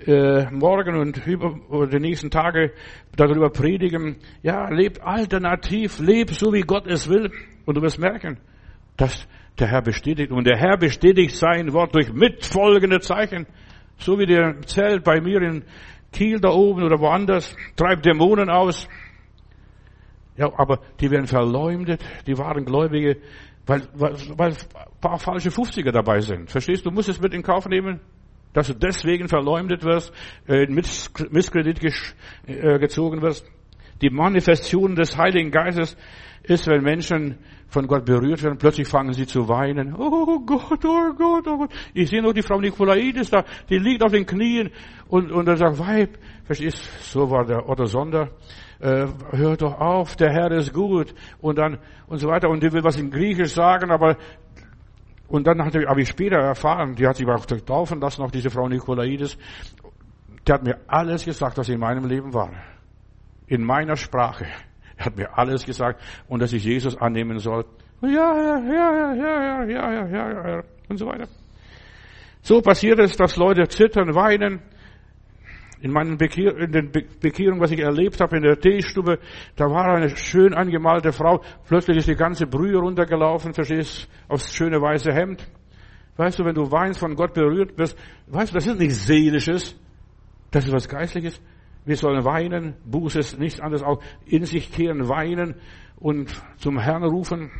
äh, 0.06 0.50
morgen 0.52 0.96
und 0.96 1.28
über, 1.28 1.60
über 1.70 1.88
die 1.88 2.00
nächsten 2.00 2.30
Tage 2.30 2.72
darüber 3.18 3.50
predigen. 3.50 4.16
Ja, 4.42 4.70
lebt 4.70 5.02
alternativ, 5.02 6.00
lebt 6.00 6.32
so 6.32 6.54
wie 6.54 6.62
Gott 6.62 6.88
es 6.88 7.10
will. 7.10 7.30
Und 7.66 7.76
du 7.76 7.82
wirst 7.82 8.00
merken, 8.00 8.38
dass 8.96 9.28
der 9.60 9.68
Herr 9.68 9.82
bestätigt. 9.82 10.32
Und 10.32 10.48
der 10.48 10.58
Herr 10.58 10.78
bestätigt 10.78 11.36
sein 11.36 11.74
Wort 11.74 11.94
durch 11.94 12.14
mitfolgende 12.14 13.02
Zeichen. 13.02 13.48
So 13.98 14.18
wie 14.18 14.28
der 14.28 14.62
Zelt 14.62 15.04
bei 15.04 15.20
mir 15.20 15.42
in 15.42 15.64
Kiel 16.14 16.40
da 16.40 16.52
oben 16.52 16.84
oder 16.84 17.00
woanders, 17.00 17.54
treibt 17.76 18.06
Dämonen 18.06 18.50
aus. 18.50 18.88
Ja, 20.38 20.52
aber 20.56 20.80
die 21.00 21.10
werden 21.10 21.26
verleumdet, 21.26 22.00
die 22.28 22.38
wahren 22.38 22.64
Gläubige 22.64 23.18
weil, 23.68 23.84
weil, 23.94 24.16
weil 24.38 24.52
ein 24.52 25.02
paar 25.02 25.20
falsche 25.20 25.50
50er 25.50 25.92
dabei 25.92 26.22
sind. 26.22 26.50
Verstehst 26.50 26.86
du? 26.86 26.90
Du 26.90 26.96
musst 26.96 27.10
es 27.10 27.22
mit 27.22 27.34
in 27.34 27.44
Kauf 27.44 27.68
nehmen, 27.68 28.00
dass 28.54 28.68
du 28.68 28.74
deswegen 28.74 29.28
verleumdet 29.28 29.84
wirst, 29.84 30.12
äh, 30.48 30.64
in 30.64 30.74
Misskredit 30.74 31.84
äh, 32.48 32.80
gezogen 32.80 33.22
wirst. 33.22 33.46
Die 34.02 34.10
Manifestation 34.10 34.96
des 34.96 35.18
Heiligen 35.18 35.52
Geistes 35.52 35.98
ist, 36.44 36.68
wenn 36.68 36.82
Menschen 36.82 37.38
von 37.68 37.88
Gott 37.88 38.06
berührt 38.06 38.42
werden, 38.44 38.58
plötzlich 38.58 38.88
fangen 38.88 39.14
sie 39.14 39.26
zu 39.26 39.50
weinen. 39.50 39.94
Oh 39.94 40.40
Gott, 40.46 40.86
oh 40.86 41.14
Gott, 41.14 41.48
oh 41.48 41.58
Gott. 41.58 41.72
Ich 41.94 42.10
sehe 42.10 42.22
noch 42.22 42.32
die 42.32 42.42
Frau 42.42 42.60
Nikolaidis 42.60 43.30
da, 43.30 43.44
die 43.70 43.78
liegt 43.78 44.04
auf 44.04 44.12
den 44.12 44.26
Knien 44.26 44.70
und, 45.10 45.32
und 45.32 45.48
er 45.48 45.58
sagt, 45.58 45.80
Weib, 45.80 46.18
verstehst, 46.46 46.78
so 47.02 47.30
war 47.30 47.46
der 47.46 47.68
Otto 47.68 47.86
Sonder, 47.86 48.30
äh, 48.80 49.08
hört 49.32 49.62
doch 49.62 49.80
auf, 49.80 50.16
der 50.16 50.32
Herr 50.32 50.52
ist 50.52 50.74
gut 50.74 51.14
und 51.42 51.58
dann 51.58 51.80
und 52.08 52.20
so 52.20 52.28
weiter 52.28 52.50
und 52.50 52.62
die 52.62 52.72
will 52.72 52.84
was 52.84 52.98
in 52.98 53.12
Griechisch 53.12 53.54
sagen, 53.54 53.92
aber 53.92 54.18
und 55.28 55.46
dann 55.46 55.62
habe 55.62 56.02
ich, 56.02 56.08
später 56.08 56.38
erfahren, 56.38 56.96
die 56.96 57.06
hat 57.06 57.18
sich 57.18 57.28
auch 57.28 57.46
taufen 57.46 58.00
lassen, 58.00 58.22
auch 58.22 58.32
diese 58.32 58.50
Frau 58.50 58.70
Nikolaides, 58.70 59.38
die 60.48 60.54
hat 60.54 60.64
mir 60.64 60.80
alles 60.88 61.26
gesagt, 61.26 61.58
was 61.58 61.68
in 61.68 61.80
meinem 61.80 62.06
Leben 62.06 62.34
war. 62.34 62.52
In 63.48 63.64
meiner 63.64 63.98
Sprache. 63.98 64.46
Er 64.96 65.06
hat 65.06 65.18
mir 65.18 65.38
alles 65.38 65.66
gesagt 65.66 66.02
und 66.28 66.42
dass 66.42 66.54
ich 66.54 66.64
Jesus 66.64 66.98
annehmen 66.98 67.40
soll. 67.40 67.66
Ja, 68.02 68.10
ja, 68.10 68.58
ja, 68.60 69.14
ja, 69.14 69.14
ja, 69.14 69.64
ja, 69.66 69.92
ja, 69.92 70.08
ja, 70.08 70.50
ja, 70.50 70.64
und 70.88 70.98
so 70.98 71.06
weiter. 71.06 71.28
So 72.42 72.62
passiert 72.62 73.00
es, 73.00 73.18
dass 73.18 73.36
Leute 73.36 73.68
zittern, 73.68 74.16
weinen, 74.16 74.62
in 75.82 75.92
meinen 75.92 76.18
Bekehr, 76.18 76.58
in 76.58 76.72
den 76.72 76.92
Bekehrungen, 76.92 77.62
was 77.62 77.72
ich 77.72 77.80
erlebt 77.80 78.20
habe 78.20 78.38
in 78.38 78.44
der 78.44 78.60
Teestube, 78.60 79.20
da 79.56 79.66
war 79.66 79.86
eine 79.86 80.16
schön 80.16 80.54
angemalte 80.54 81.12
Frau. 81.12 81.42
Plötzlich 81.68 81.98
ist 81.98 82.08
die 82.08 82.16
ganze 82.16 82.48
Brühe 82.48 82.78
runtergelaufen, 82.78 83.54
verstehst, 83.54 84.10
aufs 84.28 84.54
schöne 84.54 84.82
weiße 84.82 85.12
Hemd. 85.14 85.48
Weißt 86.16 86.40
du, 86.40 86.46
wenn 86.46 86.56
du 86.56 86.72
weinst, 86.72 87.00
von 87.00 87.16
Gott 87.16 87.34
berührt 87.34 87.78
wirst, 87.78 87.98
weißt 88.28 88.52
du, 88.52 88.56
das 88.56 88.68
ist 88.68 88.80
nichts 88.80 89.06
Seelisches. 89.06 89.80
Das 90.50 90.66
ist 90.66 90.74
was 90.74 90.90
Geistliches. 90.90 91.40
Wir 91.86 91.96
sollen 91.96 92.26
weinen, 92.26 92.76
Buße 92.86 93.20
ist 93.20 93.40
nichts 93.40 93.60
anderes, 93.60 93.84
auch 93.84 94.02
in 94.26 94.46
sich 94.46 94.72
kehren, 94.72 95.08
weinen 95.08 95.56
und 95.98 96.34
zum 96.58 96.80
Herrn 96.80 97.04
rufen. 97.04 97.52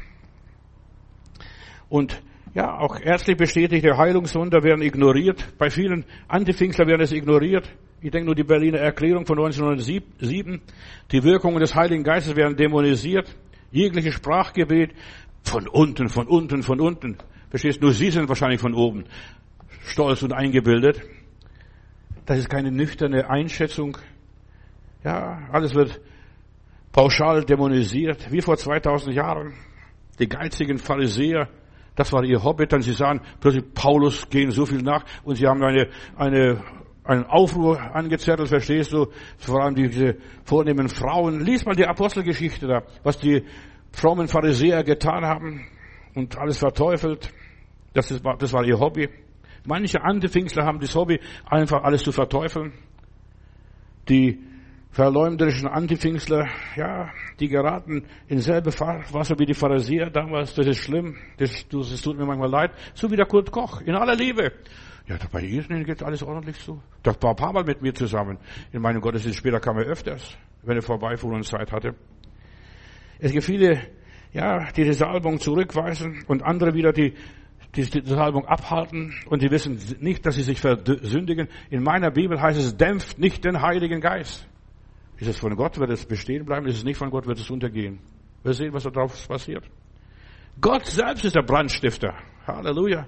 Und 1.88 2.22
ja, 2.54 2.78
auch 2.78 3.00
ärztlich 3.00 3.38
bestätigte 3.38 3.98
Heilungswunder 3.98 4.64
werden 4.64 4.82
ignoriert. 4.82 5.58
Bei 5.58 5.70
vielen 5.70 6.06
Antifingster 6.28 6.88
werden 6.88 7.02
es 7.02 7.12
ignoriert. 7.12 7.72
Ich 8.00 8.12
denke 8.12 8.28
nur 8.28 8.36
die 8.36 8.44
Berliner 8.44 8.78
Erklärung 8.78 9.26
von 9.26 9.40
1907. 9.40 10.62
Die 11.12 11.24
Wirkungen 11.24 11.60
des 11.60 11.74
Heiligen 11.74 12.04
Geistes 12.04 12.36
werden 12.36 12.56
dämonisiert. 12.56 13.36
Jegliche 13.72 14.12
Sprachgebet 14.12 14.92
von 15.44 15.68
unten, 15.68 16.08
von 16.08 16.28
unten, 16.28 16.62
von 16.62 16.80
unten. 16.80 17.18
Verstehst 17.50 17.82
du? 17.82 17.90
Sie 17.90 18.12
sind 18.12 18.30
wahrscheinlich 18.30 18.62
von 18.62 18.76
oben. 18.76 19.06
Stolz 19.82 20.22
und 20.22 20.32
eingebildet. 20.32 21.02
Das 22.26 22.38
ist 22.38 22.50
keine 22.50 22.72
nüchterne 22.72 23.30
Einschätzung. 23.30 23.98
Ja, 25.04 25.48
alles 25.52 25.74
wird 25.74 26.00
pauschal 26.92 27.46
dämonisiert, 27.46 28.32
wie 28.32 28.42
vor 28.42 28.58
2000 28.58 29.16
Jahren. 29.16 29.54
Die 30.20 30.28
geizigen 30.28 30.78
Pharisäer, 30.78 31.50
das 31.96 32.14
war 32.14 32.24
ihr 32.24 32.44
Hobby. 32.44 32.68
Dann 32.68 32.82
sie 32.82 32.94
sahen 32.94 33.22
plötzlich 33.40 33.74
Paulus 33.74 34.30
gehen 34.30 34.52
so 34.52 34.66
viel 34.66 34.82
nach 34.82 35.04
und 35.24 35.36
sie 35.36 35.48
haben 35.48 35.64
eine, 35.64 35.88
eine 36.16 36.62
einen 37.08 37.26
Aufruhr 37.26 37.80
angezettelt, 37.96 38.50
verstehst 38.50 38.92
du? 38.92 39.08
Vor 39.38 39.64
allem 39.64 39.76
diese 39.76 40.18
vornehmen 40.44 40.90
Frauen. 40.90 41.40
Lies 41.40 41.66
mal 41.66 41.76
die 41.76 41.86
Apostelgeschichte 41.86 42.68
da, 42.68 42.84
was 43.04 43.18
die 43.18 43.44
frommen 43.92 44.28
Pharisäer 44.28 44.84
getan 44.84 45.26
haben 45.26 45.66
und 46.16 46.38
alles 46.38 46.58
verteufelt. 46.58 47.32
Das, 47.94 48.12
ist, 48.12 48.24
das 48.40 48.54
war 48.54 48.66
ihr 48.66 48.80
Hobby. 48.80 49.10
Manche 49.66 50.02
Antipfingstler 50.02 50.66
haben 50.66 50.80
das 50.80 50.96
Hobby, 50.96 51.20
einfach 51.46 51.84
alles 51.84 52.04
zu 52.04 52.12
verteufeln. 52.12 52.74
Die 54.08 54.40
verleumderischen 54.92 55.68
Antipfingstler, 55.68 56.48
ja, 56.76 57.10
die 57.40 57.48
geraten 57.48 58.06
in 58.28 58.40
selbe 58.40 58.72
Wasser 58.72 59.38
wie 59.40 59.46
die 59.46 59.54
Pharisäer 59.54 60.10
damals. 60.10 60.54
Das 60.56 60.68
ist 60.68 60.80
schlimm. 60.80 61.16
Das, 61.38 61.68
das 61.70 62.02
tut 62.02 62.18
mir 62.18 62.26
manchmal 62.26 62.50
leid. 62.50 62.72
So 62.94 63.10
wie 63.12 63.16
der 63.16 63.26
Kurt 63.26 63.52
Koch, 63.52 63.82
in 63.82 63.96
aller 63.96 64.16
Liebe. 64.16 64.52
Ja, 65.08 65.18
bei 65.32 65.42
Ihnen 65.42 65.86
geht 65.86 66.04
alles 66.04 66.22
ordentlich 66.22 66.60
zu. 66.60 66.82
Das 67.02 67.16
war 67.22 67.32
ein 67.32 67.36
paar 67.38 67.54
Mal 67.54 67.64
mit 67.64 67.82
mir 67.82 67.94
zusammen. 67.94 68.38
In 68.74 68.82
meinem 68.82 69.00
Gottesdienst 69.00 69.40
später 69.40 69.60
kam 69.60 69.78
er 69.78 69.86
öfters, 69.86 70.38
wenn 70.64 70.76
er 70.76 70.82
vorbeifuhr 70.82 71.34
und 71.34 71.44
Zeit 71.44 71.72
hatte. 71.72 71.96
Es 73.20 73.32
gibt 73.32 73.46
viele, 73.46 73.82
ja, 74.34 74.70
die 74.72 74.84
die 74.84 74.94
Salbung 74.94 75.40
zurückweisen 75.40 76.26
und 76.28 76.44
andere 76.44 76.74
wieder, 76.74 76.92
die 76.92 77.14
die 77.76 77.84
Salbung 77.84 78.46
abhalten 78.46 79.14
und 79.28 79.42
die 79.42 79.52
wissen 79.52 79.80
nicht, 80.00 80.26
dass 80.26 80.36
sie 80.36 80.42
sich 80.42 80.60
versündigen. 80.60 81.48
In 81.70 81.84
meiner 81.84 82.12
Bibel 82.12 82.42
heißt 82.42 82.60
es, 82.60 82.76
dämpft 82.76 83.20
nicht 83.20 83.46
den 83.46 83.62
Heiligen 83.62 84.02
Geist. 84.02 84.48
Ist 85.18 85.28
es 85.28 85.40
von 85.40 85.56
Gott, 85.56 85.80
wird 85.80 85.92
es 85.92 86.06
bestehen 86.06 86.46
bleiben. 86.46 86.68
Ist 86.68 86.78
es 86.78 86.84
nicht 86.84 86.98
von 86.98 87.10
Gott, 87.10 87.28
wird 87.28 87.40
es 87.40 87.50
untergehen. 87.50 88.00
Wir 88.44 88.54
sehen, 88.54 88.74
was 88.74 88.84
da 88.84 88.90
drauf 88.90 89.28
passiert. 89.28 89.64
Gott 90.60 90.86
selbst 90.86 91.26
ist 91.26 91.36
der 91.36 91.44
Brandstifter. 91.44 92.14
Halleluja. 92.46 93.08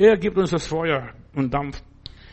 Er 0.00 0.16
gibt 0.16 0.38
uns 0.38 0.48
das 0.48 0.66
Feuer 0.66 1.10
und 1.34 1.52
Dampf. 1.52 1.82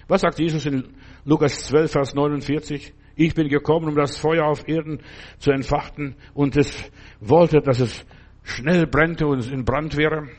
Was 0.08 0.22
sagt 0.22 0.40
Jesus 0.40 0.66
in 0.66 0.96
Lukas 1.26 1.66
12, 1.66 1.92
Vers 1.92 2.16
49? 2.16 2.94
Ich 3.18 3.34
bin 3.34 3.50
gekommen, 3.50 3.90
um 3.90 3.96
das 3.96 4.18
Feuer 4.18 4.46
auf 4.46 4.66
Erden 4.70 5.02
zu 5.38 5.52
entfachten 5.52 6.16
und 6.34 6.56
es 6.56 6.90
wollte, 7.20 7.60
dass 7.60 7.82
es 7.82 8.06
schnell 8.44 8.88
brennte 8.88 9.28
und 9.28 9.52
in 9.52 9.66
Brand 9.66 9.98
wäre. 9.98 10.30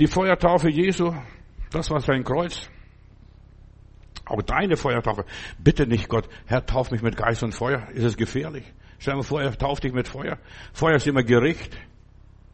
Die 0.00 0.08
Feuertaufe 0.08 0.68
Jesu, 0.68 1.14
das 1.70 1.88
war 1.92 2.00
sein 2.00 2.24
Kreuz. 2.24 2.68
Auch 4.26 4.42
deine 4.42 4.76
Feuertaufe. 4.76 5.24
Bitte 5.62 5.86
nicht 5.86 6.08
Gott, 6.08 6.28
Herr, 6.46 6.66
tauf 6.66 6.90
mich 6.90 7.02
mit 7.02 7.16
Geist 7.16 7.44
und 7.44 7.54
Feuer. 7.54 7.86
Ist 7.90 8.02
es 8.02 8.16
gefährlich? 8.16 8.64
Stell 8.98 9.14
dir 9.14 9.22
vor, 9.22 9.40
er 9.40 9.56
tauft 9.56 9.84
dich 9.84 9.92
mit 9.92 10.08
Feuer. 10.08 10.38
Feuer 10.72 10.96
ist 10.96 11.06
immer 11.06 11.22
Gericht. 11.22 11.78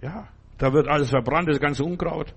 Ja, 0.03 0.29
da 0.59 0.75
wird 0.75 0.89
alles 0.89 1.09
verbrannt, 1.09 1.49
das 1.49 1.59
ganze 1.59 1.85
Unkraut. 1.85 2.35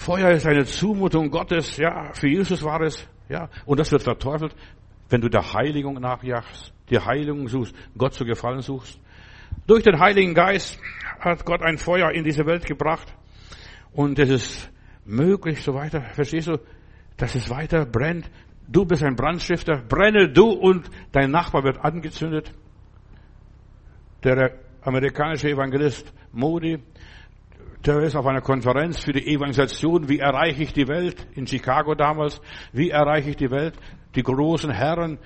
Feuer 0.00 0.30
ist 0.30 0.46
eine 0.46 0.64
Zumutung 0.64 1.30
Gottes, 1.30 1.76
ja, 1.76 2.10
für 2.14 2.26
Jesus 2.26 2.64
war 2.64 2.80
es, 2.80 3.06
ja, 3.28 3.50
und 3.66 3.78
das 3.78 3.92
wird 3.92 4.02
verteufelt, 4.02 4.56
wenn 5.10 5.20
du 5.20 5.28
der 5.28 5.52
Heiligung 5.52 6.00
nachjagst, 6.00 6.72
die 6.88 6.98
Heiligung 6.98 7.48
suchst, 7.48 7.74
Gott 7.98 8.14
zu 8.14 8.24
gefallen 8.24 8.62
suchst. 8.62 8.98
Durch 9.66 9.82
den 9.82 10.00
Heiligen 10.00 10.32
Geist 10.32 10.80
hat 11.18 11.44
Gott 11.44 11.60
ein 11.60 11.76
Feuer 11.76 12.12
in 12.12 12.24
diese 12.24 12.46
Welt 12.46 12.64
gebracht 12.64 13.14
und 13.92 14.18
es 14.18 14.30
ist 14.30 14.72
möglich, 15.04 15.62
so 15.62 15.74
weiter, 15.74 16.00
verstehst 16.14 16.48
du, 16.48 16.58
dass 17.18 17.34
es 17.34 17.50
weiter 17.50 17.84
brennt. 17.84 18.30
Du 18.68 18.86
bist 18.86 19.02
ein 19.04 19.16
Brandstifter, 19.16 19.82
brenne 19.86 20.32
du 20.32 20.46
und 20.46 20.90
dein 21.12 21.30
Nachbar 21.30 21.62
wird 21.62 21.84
angezündet. 21.84 22.54
Der 24.24 24.54
amerikanische 24.80 25.50
Evangelist 25.50 26.10
Modi 26.32 26.78
der 27.86 28.00
ist 28.00 28.16
auf 28.16 28.26
einer 28.26 28.42
Konferenz 28.42 29.00
für 29.00 29.12
die 29.12 29.26
Evangelisation. 29.26 30.08
Wie 30.08 30.18
erreiche 30.18 30.62
ich 30.62 30.72
die 30.72 30.86
Welt? 30.86 31.26
In 31.34 31.46
Chicago 31.46 31.94
damals. 31.94 32.40
Wie 32.72 32.90
erreiche 32.90 33.30
ich 33.30 33.36
die 33.36 33.50
Welt? 33.50 33.74
Die 34.14 34.22
großen 34.22 34.70
Herren, 34.70 35.18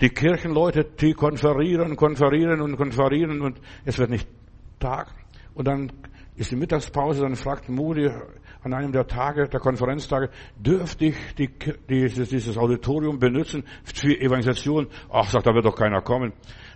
die 0.00 0.08
Kirchenleute, 0.08 0.84
die 0.84 1.12
konferieren, 1.12 1.96
konferieren 1.96 2.60
und 2.60 2.76
konferieren 2.76 3.42
und 3.42 3.60
es 3.84 3.98
wird 3.98 4.10
nicht 4.10 4.28
Tag. 4.80 5.12
Und 5.54 5.68
dann 5.68 5.92
ist 6.36 6.50
die 6.50 6.56
Mittagspause, 6.56 7.22
dann 7.22 7.36
fragt 7.36 7.68
Moody 7.68 8.10
an 8.62 8.72
einem 8.72 8.92
der 8.92 9.06
Tage, 9.06 9.46
der 9.48 9.60
Konferenztage, 9.60 10.30
dürfte 10.56 11.06
ich 11.06 11.16
die, 11.38 11.50
dieses, 11.88 12.30
dieses 12.30 12.56
Auditorium 12.56 13.18
benutzen 13.18 13.62
für 13.84 14.18
Evangelisation? 14.18 14.88
Ach, 15.10 15.28
sagt, 15.28 15.46
da 15.46 15.54
wird 15.54 15.66
doch 15.66 15.76
keiner 15.76 16.00
kommen. 16.00 16.32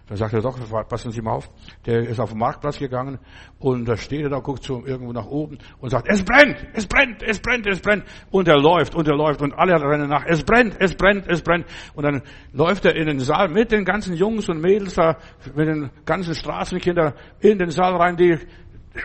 Dann 0.09 0.17
sagt 0.17 0.33
er 0.33 0.41
doch, 0.41 0.59
passen 0.89 1.11
Sie 1.11 1.21
mal 1.21 1.33
auf, 1.33 1.51
der 1.85 2.09
ist 2.09 2.19
auf 2.19 2.31
den 2.31 2.39
Marktplatz 2.39 2.79
gegangen 2.79 3.19
und 3.59 3.87
da 3.87 3.97
steht 3.97 4.23
er 4.23 4.31
da, 4.31 4.39
guckt 4.39 4.63
so 4.65 4.85
irgendwo 4.87 5.13
nach 5.13 5.27
oben 5.27 5.59
und 5.81 5.91
sagt, 5.91 6.09
es 6.09 6.25
brennt, 6.25 6.57
es 6.73 6.87
brennt, 6.87 7.23
es 7.23 7.39
brennt, 7.41 7.67
es 7.67 7.81
brennt. 7.81 8.05
Und 8.31 8.49
er 8.49 8.59
läuft 8.59 8.95
und 8.95 9.07
er 9.07 9.17
läuft 9.17 9.43
und 9.43 9.53
alle 9.53 9.75
rennen 9.75 10.09
nach, 10.09 10.25
es 10.27 10.43
brennt, 10.43 10.77
es 10.79 10.95
brennt, 10.95 11.27
es 11.29 11.43
brennt. 11.43 11.67
Und 11.95 12.05
dann 12.05 12.23
läuft 12.53 12.87
er 12.87 12.97
in 12.97 13.07
den 13.07 13.21
Saal 13.21 13.49
mit 13.49 13.71
den 13.71 13.85
ganzen 13.85 14.15
Jungs 14.15 14.49
und 14.49 14.63
Mädels 14.63 14.95
da, 14.95 15.19
mit 15.55 15.69
den 15.69 15.91
ganzen 16.07 16.35
Straßenkindern 16.35 17.13
in 17.41 17.59
den 17.59 17.71
Saal 17.71 17.95
rein, 17.97 18.17
die 18.17 18.39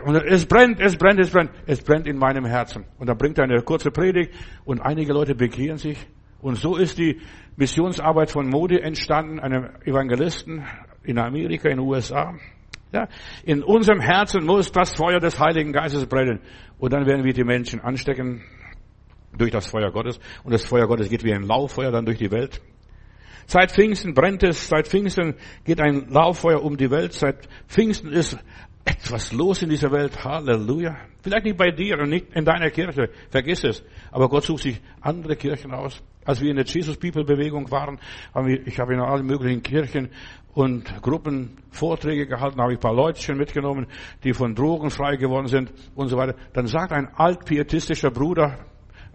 und 0.06 0.16
es 0.16 0.46
brennt, 0.46 0.80
es 0.80 0.96
brennt, 0.96 1.20
es 1.20 1.30
brennt, 1.30 1.52
es 1.68 1.82
brennt 1.84 2.08
in 2.08 2.18
meinem 2.18 2.46
Herzen. 2.46 2.86
Und 2.98 3.08
dann 3.08 3.18
bringt 3.18 3.38
er 3.38 3.44
eine 3.44 3.62
kurze 3.62 3.92
Predigt 3.92 4.34
und 4.66 4.80
einige 4.80 5.14
Leute 5.14 5.36
bekehren 5.36 5.78
sich. 5.78 6.08
Und 6.42 6.56
so 6.56 6.78
ist 6.78 6.98
die 6.98 7.22
Missionsarbeit 7.56 8.32
von 8.32 8.50
Modi 8.50 8.80
entstanden, 8.80 9.40
einem 9.40 9.70
Evangelisten, 9.86 10.66
in 11.04 11.18
Amerika, 11.18 11.70
in 11.70 11.78
den 11.78 11.88
USA. 11.88 12.36
Ja, 12.92 13.08
in 13.44 13.64
unserem 13.64 14.00
Herzen 14.00 14.46
muss 14.46 14.72
das 14.72 14.94
Feuer 14.94 15.20
des 15.20 15.40
Heiligen 15.40 15.74
Geistes 15.74 16.06
brennen. 16.06 16.40
Und 16.78 16.94
dann 16.94 17.06
werden 17.08 17.24
wir 17.24 17.34
die 17.34 17.44
Menschen 17.44 17.82
anstecken 17.82 18.44
durch 19.36 19.52
das 19.52 19.68
Feuer 19.68 19.92
Gottes. 19.92 20.20
Und 20.44 20.54
das 20.54 20.64
Feuer 20.64 20.88
Gottes 20.88 21.10
geht 21.10 21.24
wie 21.24 21.34
ein 21.34 21.44
Lauffeuer 21.44 21.92
dann 21.92 22.06
durch 22.06 22.20
die 22.20 22.32
Welt. 22.32 22.62
Seit 23.48 23.72
Pfingsten 23.72 24.14
brennt 24.14 24.44
es, 24.44 24.70
seit 24.70 24.88
Pfingsten 24.88 25.36
geht 25.66 25.82
ein 25.82 26.08
Lauffeuer 26.10 26.64
um 26.64 26.78
die 26.78 26.90
Welt, 26.92 27.14
seit 27.14 27.48
Pfingsten 27.68 28.12
ist 28.12 28.38
etwas 28.86 29.32
los 29.32 29.62
in 29.62 29.70
dieser 29.70 29.92
Welt. 29.92 30.24
Halleluja. 30.24 30.96
Vielleicht 31.22 31.46
nicht 31.46 31.58
bei 31.58 31.72
dir 31.72 31.98
und 32.00 32.10
nicht 32.10 32.34
in 32.34 32.46
deiner 32.46 32.70
Kirche. 32.70 33.10
Vergiss 33.30 33.64
es. 33.64 33.84
Aber 34.12 34.30
Gott 34.30 34.44
sucht 34.44 34.64
sich 34.64 34.82
andere 35.02 35.36
Kirchen 35.36 35.74
aus. 35.74 36.02
Als 36.26 36.42
wir 36.42 36.50
in 36.50 36.56
der 36.56 36.66
Jesus 36.66 36.98
People 36.98 37.24
Bewegung 37.24 37.70
waren, 37.72 38.00
haben 38.34 38.48
wir, 38.48 38.66
ich 38.66 38.80
habe 38.80 38.94
in 38.94 39.00
allen 39.00 39.26
möglichen 39.26 39.62
Kirchen 39.62 40.10
und 40.54 41.02
Gruppen 41.02 41.58
Vorträge 41.72 42.28
gehalten, 42.28 42.62
habe 42.62 42.74
ich 42.74 42.78
ein 42.78 42.82
paar 42.82 42.94
Leutchen 42.94 43.38
mitgenommen, 43.38 43.88
die 44.24 44.34
von 44.34 44.56
Drogen 44.56 44.90
frei 44.90 45.16
geworden 45.16 45.48
sind 45.48 45.74
und 45.96 46.10
so 46.10 46.18
weiter. 46.18 46.36
Dann 46.54 46.68
sagt 46.68 46.92
ein 46.92 47.08
altpietistischer 47.16 48.12
Bruder, 48.12 48.60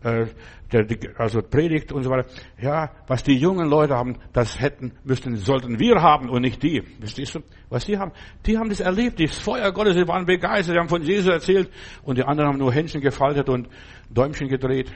äh, 0.03 0.27
der 0.73 0.87
also 1.17 1.41
predigt 1.41 1.93
und 1.93 2.03
so 2.03 2.11
weiter, 2.11 2.29
ja, 2.61 2.91
was 3.07 3.23
die 3.23 3.37
jungen 3.37 3.69
Leute 3.69 3.95
haben, 3.95 4.17
das 4.33 4.61
hätten, 4.61 4.93
müssten, 5.03 5.37
sollten 5.37 5.79
wir 5.79 5.97
haben 6.03 6.29
und 6.29 6.43
nicht 6.43 6.63
die. 6.63 6.83
Verstehst 7.01 7.37
du? 7.37 7.41
Was 7.69 7.87
die 7.87 7.99
haben? 7.99 8.13
Die 8.47 8.59
haben 8.59 8.69
das 8.69 8.81
erlebt, 8.81 9.21
das 9.21 9.37
Feuer 9.39 9.73
Gottes, 9.73 9.95
sie 9.95 10.07
waren 10.07 10.27
begeistert, 10.27 10.75
sie 10.75 10.79
haben 10.79 10.89
von 10.89 11.03
Jesus 11.03 11.33
erzählt 11.33 11.71
und 12.03 12.19
die 12.19 12.25
anderen 12.25 12.51
haben 12.51 12.59
nur 12.59 12.73
Händchen 12.73 13.01
gefaltet 13.01 13.49
und 13.49 13.69
Däumchen 14.11 14.49
gedreht 14.49 14.93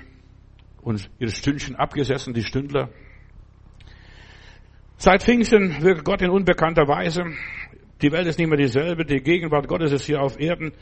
und 0.83 1.09
ihre 1.19 1.31
Stündchen 1.31 1.77
abgesessen, 1.77 2.35
die 2.35 2.43
Stündler. 2.43 2.91
Seit 4.97 5.23
Pfingsten 5.23 5.83
wirkt 5.83 6.05
Gott 6.05 6.23
in 6.23 6.31
unbekannter 6.31 6.87
Weise. 6.87 7.25
Die 8.03 8.13
Welt 8.13 8.27
ist 8.27 8.39
nicht 8.39 8.49
mehr 8.49 8.59
dieselbe, 8.59 9.05
die 9.05 9.23
Gegenwart 9.23 9.69
Gottes 9.69 9.93
ist 9.93 10.05
hier 10.05 10.21
auf 10.21 10.39
Erden 10.39 10.73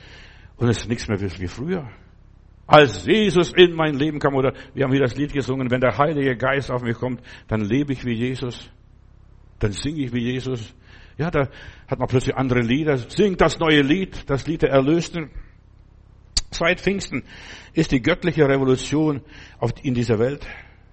und 0.56 0.68
es 0.68 0.78
ist 0.78 0.88
nichts 0.88 1.06
mehr 1.06 1.20
wie 1.20 1.46
früher. 1.46 1.88
Als 2.66 3.04
Jesus 3.04 3.52
in 3.52 3.74
mein 3.74 3.94
Leben 3.94 4.18
kam, 4.20 4.34
oder 4.34 4.52
wir 4.74 4.84
haben 4.84 4.92
hier 4.92 5.02
das 5.02 5.16
Lied 5.16 5.32
gesungen, 5.32 5.70
wenn 5.70 5.80
der 5.80 5.98
Heilige 5.98 6.36
Geist 6.36 6.70
auf 6.70 6.82
mich 6.82 6.96
kommt, 6.96 7.20
dann 7.48 7.62
lebe 7.62 7.92
ich 7.92 8.04
wie 8.04 8.12
Jesus, 8.14 8.70
dann 9.58 9.72
singe 9.72 10.04
ich 10.04 10.12
wie 10.12 10.32
Jesus. 10.32 10.74
Ja, 11.18 11.30
da 11.30 11.48
hat 11.88 11.98
man 11.98 12.08
plötzlich 12.08 12.36
andere 12.36 12.60
Lieder. 12.60 12.96
Singt 12.96 13.40
das 13.40 13.58
neue 13.58 13.82
Lied, 13.82 14.30
das 14.30 14.46
Lied 14.46 14.62
der 14.62 14.70
Erlösten. 14.70 15.30
Seit 16.50 16.80
Pfingsten 16.80 17.22
ist 17.74 17.92
die 17.92 18.02
göttliche 18.02 18.48
Revolution 18.48 19.22
in 19.82 19.94
dieser 19.94 20.18
Welt. 20.18 20.46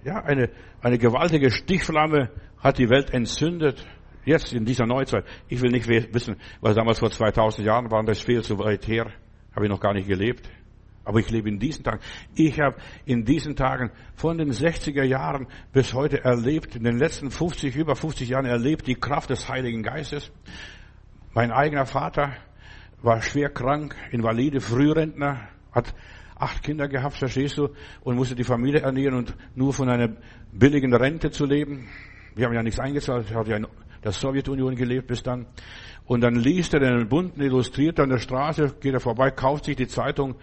Ja, 0.04 0.24
eine, 0.24 0.50
eine 0.82 0.98
gewaltige 0.98 1.52
Stichflamme 1.52 2.30
hat 2.60 2.78
die 2.78 2.90
Welt 2.90 3.12
entzündet. 3.12 3.86
Jetzt 4.24 4.54
in 4.54 4.66
dieser 4.66 4.86
Neuzeit. 4.86 5.26
Ich 5.48 5.62
will 5.62 5.72
nicht 5.72 5.88
wissen, 5.88 6.36
was 6.62 6.76
damals 6.76 7.00
vor 7.00 7.10
2000 7.10 7.66
Jahren 7.66 7.90
war. 7.90 8.04
Das 8.04 8.20
ist 8.20 8.26
viel 8.26 8.44
zu 8.44 8.60
weit 8.60 8.88
her. 8.88 9.12
Habe 9.56 9.66
ich 9.66 9.72
noch 9.72 9.80
gar 9.80 9.94
nicht 9.94 10.08
gelebt. 10.08 10.50
Aber 11.04 11.20
ich 11.20 11.30
lebe 11.30 11.48
in 11.48 11.58
diesen 11.58 11.86
Tagen. 11.86 12.02
Ich 12.36 12.60
habe 12.60 12.76
in 13.06 13.24
diesen 13.24 13.56
Tagen 13.56 13.92
von 14.16 14.38
den 14.38 14.52
60er 14.52 15.04
Jahren 15.04 15.48
bis 15.72 15.94
heute 15.94 16.22
erlebt, 16.24 16.76
in 16.76 16.84
den 16.84 16.98
letzten 16.98 17.32
50, 17.32 17.78
über 17.78 17.96
50 17.96 18.28
Jahren 18.28 18.46
erlebt, 18.46 18.86
die 18.88 18.96
Kraft 18.96 19.30
des 19.30 19.48
Heiligen 19.48 19.84
Geistes. 19.84 20.30
Mein 21.34 21.52
eigener 21.52 21.86
Vater 21.86 22.34
war 23.02 23.22
schwer 23.22 23.50
krank, 23.50 23.96
invalide, 24.12 24.60
Frührentner, 24.60 25.48
hat 25.72 25.94
acht 26.36 26.64
Kinder 26.64 26.88
gehabt, 26.88 27.18
verstehst 27.18 27.58
du, 27.58 27.70
und 28.02 28.16
musste 28.16 28.36
die 28.36 28.44
Familie 28.44 28.82
ernähren 28.82 29.16
und 29.16 29.36
nur 29.56 29.74
von 29.74 29.90
einer 29.90 30.16
billigen 30.52 30.94
Rente 30.94 31.32
zu 31.32 31.46
leben. 31.46 31.88
Wir 32.36 32.46
haben 32.46 32.54
ja 32.54 32.64
nichts 32.64 32.80
eingezahlt. 32.80 33.34
Hatte 33.34 33.52
ja 33.52 33.58
in 33.58 33.68
der 34.04 34.12
Sowjetunion 34.12 34.76
gelebt 34.76 35.08
bis 35.08 35.24
dann. 35.24 35.48
Und 36.06 36.22
dann 36.22 36.36
liest 36.36 36.74
er 36.74 36.80
den 36.80 37.10
Bunten 37.10 37.42
illustriert 37.42 38.00
an 38.00 38.10
der 38.10 38.20
Straße, 38.20 38.76
geht 38.80 38.94
er 38.94 39.00
vorbei, 39.00 39.32
kauft 39.32 39.66
sich 39.66 39.76
die 39.76 39.88
Zeitung, 39.88 40.36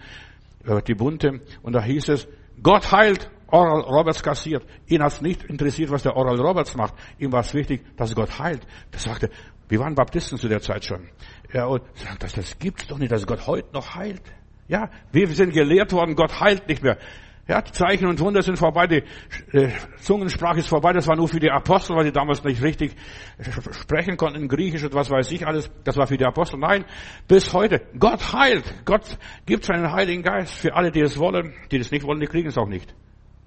äh, 0.66 0.82
die 0.82 0.94
Bunte, 0.94 1.40
und 1.62 1.72
da 1.72 1.82
hieß 1.82 2.08
es, 2.10 2.28
Gott 2.62 2.92
heilt 2.92 3.30
Oral 3.46 3.82
Roberts 3.82 4.22
kassiert. 4.22 4.64
Ihn 4.86 5.02
hat 5.02 5.12
es 5.12 5.20
nicht 5.20 5.44
interessiert, 5.44 5.90
was 5.90 6.02
der 6.02 6.16
Oral 6.16 6.40
Roberts 6.40 6.76
macht. 6.76 6.94
Ihm 7.18 7.32
war 7.32 7.40
es 7.40 7.54
wichtig, 7.54 7.84
dass 7.96 8.14
Gott 8.14 8.38
heilt. 8.38 8.66
Das 8.90 9.04
sagte, 9.04 9.30
wir 9.68 9.78
waren 9.80 9.94
Baptisten 9.94 10.38
zu 10.38 10.48
der 10.48 10.60
Zeit 10.60 10.84
schon. 10.84 11.08
Ja, 11.52 11.66
und 11.66 11.82
sagt, 11.94 12.22
das, 12.22 12.32
das 12.34 12.58
gibt's 12.58 12.86
doch 12.86 12.98
nicht, 12.98 13.12
dass 13.12 13.26
Gott 13.26 13.46
heute 13.46 13.72
noch 13.72 13.94
heilt. 13.94 14.22
Ja, 14.68 14.90
wir 15.12 15.28
sind 15.28 15.52
gelehrt 15.52 15.92
worden, 15.92 16.14
Gott 16.16 16.40
heilt 16.40 16.68
nicht 16.68 16.82
mehr. 16.82 16.98
Ja, 17.46 17.62
Zeichen 17.62 18.06
und 18.06 18.18
Wunder 18.20 18.40
sind 18.40 18.58
vorbei, 18.58 18.86
die 18.86 19.02
äh, 19.52 19.68
Zungensprache 19.98 20.60
ist 20.60 20.68
vorbei, 20.68 20.94
das 20.94 21.06
war 21.06 21.14
nur 21.14 21.28
für 21.28 21.40
die 21.40 21.50
Apostel, 21.50 21.94
weil 21.94 22.04
die 22.04 22.12
damals 22.12 22.42
nicht 22.42 22.62
richtig 22.62 22.96
sprechen 23.72 24.16
konnten 24.16 24.40
in 24.40 24.48
Griechisch 24.48 24.82
und 24.82 24.94
was 24.94 25.10
weiß 25.10 25.30
ich 25.30 25.46
alles, 25.46 25.70
das 25.84 25.98
war 25.98 26.06
für 26.06 26.16
die 26.16 26.24
Apostel. 26.24 26.58
Nein, 26.58 26.86
bis 27.28 27.52
heute, 27.52 27.82
Gott 27.98 28.32
heilt, 28.32 28.86
Gott 28.86 29.18
gibt 29.44 29.64
seinen 29.64 29.92
Heiligen 29.92 30.22
Geist 30.22 30.54
für 30.54 30.74
alle, 30.74 30.90
die 30.90 31.02
es 31.02 31.18
wollen, 31.18 31.52
die 31.70 31.76
es 31.76 31.90
nicht 31.90 32.06
wollen, 32.06 32.20
die 32.20 32.26
kriegen 32.26 32.48
es 32.48 32.56
auch 32.56 32.68
nicht. 32.68 32.94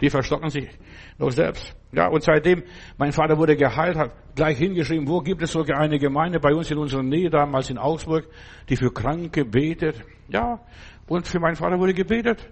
Die 0.02 0.10
verstocken 0.10 0.50
sich 0.50 0.70
nur 1.18 1.32
selbst. 1.32 1.76
Ja, 1.92 2.08
und 2.08 2.24
seitdem 2.24 2.64
mein 2.98 3.12
Vater 3.12 3.38
wurde 3.38 3.56
geheilt, 3.56 3.98
hat 3.98 4.12
gleich 4.36 4.58
hingeschrieben, 4.58 5.08
wo 5.08 5.22
gibt 5.22 5.42
es 5.42 5.52
sogar 5.52 5.80
eine 5.80 5.98
Gemeinde 5.98 6.40
bei 6.40 6.54
uns 6.54 6.70
in 6.70 6.78
unserer 6.78 7.04
Nähe, 7.04 7.30
damals 7.30 7.70
in 7.70 7.78
Augsburg, 7.78 8.28
die 8.70 8.76
für 8.76 8.92
Kranke 8.92 9.46
betet. 9.46 10.04
Ja, 10.28 10.60
und 11.08 11.28
für 11.28 11.40
meinen 11.40 11.56
Vater 11.56 11.80
wurde 11.80 11.94
gebetet. 11.94 12.48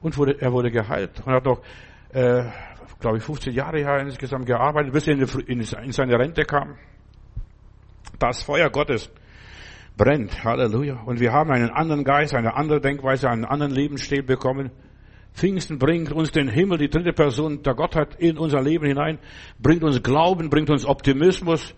Und 0.00 0.16
wurde, 0.16 0.40
er 0.40 0.52
wurde 0.52 0.70
geheilt. 0.70 1.20
Und 1.26 1.32
hat 1.32 1.44
noch, 1.44 1.60
äh, 2.12 2.44
glaube 3.00 3.18
ich, 3.18 3.22
15 3.22 3.52
Jahre 3.52 3.78
hier 3.78 3.98
insgesamt 3.98 4.46
gearbeitet, 4.46 4.92
bis 4.92 5.06
er 5.06 5.14
in, 5.14 5.26
in, 5.46 5.60
in 5.60 5.92
seine 5.92 6.18
Rente 6.18 6.44
kam. 6.44 6.76
Das 8.18 8.42
Feuer 8.42 8.70
Gottes 8.70 9.10
brennt. 9.98 10.42
Halleluja. 10.42 11.02
Und 11.04 11.20
wir 11.20 11.32
haben 11.32 11.50
einen 11.50 11.70
anderen 11.70 12.04
Geist, 12.04 12.34
eine 12.34 12.54
andere 12.54 12.80
Denkweise, 12.80 13.28
einen 13.28 13.44
anderen 13.44 13.72
Lebensstil 13.72 14.22
bekommen. 14.22 14.70
Pfingsten 15.34 15.78
bringt 15.78 16.12
uns 16.12 16.32
den 16.32 16.48
Himmel, 16.48 16.78
die 16.78 16.88
dritte 16.88 17.12
Person 17.12 17.62
der 17.62 17.74
Gottheit 17.74 18.16
in 18.18 18.36
unser 18.36 18.60
Leben 18.60 18.86
hinein, 18.86 19.18
bringt 19.58 19.82
uns 19.84 20.02
Glauben, 20.02 20.50
bringt 20.50 20.70
uns 20.70 20.84
Optimismus. 20.84 21.74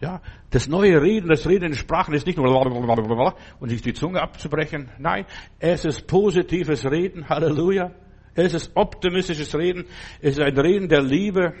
Ja, 0.00 0.20
das 0.50 0.66
neue 0.66 1.00
Reden, 1.00 1.28
das 1.28 1.48
Reden 1.48 1.66
in 1.66 1.74
Sprachen 1.74 2.12
ist 2.12 2.26
nicht 2.26 2.36
nur 2.36 3.36
und 3.60 3.68
sich 3.68 3.82
die 3.82 3.94
Zunge 3.94 4.20
abzubrechen. 4.20 4.90
Nein, 4.98 5.26
es 5.60 5.84
ist 5.84 6.08
positives 6.08 6.84
Reden. 6.84 7.28
Halleluja. 7.28 7.92
Es 8.34 8.52
ist 8.52 8.72
optimistisches 8.74 9.54
Reden. 9.54 9.84
Es 10.20 10.38
ist 10.38 10.40
ein 10.40 10.58
Reden 10.58 10.88
der 10.88 11.02
Liebe. 11.02 11.54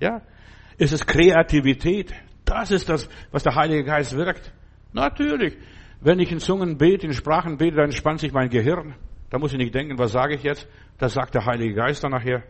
Ja, 0.00 0.22
es 0.78 0.92
ist 0.92 1.06
Kreativität. 1.06 2.14
Das 2.46 2.70
ist 2.70 2.88
das, 2.88 3.08
was 3.32 3.42
der 3.42 3.54
Heilige 3.54 3.84
Geist 3.84 4.16
wirkt. 4.16 4.52
Natürlich. 4.94 5.58
Wenn 6.00 6.20
ich 6.20 6.32
in 6.32 6.38
Zungen 6.38 6.78
bete, 6.78 7.06
in 7.06 7.12
Sprachen 7.12 7.58
bete, 7.58 7.76
dann 7.76 7.86
entspannt 7.86 8.20
sich 8.20 8.32
mein 8.32 8.48
Gehirn. 8.48 8.94
Da 9.30 9.38
muss 9.38 9.52
ich 9.52 9.58
nicht 9.58 9.74
denken, 9.74 9.98
was 9.98 10.12
sage 10.12 10.34
ich 10.34 10.42
jetzt? 10.42 10.68
Das 10.98 11.14
sagt 11.14 11.34
der 11.34 11.44
Heilige 11.44 11.74
Geist 11.74 12.04
dann 12.04 12.12
nachher. 12.12 12.42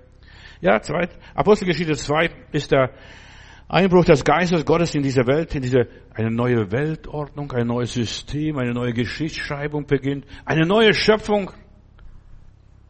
Ja, 0.60 0.80
zweit, 0.80 1.10
Apostelgeschichte 1.34 1.96
2 1.96 2.30
ist 2.52 2.72
der 2.72 2.90
Einbruch 3.68 4.04
des 4.04 4.24
Geistes 4.24 4.64
Gottes 4.64 4.94
in 4.94 5.02
diese 5.02 5.26
Welt, 5.26 5.54
in 5.54 5.62
diese, 5.62 5.88
eine 6.14 6.30
neue 6.30 6.70
Weltordnung, 6.70 7.50
ein 7.52 7.66
neues 7.66 7.94
System, 7.94 8.58
eine 8.58 8.72
neue 8.72 8.92
Geschichtsschreibung 8.92 9.86
beginnt, 9.86 10.24
eine 10.44 10.64
neue 10.64 10.94
Schöpfung, 10.94 11.50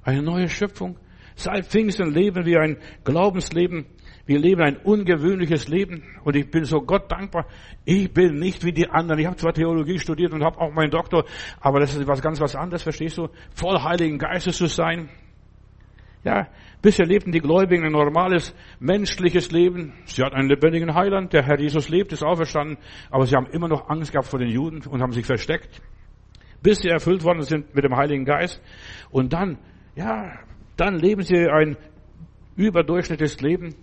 eine 0.03 0.23
neue 0.23 0.49
Schöpfung. 0.49 0.99
Seit 1.35 1.67
Pfingsten 1.67 2.13
leben 2.13 2.45
wir 2.45 2.61
ein 2.61 2.79
Glaubensleben, 3.05 3.87
wir 4.27 4.41
leben 4.41 4.61
ein 4.61 4.77
ungewöhnliches 4.79 5.69
Leben 5.69 6.03
und 6.25 6.35
ich 6.35 6.51
bin 6.51 6.65
so 6.65 6.81
Gott 6.81 7.11
dankbar. 7.11 7.47
Ich 7.85 8.13
bin 8.13 8.35
nicht 8.41 8.65
wie 8.65 8.73
die 8.73 8.91
anderen. 8.91 9.21
Ich 9.21 9.27
habe 9.27 9.37
zwar 9.37 9.53
Theologie 9.53 10.01
studiert 10.01 10.33
und 10.33 10.43
habe 10.43 10.61
auch 10.61 10.73
meinen 10.73 10.91
Doktor, 10.91 11.25
aber 11.61 11.79
das 11.79 11.95
ist 11.95 12.07
was 12.09 12.21
ganz 12.21 12.41
was 12.41 12.57
anderes, 12.57 12.83
verstehst 12.83 13.19
du? 13.19 13.29
Voll 13.55 13.79
Heiligen 13.81 14.19
Geistes 14.19 14.57
zu 14.57 14.67
sein. 14.67 15.09
Ja, 16.25 16.49
bisher 16.83 17.07
lebten 17.07 17.31
die 17.31 17.39
Gläubigen 17.39 17.85
ein 17.85 17.93
normales 17.93 18.53
menschliches 18.81 19.53
Leben. 19.53 19.93
Sie 20.07 20.25
hatten 20.25 20.35
einen 20.35 20.49
lebendigen 20.49 20.93
Heiland. 20.93 21.33
Der 21.33 21.45
Herr 21.45 21.61
Jesus 21.61 21.89
lebt, 21.89 22.13
ist 22.13 22.25
auferstanden, 22.25 22.79
aber 23.13 23.27
sie 23.27 23.37
haben 23.37 23.47
immer 23.47 23.69
noch 23.69 23.89
Angst 23.89 24.11
gehabt 24.11 24.27
vor 24.27 24.41
den 24.41 24.49
Juden 24.49 24.83
und 24.89 25.03
haben 25.03 25.13
sich 25.13 25.25
versteckt, 25.25 25.81
bis 26.65 26.81
sie 26.81 26.89
erfüllt 26.89 27.23
worden 27.23 27.43
sind 27.43 27.73
mit 27.77 27.85
dem 27.85 27.95
Heiligen 27.95 28.25
Geist. 28.25 28.61
Und 29.13 29.33
dann, 29.33 29.59
ja, 29.95 30.33
dann 30.77 30.97
leben 30.97 31.23
sie 31.23 31.49
ein 31.49 31.77
überdurchschnittliches 32.57 33.41
Leben. 33.41 33.77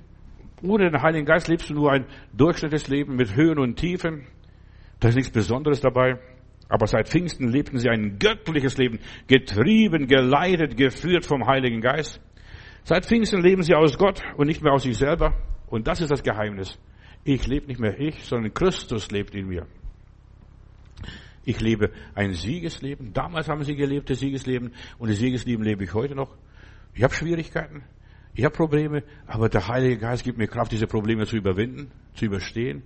Ohne 0.64 0.90
den 0.90 1.02
Heiligen 1.02 1.26
Geist 1.26 1.50
lebst 1.50 1.70
du 1.70 1.74
nur 1.74 1.92
ein 1.92 2.06
durchschnittliches 2.32 2.88
Leben 2.88 3.18
mit 3.18 3.36
Höhen 3.36 3.60
und 3.60 3.76
Tiefen. 3.76 4.26
Da 5.02 5.10
ist 5.10 5.16
nichts 5.16 5.32
Besonderes 5.32 5.82
dabei. 5.82 6.20
Aber 6.70 6.88
seit 6.88 7.10
Pfingsten 7.10 7.50
lebten 7.50 7.78
sie 7.78 7.90
ein 7.90 8.18
göttliches 8.18 8.78
Leben, 8.78 9.00
getrieben, 9.28 10.08
geleitet, 10.08 10.78
geführt 10.78 11.26
vom 11.26 11.46
Heiligen 11.46 11.82
Geist. 11.82 12.22
Seit 12.86 13.06
Pfingsten 13.06 13.42
leben 13.42 13.62
sie 13.62 13.76
aus 13.76 13.98
Gott 13.98 14.22
und 14.38 14.48
nicht 14.48 14.64
mehr 14.64 14.72
aus 14.72 14.84
sich 14.84 14.98
selber. 14.98 15.36
Und 15.68 15.86
das 15.88 16.00
ist 16.00 16.10
das 16.10 16.24
Geheimnis. 16.24 16.80
Ich 17.26 17.46
lebe 17.46 17.68
nicht 17.68 17.82
mehr 17.82 18.00
ich, 18.00 18.24
sondern 18.24 18.54
Christus 18.54 19.12
lebt 19.12 19.36
in 19.36 19.48
mir. 19.48 19.68
Ich 21.44 21.60
lebe 21.60 21.92
ein 22.16 22.34
Siegesleben. 22.34 23.12
Damals 23.12 23.50
haben 23.50 23.64
sie 23.66 23.76
gelebt, 23.76 24.10
das 24.10 24.20
Siegesleben. 24.20 24.74
Und 24.98 25.10
das 25.10 25.20
Siegesleben 25.20 25.66
lebe 25.66 25.84
ich 25.84 25.94
heute 25.94 26.16
noch. 26.16 26.34
Ich 26.94 27.04
habe 27.04 27.14
Schwierigkeiten. 27.14 27.84
Ich 28.36 28.44
habe 28.44 28.56
Probleme, 28.56 29.04
aber 29.28 29.48
der 29.50 29.68
Heilige 29.68 29.98
Geist 29.98 30.24
gibt 30.24 30.38
mir 30.38 30.48
Kraft, 30.48 30.72
diese 30.72 30.88
Probleme 30.88 31.26
zu 31.26 31.36
überwinden, 31.36 31.92
zu 32.16 32.26
überstehen. 32.26 32.84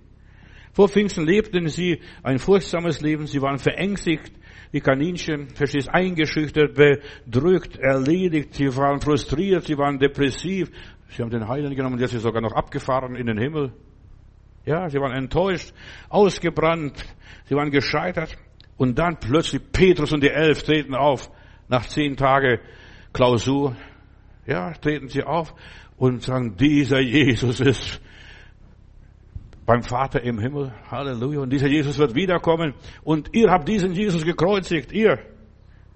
Vor 0.72 0.88
Pfingsten 0.88 1.26
lebten 1.26 1.68
sie 1.68 2.00
ein 2.22 2.38
furchtsames 2.38 3.00
Leben. 3.00 3.26
Sie 3.26 3.40
waren 3.40 3.58
verängstigt, 3.58 4.32
wie 4.70 4.80
Kaninchen, 4.80 5.48
verstehst, 5.48 5.88
eingeschüchtert, 5.88 6.74
bedrückt, 6.74 7.78
erledigt. 7.78 8.54
Sie 8.54 8.76
waren 8.76 9.00
frustriert, 9.00 9.64
sie 9.64 9.78
waren 9.78 9.98
depressiv. 9.98 10.70
Sie 11.08 11.22
haben 11.22 11.30
den 11.30 11.48
Heiligen 11.48 11.74
genommen, 11.74 11.96
der 11.96 12.06
ist 12.06 12.20
sogar 12.20 12.42
noch 12.42 12.52
abgefahren 12.52 13.16
in 13.16 13.26
den 13.26 13.38
Himmel. 13.38 13.72
Ja, 14.66 14.90
sie 14.90 14.98
waren 14.98 15.16
enttäuscht, 15.16 15.72
ausgebrannt, 16.10 17.02
sie 17.46 17.54
waren 17.54 17.70
gescheitert. 17.70 18.36
Und 18.76 18.98
dann 18.98 19.18
plötzlich 19.18 19.62
Petrus 19.72 20.12
und 20.12 20.22
die 20.22 20.28
Elf 20.28 20.62
treten 20.62 20.94
auf. 20.94 21.30
Nach 21.68 21.86
zehn 21.86 22.16
Tagen 22.16 22.58
Klausur, 23.12 23.74
ja, 24.48 24.72
treten 24.72 25.08
sie 25.08 25.22
auf 25.22 25.54
und 25.98 26.22
sagen, 26.22 26.56
dieser 26.56 27.00
Jesus 27.00 27.60
ist 27.60 28.00
beim 29.66 29.82
Vater 29.82 30.22
im 30.22 30.38
Himmel. 30.38 30.72
Halleluja. 30.90 31.40
Und 31.40 31.50
dieser 31.50 31.68
Jesus 31.68 31.98
wird 31.98 32.14
wiederkommen. 32.14 32.72
Und 33.04 33.34
ihr 33.34 33.50
habt 33.50 33.68
diesen 33.68 33.92
Jesus 33.92 34.24
gekreuzigt. 34.24 34.90
Ihr. 34.92 35.18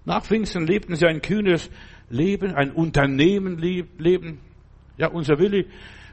Nach 0.04 0.22
Pfingsten 0.22 0.66
lebten 0.66 0.96
sie 0.96 1.06
ein 1.06 1.22
kühnes 1.22 1.70
Leben, 2.10 2.54
ein 2.54 2.72
Unternehmen 2.72 3.56
leben. 3.58 4.40
Ja, 4.98 5.08
unser 5.08 5.38
Willi, 5.38 5.66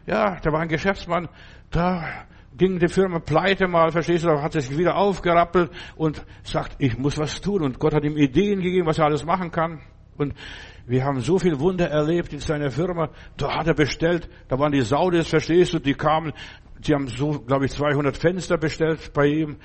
ja, 0.08 0.40
der 0.40 0.54
war 0.54 0.62
ein 0.62 0.70
Geschäftsmann. 0.70 1.28
Da 1.72 2.26
ging 2.58 2.80
die 2.80 2.88
Firma 2.88 3.20
pleite 3.20 3.68
mal, 3.68 3.92
verstehst 3.92 4.24
du, 4.24 4.42
hat 4.42 4.54
sich 4.54 4.78
wieder 4.78 4.96
aufgerappelt 4.96 5.72
und 5.98 6.26
sagt, 6.44 6.78
ich 6.80 6.98
muss 6.98 7.18
was 7.18 7.42
tun. 7.42 7.64
Und 7.64 7.80
Gott 7.80 7.94
hat 7.94 8.06
ihm 8.06 8.16
Ideen 8.16 8.62
gegeben, 8.62 8.88
was 8.88 9.00
er 9.00 9.06
alles 9.06 9.26
machen 9.26 9.52
kann. 9.52 9.82
Und 10.20 10.34
wir 10.86 11.06
haben 11.06 11.22
so 11.22 11.40
viel 11.40 11.60
Wunder 11.60 11.90
erlebt 11.90 12.34
in 12.34 12.40
seiner 12.40 12.72
Firma. 12.72 13.10
Da 13.38 13.56
hat 13.56 13.68
er 13.68 13.74
bestellt, 13.74 14.30
da 14.50 14.60
waren 14.60 14.72
die 14.72 14.82
Saudis, 14.82 15.28
verstehst 15.28 15.74
du, 15.74 15.80
die 15.80 15.94
kamen, 15.94 16.34
sie 16.82 16.94
haben 16.94 17.08
so, 17.08 17.40
glaube 17.40 17.66
ich, 17.66 17.72
200 17.72 18.18
Fenster 18.18 18.58
bestellt 18.58 19.14
bei 19.14 19.28
ihm 19.28 19.58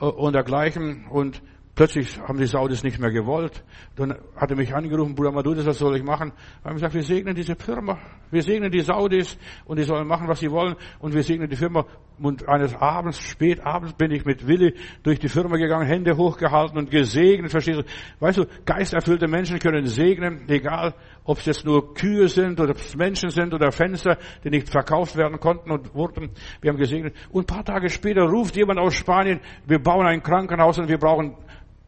äh, 0.00 0.04
und 0.04 0.34
dergleichen. 0.34 1.06
Und 1.08 1.42
Plötzlich 1.80 2.20
haben 2.20 2.36
die 2.36 2.44
Saudis 2.44 2.84
nicht 2.84 3.00
mehr 3.00 3.10
gewollt. 3.10 3.64
Dann 3.96 4.14
hat 4.36 4.50
er 4.50 4.56
mich 4.58 4.74
angerufen, 4.74 5.14
Bruder 5.14 5.32
Madudis, 5.32 5.64
was 5.64 5.78
soll 5.78 5.96
ich 5.96 6.02
machen? 6.02 6.30
Wir 6.60 6.68
haben 6.68 6.74
gesagt, 6.74 6.92
wir 6.92 7.02
segnen 7.02 7.34
diese 7.34 7.56
Firma. 7.56 7.98
Wir 8.30 8.42
segnen 8.42 8.70
die 8.70 8.80
Saudis 8.80 9.38
und 9.64 9.78
die 9.78 9.84
sollen 9.84 10.06
machen, 10.06 10.28
was 10.28 10.40
sie 10.40 10.50
wollen. 10.50 10.76
Und 10.98 11.14
wir 11.14 11.22
segnen 11.22 11.48
die 11.48 11.56
Firma. 11.56 11.86
Und 12.18 12.46
eines 12.46 12.74
Abends, 12.74 13.18
spät 13.18 13.64
abends, 13.64 13.94
bin 13.94 14.10
ich 14.10 14.26
mit 14.26 14.46
Willi 14.46 14.74
durch 15.02 15.20
die 15.20 15.30
Firma 15.30 15.56
gegangen, 15.56 15.86
Hände 15.86 16.18
hochgehalten 16.18 16.76
und 16.76 16.90
gesegnet. 16.90 17.50
Verstehst 17.50 17.78
du? 17.78 17.84
Weißt 18.18 18.36
du, 18.36 18.44
geisterfüllte 18.66 19.26
Menschen 19.26 19.58
können 19.58 19.86
segnen, 19.86 20.50
egal 20.50 20.92
ob 21.24 21.38
es 21.38 21.46
jetzt 21.46 21.64
nur 21.64 21.94
Kühe 21.94 22.28
sind 22.28 22.60
oder 22.60 22.72
ob 22.72 22.76
es 22.76 22.94
Menschen 22.94 23.30
sind 23.30 23.54
oder 23.54 23.72
Fenster, 23.72 24.18
die 24.44 24.50
nicht 24.50 24.68
verkauft 24.68 25.16
werden 25.16 25.40
konnten 25.40 25.70
und 25.70 25.94
wurden. 25.94 26.32
Wir 26.60 26.72
haben 26.72 26.78
gesegnet. 26.78 27.14
Und 27.30 27.44
ein 27.44 27.56
paar 27.56 27.64
Tage 27.64 27.88
später 27.88 28.24
ruft 28.24 28.54
jemand 28.54 28.78
aus 28.78 28.92
Spanien, 28.92 29.40
wir 29.66 29.78
bauen 29.78 30.06
ein 30.06 30.22
Krankenhaus 30.22 30.78
und 30.78 30.90
wir 30.90 30.98
brauchen 30.98 31.36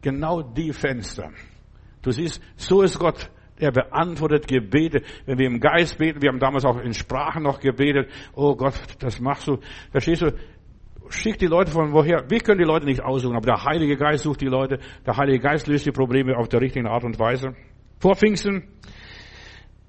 Genau 0.03 0.41
die 0.41 0.73
Fenster. 0.73 1.31
Du 2.03 2.11
siehst, 2.11 2.41
so 2.57 2.83
ist 2.83 2.99
Gott. 2.99 3.31
Er 3.57 3.71
beantwortet 3.71 4.47
Gebete. 4.47 5.01
Wenn 5.25 5.39
wir 5.39 5.47
im 5.47 5.59
Geist 5.59 5.97
beten, 5.97 6.21
wir 6.21 6.29
haben 6.29 6.39
damals 6.39 6.65
auch 6.65 6.77
in 6.79 6.93
Sprachen 6.93 7.43
noch 7.43 7.59
gebetet. 7.59 8.11
Oh 8.35 8.55
Gott, 8.55 8.73
das 8.99 9.19
machst 9.21 9.47
du. 9.47 9.57
Verstehst 9.91 10.21
du? 10.21 10.33
Schick 11.09 11.37
die 11.37 11.47
Leute 11.47 11.71
von 11.71 11.93
woher. 11.93 12.29
Wir 12.29 12.39
können 12.39 12.59
die 12.59 12.65
Leute 12.65 12.85
nicht 12.85 13.01
aussuchen, 13.01 13.35
aber 13.35 13.45
der 13.45 13.63
Heilige 13.63 13.95
Geist 13.95 14.23
sucht 14.23 14.41
die 14.41 14.47
Leute. 14.47 14.79
Der 15.05 15.15
Heilige 15.15 15.39
Geist 15.39 15.67
löst 15.67 15.85
die 15.85 15.91
Probleme 15.91 16.37
auf 16.37 16.49
der 16.49 16.59
richtigen 16.59 16.87
Art 16.87 17.03
und 17.03 17.17
Weise. 17.19 17.55
Vor 17.99 18.15
Pfingsten, 18.15 18.67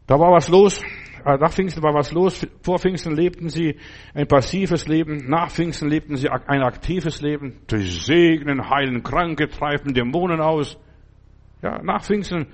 da 0.06 0.18
war 0.18 0.30
was 0.30 0.48
los. 0.48 0.80
Äh, 1.24 1.38
nach 1.38 1.52
Pfingsten 1.52 1.82
war 1.82 1.94
was 1.94 2.12
los. 2.12 2.46
Vor 2.62 2.78
Pfingsten 2.78 3.14
lebten 3.14 3.48
sie 3.48 3.78
ein 4.14 4.26
passives 4.26 4.86
Leben. 4.86 5.28
Nach 5.28 5.50
Pfingsten 5.50 5.88
lebten 5.88 6.16
sie 6.16 6.28
ein 6.28 6.62
aktives 6.62 7.22
Leben. 7.22 7.60
Durch 7.66 8.04
Segnen, 8.04 8.68
heilen 8.68 9.02
Kranke, 9.02 9.48
treiben 9.48 9.94
Dämonen 9.94 10.40
aus. 10.40 10.78
Ja, 11.62 11.82
nach 11.82 12.02
Pfingsten 12.02 12.46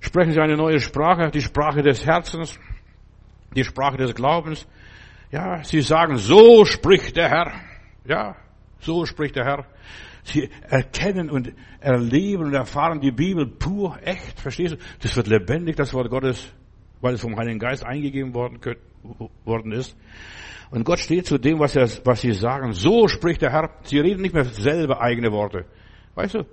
sprechen 0.00 0.32
sie 0.32 0.40
eine 0.40 0.56
neue 0.56 0.80
Sprache, 0.80 1.30
die 1.30 1.40
Sprache 1.40 1.82
des 1.82 2.04
Herzens, 2.04 2.58
die 3.56 3.64
Sprache 3.64 3.96
des 3.96 4.14
Glaubens. 4.14 4.68
Ja, 5.30 5.62
sie 5.62 5.80
sagen, 5.80 6.16
so 6.16 6.64
spricht 6.64 7.16
der 7.16 7.30
Herr. 7.30 7.52
Ja, 8.04 8.36
so 8.80 9.06
spricht 9.06 9.36
der 9.36 9.44
Herr. 9.44 9.66
Sie 10.24 10.50
erkennen 10.68 11.30
und 11.30 11.54
erleben 11.80 12.44
und 12.44 12.54
erfahren 12.54 13.00
die 13.00 13.12
Bibel 13.12 13.46
pur, 13.46 13.98
echt, 14.02 14.38
verstehst 14.38 14.74
du? 14.74 14.78
Das 15.00 15.16
wird 15.16 15.28
lebendig, 15.28 15.76
das 15.76 15.94
Wort 15.94 16.10
Gottes, 16.10 16.52
weil 17.00 17.14
es 17.14 17.20
vom 17.20 17.36
Heiligen 17.36 17.58
Geist 17.58 17.84
eingegeben 17.84 18.34
worden, 18.34 18.60
worden 19.44 19.72
ist. 19.72 19.96
Und 20.70 20.84
Gott 20.84 21.00
steht 21.00 21.26
zu 21.26 21.38
dem, 21.38 21.58
was, 21.58 21.74
er, 21.74 21.88
was 22.04 22.20
sie 22.20 22.32
sagen. 22.32 22.72
So 22.72 23.08
spricht 23.08 23.42
der 23.42 23.50
Herr. 23.50 23.70
Sie 23.82 23.98
reden 23.98 24.22
nicht 24.22 24.34
mehr 24.34 24.44
selber 24.44 25.00
eigene 25.00 25.32
Worte. 25.32 25.64
Weißt 26.14 26.34
du? 26.34 26.44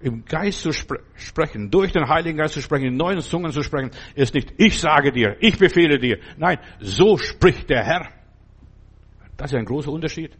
Im 0.00 0.24
Geist 0.24 0.60
zu 0.60 0.72
spre 0.72 1.00
sprechen, 1.16 1.70
durch 1.70 1.90
den 1.92 2.08
Heiligen 2.08 2.38
Geist 2.38 2.54
zu 2.54 2.62
sprechen, 2.62 2.86
in 2.86 2.96
neuen 2.96 3.20
Zungen 3.20 3.50
zu 3.50 3.62
sprechen, 3.62 3.90
ist 4.14 4.32
nicht, 4.32 4.52
ich 4.56 4.78
sage 4.78 5.10
dir, 5.10 5.36
ich 5.40 5.58
befehle 5.58 5.98
dir. 5.98 6.18
Nein, 6.36 6.58
so 6.78 7.16
spricht 7.16 7.68
der 7.68 7.82
Herr. 7.84 8.08
Das 9.36 9.50
ist 9.50 9.58
ein 9.58 9.64
großer 9.64 9.90
Unterschied. 9.90 10.36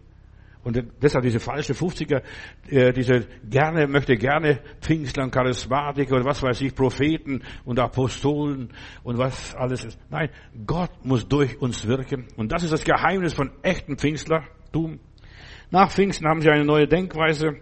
Und 0.64 0.82
deshalb 1.00 1.24
diese 1.24 1.40
falsche 1.40 1.72
50er, 1.72 2.22
äh, 2.68 2.92
diese 2.92 3.26
gerne, 3.48 3.86
möchte 3.86 4.16
gerne 4.16 4.60
Pfingstler 4.80 5.24
und 5.24 5.30
Charismatiker 5.30 6.16
und 6.16 6.24
was 6.24 6.42
weiß 6.42 6.60
ich, 6.62 6.74
Propheten 6.74 7.42
und 7.64 7.78
Apostolen 7.78 8.70
und 9.02 9.18
was 9.18 9.54
alles 9.54 9.84
ist. 9.84 9.98
Nein, 10.10 10.30
Gott 10.66 10.90
muss 11.04 11.28
durch 11.28 11.60
uns 11.60 11.86
wirken. 11.86 12.26
Und 12.36 12.52
das 12.52 12.64
ist 12.64 12.72
das 12.72 12.84
Geheimnis 12.84 13.34
von 13.34 13.50
echten 13.62 13.96
Pfingstlertum. 13.96 14.98
Nach 15.70 15.90
Pfingsten 15.90 16.26
haben 16.26 16.40
sie 16.40 16.50
eine 16.50 16.64
neue 16.64 16.88
Denkweise, 16.88 17.60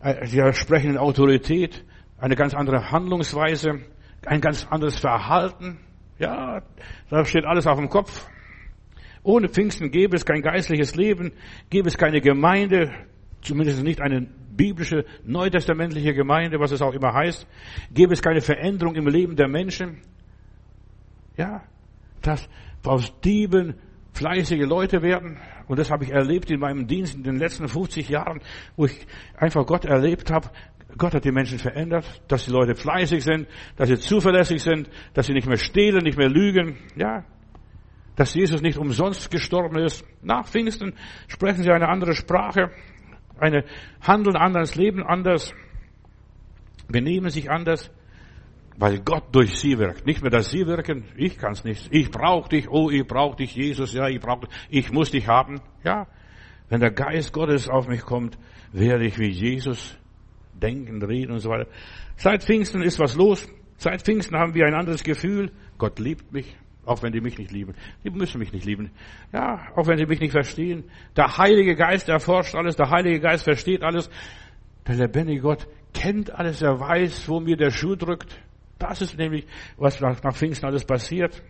äh, 0.00 0.26
sie 0.26 0.40
sprechen 0.52 0.90
in 0.90 0.98
Autorität, 0.98 1.84
eine 2.18 2.36
ganz 2.36 2.54
andere 2.54 2.90
Handlungsweise, 2.90 3.80
ein 4.26 4.40
ganz 4.40 4.66
anderes 4.66 4.98
Verhalten. 4.98 5.80
Ja, 6.18 6.62
da 7.10 7.24
steht 7.24 7.44
alles 7.44 7.66
auf 7.66 7.78
dem 7.78 7.88
Kopf. 7.88 8.28
Ohne 9.22 9.48
Pfingsten 9.48 9.90
gäbe 9.90 10.16
es 10.16 10.24
kein 10.24 10.42
geistliches 10.42 10.94
Leben, 10.94 11.32
gäbe 11.70 11.88
es 11.88 11.96
keine 11.96 12.20
Gemeinde, 12.20 12.92
zumindest 13.42 13.82
nicht 13.82 14.00
eine 14.00 14.26
biblische, 14.56 15.04
neutestamentliche 15.24 16.14
Gemeinde, 16.14 16.58
was 16.60 16.72
es 16.72 16.82
auch 16.82 16.94
immer 16.94 17.14
heißt, 17.14 17.46
gäbe 17.92 18.12
es 18.12 18.22
keine 18.22 18.40
Veränderung 18.40 18.94
im 18.96 19.06
Leben 19.06 19.36
der 19.36 19.48
Menschen. 19.48 19.98
Ja, 21.36 21.62
dass 22.22 22.48
aus 22.84 23.12
Dieben 23.20 23.74
fleißige 24.14 24.66
Leute 24.66 25.02
werden. 25.02 25.38
Und 25.68 25.78
das 25.78 25.90
habe 25.90 26.04
ich 26.04 26.10
erlebt 26.10 26.50
in 26.50 26.58
meinem 26.58 26.86
Dienst 26.86 27.14
in 27.14 27.22
den 27.22 27.36
letzten 27.36 27.68
50 27.68 28.08
Jahren, 28.08 28.40
wo 28.76 28.86
ich 28.86 29.06
einfach 29.36 29.64
Gott 29.66 29.84
erlebt 29.84 30.30
habe. 30.30 30.48
Gott 30.96 31.14
hat 31.14 31.24
die 31.24 31.30
Menschen 31.30 31.58
verändert, 31.58 32.22
dass 32.28 32.46
die 32.46 32.50
Leute 32.50 32.74
fleißig 32.74 33.22
sind, 33.22 33.46
dass 33.76 33.88
sie 33.88 33.98
zuverlässig 33.98 34.62
sind, 34.62 34.88
dass 35.12 35.26
sie 35.26 35.34
nicht 35.34 35.46
mehr 35.46 35.58
stehlen, 35.58 36.02
nicht 36.02 36.16
mehr 36.16 36.30
lügen. 36.30 36.78
Ja, 36.96 37.24
dass 38.18 38.34
Jesus 38.34 38.60
nicht 38.60 38.78
umsonst 38.78 39.30
gestorben 39.30 39.78
ist. 39.78 40.04
Nach 40.22 40.44
Pfingsten 40.44 40.94
sprechen 41.28 41.62
sie 41.62 41.70
eine 41.70 41.88
andere 41.88 42.14
Sprache, 42.14 42.72
eine 43.38 43.64
handeln 44.00 44.34
anders, 44.34 44.74
leben 44.74 45.04
anders, 45.04 45.54
benehmen 46.88 47.30
sich 47.30 47.48
anders, 47.48 47.92
weil 48.76 48.98
Gott 48.98 49.32
durch 49.32 49.56
sie 49.56 49.78
wirkt. 49.78 50.04
Nicht 50.04 50.20
mehr, 50.20 50.32
dass 50.32 50.50
sie 50.50 50.66
wirken, 50.66 51.04
ich 51.16 51.38
kann 51.38 51.52
es 51.52 51.62
nicht. 51.62 51.88
Ich 51.92 52.10
brauche 52.10 52.48
dich, 52.48 52.68
oh, 52.68 52.90
ich 52.90 53.06
brauche 53.06 53.36
dich, 53.36 53.54
Jesus, 53.54 53.94
ja, 53.94 54.08
ich 54.08 54.18
brauche 54.18 54.48
ich 54.68 54.90
muss 54.90 55.12
dich 55.12 55.28
haben. 55.28 55.60
Ja, 55.84 56.08
wenn 56.68 56.80
der 56.80 56.90
Geist 56.90 57.32
Gottes 57.32 57.68
auf 57.68 57.86
mich 57.86 58.02
kommt, 58.02 58.36
werde 58.72 59.06
ich 59.06 59.16
wie 59.20 59.30
Jesus 59.30 59.96
denken, 60.54 61.00
reden 61.04 61.30
und 61.30 61.38
so 61.38 61.50
weiter. 61.50 61.70
Seit 62.16 62.42
Pfingsten 62.42 62.82
ist 62.82 62.98
was 62.98 63.14
los. 63.14 63.48
Seit 63.76 64.02
Pfingsten 64.02 64.36
haben 64.36 64.54
wir 64.54 64.66
ein 64.66 64.74
anderes 64.74 65.04
Gefühl. 65.04 65.52
Gott 65.78 66.00
liebt 66.00 66.32
mich. 66.32 66.56
Auch 66.84 67.02
wenn 67.02 67.12
die 67.12 67.20
mich 67.20 67.36
nicht 67.38 67.50
lieben. 67.50 67.74
Die 68.02 68.10
müssen 68.10 68.38
mich 68.38 68.52
nicht 68.52 68.64
lieben. 68.64 68.90
Ja, 69.32 69.68
auch 69.76 69.86
wenn 69.86 69.98
sie 69.98 70.06
mich 70.06 70.20
nicht 70.20 70.32
verstehen. 70.32 70.84
Der 71.16 71.36
Heilige 71.36 71.74
Geist 71.74 72.08
erforscht 72.08 72.54
alles. 72.54 72.76
Der 72.76 72.90
Heilige 72.90 73.20
Geist 73.20 73.44
versteht 73.44 73.82
alles. 73.82 74.08
Der 74.86 74.94
lebendige 74.94 75.42
Gott 75.42 75.68
kennt 75.92 76.30
alles. 76.30 76.62
Er 76.62 76.80
weiß, 76.80 77.28
wo 77.28 77.40
mir 77.40 77.56
der 77.56 77.70
Schuh 77.70 77.94
drückt. 77.94 78.40
Das 78.78 79.02
ist 79.02 79.18
nämlich, 79.18 79.46
was 79.76 80.00
nach, 80.00 80.34
Pfingsten 80.34 80.66
alles 80.66 80.84
passiert. 80.84 81.42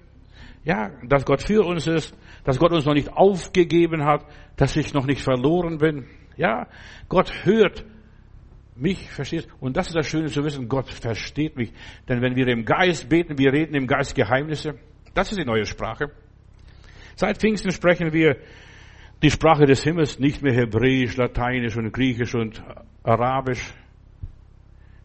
Ja, 0.64 0.90
dass 1.06 1.24
Gott 1.24 1.42
für 1.42 1.64
uns 1.64 1.86
ist, 1.86 2.16
dass 2.44 2.58
Gott 2.58 2.72
uns 2.72 2.84
noch 2.84 2.94
nicht 2.94 3.12
aufgegeben 3.12 4.04
hat, 4.04 4.24
dass 4.56 4.76
ich 4.76 4.92
noch 4.92 5.06
nicht 5.06 5.22
verloren 5.22 5.78
bin. 5.78 6.06
Ja, 6.36 6.66
Gott 7.08 7.32
hört 7.44 7.84
mich, 8.74 9.10
verstehst? 9.10 9.48
Und 9.60 9.76
das 9.76 9.88
ist 9.88 9.96
das 9.96 10.06
Schöne 10.06 10.28
zu 10.28 10.44
wissen, 10.44 10.68
Gott 10.68 10.88
versteht 10.88 11.56
mich. 11.56 11.72
Denn 12.08 12.22
wenn 12.22 12.36
wir 12.36 12.46
im 12.48 12.64
Geist 12.64 13.08
beten, 13.08 13.38
wir 13.38 13.52
reden 13.52 13.74
im 13.74 13.86
Geist 13.86 14.14
Geheimnisse. 14.14 14.74
Das 15.14 15.30
ist 15.30 15.38
die 15.38 15.44
neue 15.44 15.66
Sprache. 15.66 16.10
Seit 17.16 17.38
Pfingsten 17.38 17.70
sprechen 17.72 18.12
wir 18.12 18.36
die 19.22 19.30
Sprache 19.30 19.66
des 19.66 19.82
Himmels, 19.82 20.18
nicht 20.18 20.42
mehr 20.42 20.54
Hebräisch, 20.54 21.16
Lateinisch 21.16 21.76
und 21.76 21.92
Griechisch 21.92 22.34
und 22.34 22.62
Arabisch. 23.02 23.74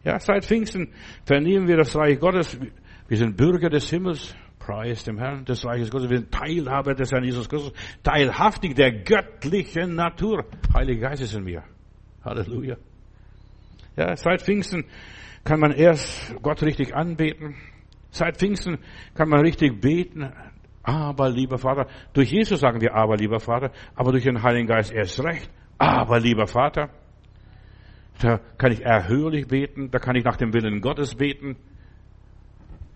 Ja, 0.04 0.20
seit 0.20 0.44
Pfingsten 0.44 0.92
vernehmen 1.24 1.66
wir 1.66 1.76
das 1.76 1.96
Reich 1.96 2.20
Gottes. 2.20 2.58
Wir 3.08 3.16
sind 3.16 3.36
Bürger 3.36 3.70
des 3.70 3.90
Himmels. 3.90 4.34
Preis 4.64 5.04
dem 5.04 5.18
Herrn 5.18 5.44
des 5.44 5.62
Reiches 5.66 5.90
Gottes. 5.90 6.08
Wir 6.08 6.18
sind 6.18 6.32
Teilhaber 6.32 6.94
des 6.94 7.12
Herrn 7.12 7.24
Jesus 7.24 7.48
Christus. 7.48 7.72
Teilhaftig 8.02 8.74
der 8.74 8.92
göttlichen 8.92 9.94
Natur. 9.94 10.46
Heiliger 10.72 11.08
Geist 11.08 11.22
ist 11.22 11.34
in 11.34 11.44
mir. 11.44 11.64
Halleluja. 12.24 12.76
Ja, 13.96 14.16
seit 14.16 14.40
Pfingsten 14.40 14.86
kann 15.44 15.60
man 15.60 15.72
erst 15.72 16.34
Gott 16.40 16.62
richtig 16.62 16.94
anbeten. 16.94 17.56
Seit 18.14 18.36
Pfingsten 18.36 18.78
kann 19.14 19.28
man 19.28 19.40
richtig 19.40 19.80
beten. 19.80 20.32
Aber, 20.84 21.28
lieber 21.30 21.58
Vater, 21.58 21.88
durch 22.12 22.30
Jesus 22.30 22.60
sagen 22.60 22.80
wir 22.80 22.94
aber, 22.94 23.16
lieber 23.16 23.40
Vater, 23.40 23.72
aber 23.96 24.12
durch 24.12 24.22
den 24.22 24.40
Heiligen 24.40 24.68
Geist 24.68 24.92
erst 24.92 25.18
recht. 25.24 25.50
Aber, 25.78 26.20
lieber 26.20 26.46
Vater, 26.46 26.90
da 28.20 28.38
kann 28.56 28.70
ich 28.70 28.84
erhörlich 28.84 29.48
beten, 29.48 29.90
da 29.90 29.98
kann 29.98 30.14
ich 30.14 30.22
nach 30.22 30.36
dem 30.36 30.52
Willen 30.52 30.80
Gottes 30.80 31.16
beten. 31.16 31.56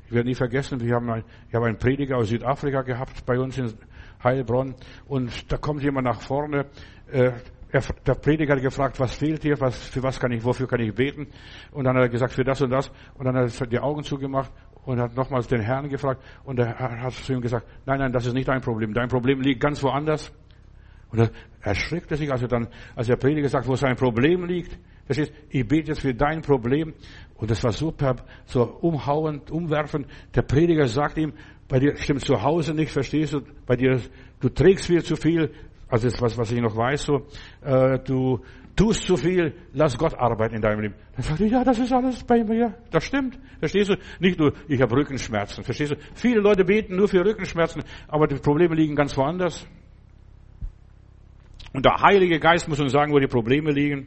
Ich 0.06 0.12
werde 0.12 0.28
nie 0.28 0.36
vergessen, 0.36 0.80
wir 0.80 0.94
haben 0.94 1.10
ein, 1.10 1.24
ich 1.48 1.54
habe 1.54 1.66
einen 1.66 1.78
Prediger 1.78 2.16
aus 2.16 2.28
Südafrika 2.28 2.82
gehabt 2.82 3.26
bei 3.26 3.40
uns 3.40 3.58
in 3.58 3.74
Heilbronn 4.22 4.76
und 5.06 5.50
da 5.50 5.56
kommt 5.56 5.82
jemand 5.82 6.06
nach 6.06 6.20
vorne, 6.20 6.66
äh, 7.10 7.32
er, 7.70 7.82
der 8.06 8.14
Prediger 8.14 8.54
hat 8.54 8.62
gefragt, 8.62 8.98
was 8.98 9.14
fehlt 9.14 9.42
hier, 9.42 9.60
was, 9.60 9.76
für 9.88 10.02
was 10.02 10.18
kann 10.18 10.32
ich, 10.32 10.42
wofür 10.42 10.66
kann 10.66 10.80
ich 10.80 10.94
beten? 10.94 11.26
Und 11.70 11.84
dann 11.84 11.96
hat 11.96 12.04
er 12.04 12.08
gesagt, 12.08 12.32
für 12.32 12.44
das 12.44 12.62
und 12.62 12.70
das. 12.70 12.90
Und 13.14 13.26
dann 13.26 13.36
hat 13.36 13.60
er 13.60 13.66
die 13.66 13.78
Augen 13.78 14.02
zugemacht 14.02 14.50
und 14.88 14.98
hat 14.98 15.14
nochmals 15.14 15.46
den 15.46 15.60
Herrn 15.60 15.90
gefragt 15.90 16.22
und 16.44 16.58
er 16.58 16.78
hat 16.78 17.12
zu 17.12 17.34
ihm 17.34 17.42
gesagt, 17.42 17.66
nein, 17.84 17.98
nein, 17.98 18.10
das 18.10 18.24
ist 18.24 18.32
nicht 18.32 18.48
dein 18.48 18.62
Problem. 18.62 18.94
Dein 18.94 19.08
Problem 19.08 19.42
liegt 19.42 19.60
ganz 19.60 19.82
woanders. 19.82 20.32
Und 21.10 21.18
er 21.18 21.30
erschrickte 21.60 22.16
sich, 22.16 22.32
als 22.32 22.40
er 22.40 22.48
dann, 22.48 22.68
als 22.96 23.06
der 23.06 23.16
Prediger 23.16 23.50
sagt, 23.50 23.68
wo 23.68 23.74
sein 23.74 23.96
Problem 23.96 24.46
liegt. 24.46 24.78
Das 25.06 25.18
ist, 25.18 25.30
ich 25.50 25.68
bete 25.68 25.88
jetzt 25.88 26.00
für 26.00 26.14
dein 26.14 26.40
Problem. 26.40 26.94
Und 27.34 27.50
das 27.50 27.62
war 27.64 27.72
super, 27.72 28.16
so 28.46 28.62
umhauend, 28.62 29.50
umwerfend. 29.50 30.06
Der 30.34 30.40
Prediger 30.40 30.86
sagt 30.86 31.18
ihm, 31.18 31.34
bei 31.68 31.80
dir 31.80 31.94
stimmt 31.98 32.22
zu 32.22 32.42
Hause 32.42 32.72
nicht, 32.72 32.90
verstehst 32.90 33.34
du? 33.34 33.42
Bei 33.66 33.76
dir, 33.76 34.00
du 34.40 34.48
trägst 34.48 34.86
viel 34.86 35.02
zu 35.04 35.16
viel. 35.16 35.50
Also 35.90 36.08
das 36.08 36.20
was, 36.22 36.38
was 36.38 36.50
ich 36.50 36.62
noch 36.62 36.76
weiß, 36.76 37.02
so, 37.02 37.26
äh, 37.62 37.98
du, 37.98 38.40
tust 38.78 39.06
zu 39.06 39.16
viel, 39.16 39.54
lass 39.72 39.98
Gott 39.98 40.14
arbeiten 40.14 40.54
in 40.54 40.62
deinem 40.62 40.80
Leben. 40.80 40.94
Dann 41.16 41.22
sagt 41.22 41.40
er, 41.40 41.46
ja, 41.48 41.64
das 41.64 41.78
ist 41.78 41.92
alles 41.92 42.22
bei 42.22 42.44
mir. 42.44 42.74
Das 42.90 43.04
stimmt. 43.04 43.38
Verstehst 43.58 43.90
du? 43.90 43.96
Nicht 44.20 44.38
nur, 44.38 44.52
ich 44.68 44.80
habe 44.80 44.94
Rückenschmerzen. 44.94 45.64
Verstehst 45.64 45.92
du? 45.92 45.96
Viele 46.14 46.40
Leute 46.40 46.64
beten 46.64 46.96
nur 46.96 47.08
für 47.08 47.24
Rückenschmerzen, 47.24 47.82
aber 48.06 48.28
die 48.28 48.36
Probleme 48.36 48.76
liegen 48.76 48.94
ganz 48.94 49.16
woanders. 49.16 49.66
Und 51.72 51.84
der 51.84 52.00
Heilige 52.00 52.38
Geist 52.38 52.68
muss 52.68 52.78
uns 52.78 52.92
sagen, 52.92 53.12
wo 53.12 53.18
die 53.18 53.26
Probleme 53.26 53.72
liegen. 53.72 54.06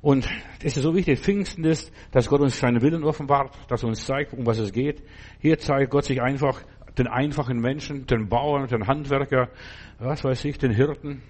Und 0.00 0.26
es 0.62 0.76
ist 0.76 0.82
so 0.82 0.94
wichtig, 0.94 1.18
Pfingsten 1.18 1.64
ist, 1.64 1.92
dass 2.12 2.28
Gott 2.28 2.40
uns 2.40 2.58
seinen 2.58 2.80
Willen 2.80 3.04
offenbart, 3.04 3.54
dass 3.68 3.82
er 3.82 3.88
uns 3.88 4.06
zeigt, 4.06 4.32
um 4.32 4.46
was 4.46 4.58
es 4.58 4.72
geht. 4.72 5.02
Hier 5.40 5.58
zeigt 5.58 5.90
Gott 5.90 6.04
sich 6.04 6.22
einfach 6.22 6.62
den 6.96 7.06
einfachen 7.06 7.60
Menschen, 7.60 8.06
den 8.06 8.28
Bauern, 8.28 8.66
den 8.66 8.86
Handwerker, 8.86 9.50
was 9.98 10.24
weiß 10.24 10.44
ich, 10.46 10.58
den 10.58 10.70
Hirten, 10.70 11.22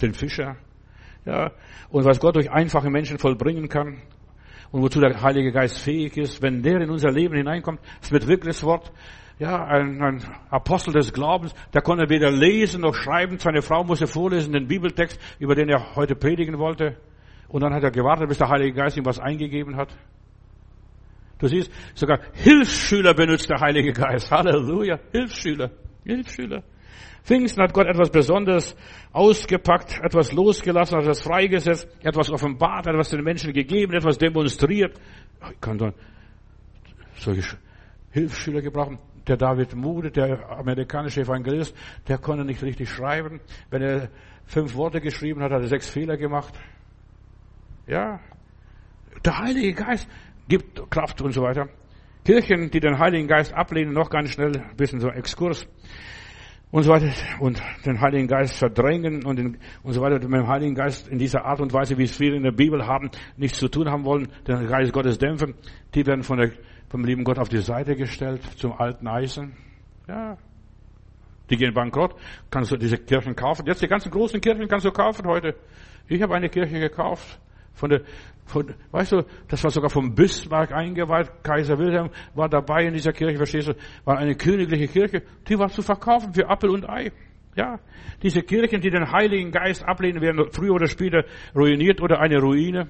den 0.00 0.14
Fischer, 0.14 0.56
ja, 1.24 1.52
und 1.90 2.04
was 2.04 2.20
Gott 2.20 2.36
durch 2.36 2.50
einfache 2.50 2.90
Menschen 2.90 3.18
vollbringen 3.18 3.68
kann 3.68 3.98
und 4.70 4.82
wozu 4.82 5.00
der 5.00 5.22
Heilige 5.22 5.52
Geist 5.52 5.78
fähig 5.80 6.16
ist, 6.16 6.42
wenn 6.42 6.62
der 6.62 6.80
in 6.80 6.90
unser 6.90 7.10
Leben 7.10 7.36
hineinkommt, 7.36 7.80
es 8.00 8.10
wird 8.10 8.26
wirklich 8.26 8.56
das 8.56 8.64
Wort, 8.64 8.92
ja, 9.38 9.64
ein, 9.64 10.02
ein 10.02 10.24
Apostel 10.50 10.92
des 10.92 11.12
Glaubens, 11.12 11.54
der 11.72 11.82
konnte 11.82 12.08
weder 12.08 12.30
lesen 12.30 12.82
noch 12.82 12.94
schreiben, 12.94 13.38
seine 13.38 13.62
Frau 13.62 13.84
musste 13.84 14.06
vorlesen, 14.06 14.52
den 14.52 14.68
Bibeltext, 14.68 15.20
über 15.38 15.54
den 15.54 15.68
er 15.68 15.94
heute 15.96 16.14
predigen 16.14 16.58
wollte, 16.58 16.96
und 17.48 17.62
dann 17.62 17.74
hat 17.74 17.82
er 17.82 17.90
gewartet, 17.90 18.28
bis 18.28 18.38
der 18.38 18.48
Heilige 18.48 18.72
Geist 18.72 18.96
ihm 18.96 19.04
was 19.04 19.18
eingegeben 19.18 19.76
hat. 19.76 19.94
Du 21.38 21.48
siehst, 21.48 21.70
sogar 21.94 22.20
Hilfsschüler 22.32 23.14
benutzt 23.14 23.50
der 23.50 23.60
Heilige 23.60 23.92
Geist. 23.92 24.30
Halleluja. 24.30 25.00
Hilfsschüler. 25.10 25.70
Hilfsschüler. 26.04 26.62
Pfingsten 27.24 27.62
hat 27.62 27.72
Gott 27.72 27.86
etwas 27.86 28.10
Besonderes 28.10 28.76
ausgepackt, 29.12 30.00
etwas 30.02 30.32
losgelassen, 30.32 30.98
etwas 30.98 31.20
freigesetzt, 31.20 31.88
etwas 32.02 32.30
offenbart, 32.30 32.86
etwas 32.86 33.10
den 33.10 33.22
Menschen 33.22 33.52
gegeben, 33.52 33.94
etwas 33.94 34.18
demonstriert. 34.18 34.98
Ich 35.52 35.60
kann 35.60 35.78
dann, 35.78 35.94
solche 37.16 37.56
Hilfsschüler 38.10 38.60
gebraucht. 38.60 38.98
Der 39.28 39.36
David 39.36 39.76
Moody, 39.76 40.10
der 40.10 40.50
amerikanische 40.50 41.20
Evangelist, 41.20 41.76
der 42.08 42.18
konnte 42.18 42.44
nicht 42.44 42.60
richtig 42.60 42.90
schreiben. 42.90 43.40
Wenn 43.70 43.82
er 43.82 44.08
fünf 44.46 44.74
Worte 44.74 45.00
geschrieben 45.00 45.42
hat, 45.42 45.52
hat 45.52 45.62
er 45.62 45.68
sechs 45.68 45.88
Fehler 45.88 46.16
gemacht. 46.16 46.54
Ja. 47.86 48.18
Der 49.24 49.38
Heilige 49.38 49.74
Geist 49.74 50.08
gibt 50.48 50.90
Kraft 50.90 51.22
und 51.22 51.30
so 51.30 51.42
weiter. 51.42 51.68
Kirchen, 52.24 52.70
die 52.70 52.80
den 52.80 52.98
Heiligen 52.98 53.28
Geist 53.28 53.54
ablehnen, 53.54 53.92
noch 53.92 54.10
ganz 54.10 54.30
schnell, 54.30 54.56
ein 54.56 54.76
bisschen 54.76 54.98
so 54.98 55.08
Exkurs 55.08 55.68
und 56.72 56.82
so 56.82 56.90
weiter 56.90 57.12
und 57.38 57.62
den 57.84 58.00
Heiligen 58.00 58.26
Geist 58.26 58.56
verdrängen 58.56 59.24
und, 59.24 59.38
den, 59.38 59.58
und 59.82 59.92
so 59.92 60.00
weiter 60.00 60.14
mit 60.14 60.40
dem 60.40 60.48
Heiligen 60.48 60.74
Geist 60.74 61.06
in 61.06 61.18
dieser 61.18 61.44
Art 61.44 61.60
und 61.60 61.72
Weise, 61.72 61.98
wie 61.98 62.04
es 62.04 62.16
viele 62.16 62.34
in 62.34 62.42
der 62.42 62.50
Bibel 62.50 62.86
haben, 62.86 63.10
nichts 63.36 63.58
zu 63.58 63.68
tun 63.68 63.90
haben 63.90 64.04
wollen, 64.04 64.28
den 64.48 64.66
Geist 64.66 64.92
Gottes 64.92 65.18
dämpfen, 65.18 65.54
die 65.94 66.04
werden 66.06 66.24
von 66.24 66.38
der, 66.38 66.50
vom 66.88 67.04
lieben 67.04 67.24
Gott 67.24 67.38
auf 67.38 67.50
die 67.50 67.60
Seite 67.60 67.94
gestellt 67.94 68.42
zum 68.56 68.72
alten 68.72 69.06
Eisen. 69.06 69.54
Ja. 70.08 70.38
Die 71.50 71.56
gehen 71.56 71.74
bankrott. 71.74 72.14
Kannst 72.50 72.72
du 72.72 72.76
diese 72.78 72.96
Kirchen 72.96 73.36
kaufen? 73.36 73.66
Jetzt 73.66 73.82
die 73.82 73.88
ganzen 73.88 74.10
großen 74.10 74.40
Kirchen 74.40 74.66
kannst 74.66 74.86
du 74.86 74.90
kaufen 74.90 75.26
heute. 75.26 75.54
Ich 76.08 76.22
habe 76.22 76.34
eine 76.34 76.48
Kirche 76.48 76.80
gekauft. 76.80 77.38
Von 77.74 77.90
der, 77.90 78.02
von, 78.44 78.74
weißt 78.90 79.12
du, 79.12 79.24
das 79.48 79.62
war 79.64 79.70
sogar 79.70 79.90
vom 79.90 80.14
Bismarck 80.14 80.72
eingeweiht. 80.72 81.30
Kaiser 81.42 81.78
Wilhelm 81.78 82.10
war 82.34 82.48
dabei 82.48 82.86
in 82.86 82.94
dieser 82.94 83.12
Kirche, 83.12 83.36
verstehst 83.36 83.68
du? 83.68 83.74
War 84.04 84.18
eine 84.18 84.34
königliche 84.34 84.88
Kirche. 84.88 85.22
Die 85.48 85.58
war 85.58 85.68
zu 85.68 85.82
verkaufen 85.82 86.34
für 86.34 86.48
Appel 86.48 86.70
und 86.70 86.88
Ei. 86.88 87.12
Ja, 87.54 87.80
diese 88.22 88.42
Kirchen, 88.42 88.80
die 88.80 88.90
den 88.90 89.10
Heiligen 89.10 89.50
Geist 89.50 89.84
ablehnen, 89.84 90.22
werden 90.22 90.46
früher 90.52 90.72
oder 90.72 90.86
später 90.86 91.24
ruiniert 91.54 92.00
oder 92.00 92.20
eine 92.20 92.38
Ruine. 92.38 92.88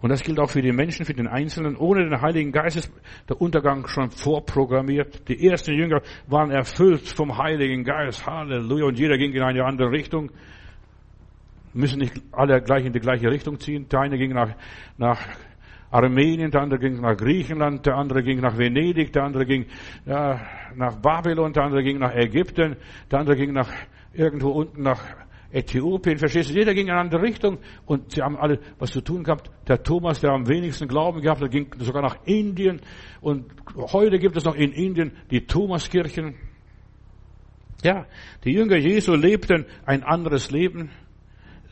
Und 0.00 0.08
das 0.10 0.22
gilt 0.22 0.38
auch 0.38 0.48
für 0.48 0.62
die 0.62 0.72
Menschen, 0.72 1.04
für 1.04 1.12
den 1.12 1.26
Einzelnen. 1.26 1.76
Ohne 1.76 2.04
den 2.04 2.20
Heiligen 2.20 2.52
Geist 2.52 2.76
ist 2.76 2.92
der 3.28 3.40
Untergang 3.40 3.86
schon 3.86 4.10
vorprogrammiert. 4.10 5.28
Die 5.28 5.46
ersten 5.46 5.74
Jünger 5.74 6.00
waren 6.26 6.50
erfüllt 6.50 7.06
vom 7.06 7.36
Heiligen 7.36 7.84
Geist. 7.84 8.26
Halleluja. 8.26 8.86
Und 8.86 8.98
jeder 8.98 9.18
ging 9.18 9.32
in 9.32 9.42
eine 9.42 9.64
andere 9.64 9.90
Richtung 9.90 10.30
müssen 11.72 11.98
nicht 12.00 12.20
alle 12.32 12.60
gleich 12.62 12.84
in 12.84 12.92
die 12.92 13.00
gleiche 13.00 13.30
Richtung 13.30 13.58
ziehen. 13.58 13.88
Der 13.88 14.00
eine 14.00 14.18
ging 14.18 14.32
nach, 14.32 14.54
nach 14.98 15.20
Armenien, 15.90 16.50
der 16.50 16.62
andere 16.62 16.78
ging 16.78 17.00
nach 17.00 17.16
Griechenland, 17.16 17.84
der 17.86 17.96
andere 17.96 18.22
ging 18.22 18.40
nach 18.40 18.56
Venedig, 18.56 19.12
der 19.12 19.24
andere 19.24 19.44
ging 19.44 19.66
ja, 20.06 20.40
nach 20.76 20.96
Babylon, 20.96 21.52
der 21.52 21.64
andere 21.64 21.82
ging 21.82 21.98
nach 21.98 22.14
Ägypten, 22.14 22.76
der 23.10 23.18
andere 23.18 23.36
ging 23.36 23.52
nach 23.52 23.68
irgendwo 24.12 24.50
unten 24.50 24.82
nach 24.82 25.02
Äthiopien, 25.52 26.18
verstehst 26.18 26.50
du? 26.50 26.54
Jeder 26.54 26.74
ging 26.74 26.86
in 26.86 26.92
eine 26.92 27.00
andere 27.00 27.22
Richtung 27.22 27.58
und 27.86 28.12
sie 28.12 28.22
haben 28.22 28.36
alle 28.36 28.60
was 28.78 28.90
zu 28.92 29.00
tun 29.00 29.24
gehabt. 29.24 29.50
Der 29.66 29.82
Thomas, 29.82 30.20
der 30.20 30.30
am 30.30 30.48
wenigsten 30.48 30.86
Glauben 30.86 31.20
gehabt 31.20 31.42
hat, 31.42 31.50
ging 31.50 31.74
sogar 31.78 32.02
nach 32.02 32.18
Indien 32.24 32.80
und 33.20 33.46
heute 33.92 34.18
gibt 34.18 34.36
es 34.36 34.44
noch 34.44 34.54
in 34.54 34.72
Indien 34.72 35.12
die 35.30 35.46
Thomaskirchen. 35.46 36.36
Ja, 37.82 38.06
die 38.44 38.52
Jünger 38.52 38.76
Jesu 38.76 39.14
lebten 39.14 39.66
ein 39.86 40.04
anderes 40.04 40.50
Leben. 40.50 40.90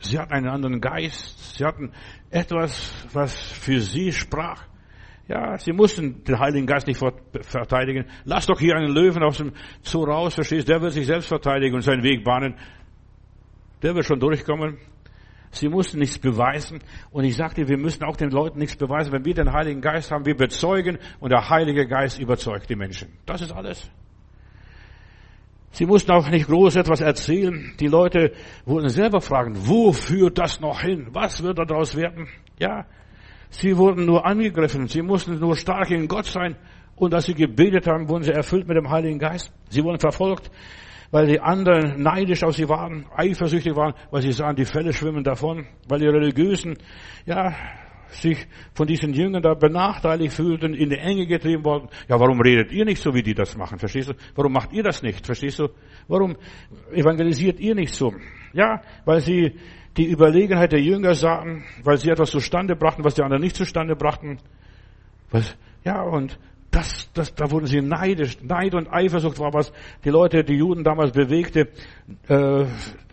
Sie 0.01 0.17
hatten 0.17 0.33
einen 0.33 0.47
anderen 0.47 0.81
Geist. 0.81 1.55
Sie 1.55 1.65
hatten 1.65 1.91
etwas, 2.29 2.93
was 3.13 3.33
für 3.35 3.79
sie 3.81 4.11
sprach. 4.11 4.63
Ja, 5.27 5.57
sie 5.57 5.73
mussten 5.73 6.23
den 6.23 6.39
Heiligen 6.39 6.65
Geist 6.65 6.87
nicht 6.87 6.99
verteidigen. 7.41 8.05
Lass 8.23 8.47
doch 8.47 8.59
hier 8.59 8.75
einen 8.75 8.91
Löwen 8.91 9.21
aus 9.21 9.37
dem 9.37 9.53
Zoo 9.83 10.03
raus, 10.03 10.33
verstehst? 10.33 10.67
Der 10.67 10.81
wird 10.81 10.93
sich 10.93 11.05
selbst 11.05 11.27
verteidigen 11.27 11.75
und 11.75 11.81
seinen 11.81 12.01
Weg 12.01 12.23
bahnen. 12.23 12.55
Der 13.83 13.93
wird 13.93 14.05
schon 14.05 14.19
durchkommen. 14.19 14.77
Sie 15.51 15.67
mussten 15.67 15.99
nichts 15.99 16.17
beweisen. 16.17 16.79
Und 17.11 17.25
ich 17.25 17.35
sagte, 17.35 17.67
wir 17.67 17.77
müssen 17.77 18.03
auch 18.03 18.17
den 18.17 18.31
Leuten 18.31 18.59
nichts 18.59 18.75
beweisen. 18.75 19.11
Wenn 19.11 19.25
wir 19.25 19.33
den 19.33 19.51
Heiligen 19.51 19.81
Geist 19.81 20.11
haben, 20.11 20.25
wir 20.25 20.35
bezeugen 20.35 20.97
und 21.19 21.31
der 21.31 21.49
Heilige 21.49 21.87
Geist 21.87 22.19
überzeugt 22.19 22.69
die 22.69 22.75
Menschen. 22.75 23.09
Das 23.25 23.41
ist 23.41 23.51
alles. 23.51 23.89
Sie 25.71 25.85
mussten 25.85 26.11
auch 26.11 26.29
nicht 26.29 26.47
groß 26.47 26.75
etwas 26.77 27.01
erzählen. 27.01 27.73
Die 27.79 27.87
Leute 27.87 28.31
wurden 28.65 28.89
selber 28.89 29.21
fragen, 29.21 29.55
wo 29.55 29.91
führt 29.91 30.37
das 30.37 30.59
noch 30.59 30.81
hin? 30.81 31.07
Was 31.11 31.43
wird 31.43 31.59
daraus 31.59 31.95
werden? 31.95 32.27
Ja, 32.57 32.85
sie 33.49 33.77
wurden 33.77 34.05
nur 34.05 34.25
angegriffen. 34.25 34.87
Sie 34.87 35.01
mussten 35.01 35.39
nur 35.39 35.55
stark 35.55 35.91
in 35.91 36.07
Gott 36.07 36.25
sein. 36.25 36.55
Und 36.95 37.13
als 37.13 37.25
sie 37.25 37.33
gebetet 37.33 37.87
haben, 37.87 38.09
wurden 38.09 38.23
sie 38.23 38.31
erfüllt 38.33 38.67
mit 38.67 38.75
dem 38.75 38.89
Heiligen 38.89 39.19
Geist. 39.19 39.53
Sie 39.69 39.83
wurden 39.83 39.99
verfolgt, 39.99 40.51
weil 41.11 41.27
die 41.27 41.39
anderen 41.39 42.01
neidisch 42.01 42.43
auf 42.43 42.55
sie 42.55 42.67
waren, 42.67 43.05
eifersüchtig 43.15 43.75
waren, 43.75 43.93
weil 44.11 44.21
sie 44.21 44.33
sahen, 44.33 44.55
die 44.55 44.65
Fälle 44.65 44.91
schwimmen 44.91 45.23
davon, 45.23 45.65
weil 45.87 45.99
die 45.99 46.07
Religiösen, 46.07 46.77
ja, 47.25 47.55
sich 48.09 48.47
von 48.73 48.87
diesen 48.87 49.13
Jüngern 49.13 49.41
da 49.41 49.53
benachteiligt 49.53 50.33
fühlten, 50.33 50.73
in 50.73 50.89
die 50.89 50.97
Enge 50.97 51.25
getrieben 51.27 51.63
worden. 51.63 51.89
Ja, 52.07 52.19
warum 52.19 52.41
redet 52.41 52.71
ihr 52.71 52.85
nicht 52.85 53.01
so, 53.01 53.13
wie 53.13 53.23
die 53.23 53.33
das 53.33 53.55
machen? 53.57 53.79
Verstehst 53.79 54.09
du? 54.09 54.13
Warum 54.35 54.53
macht 54.53 54.73
ihr 54.73 54.83
das 54.83 55.01
nicht? 55.01 55.25
Verstehst 55.25 55.59
du? 55.59 55.69
Warum 56.07 56.35
evangelisiert 56.91 57.59
ihr 57.59 57.75
nicht 57.75 57.93
so? 57.93 58.13
Ja, 58.53 58.81
weil 59.05 59.21
sie 59.21 59.55
die 59.97 60.09
Überlegenheit 60.09 60.71
der 60.71 60.81
Jünger 60.81 61.13
sahen, 61.13 61.63
weil 61.83 61.97
sie 61.97 62.09
etwas 62.09 62.31
zustande 62.31 62.75
brachten, 62.75 63.03
was 63.03 63.15
die 63.15 63.21
anderen 63.21 63.43
nicht 63.43 63.55
zustande 63.55 63.95
brachten. 63.95 64.39
Was, 65.31 65.55
ja, 65.83 66.01
und 66.01 66.39
das, 66.71 67.11
das, 67.13 67.33
da 67.33 67.49
wurden 67.49 67.65
sie 67.65 67.81
neidisch. 67.81 68.37
Neid 68.43 68.75
und 68.75 68.91
Eifersucht 68.91 69.39
war 69.39 69.53
was 69.53 69.71
die 70.03 70.09
Leute, 70.09 70.43
die 70.43 70.55
Juden 70.55 70.83
damals 70.83 71.11
bewegte, 71.11 71.69
äh, 72.27 72.65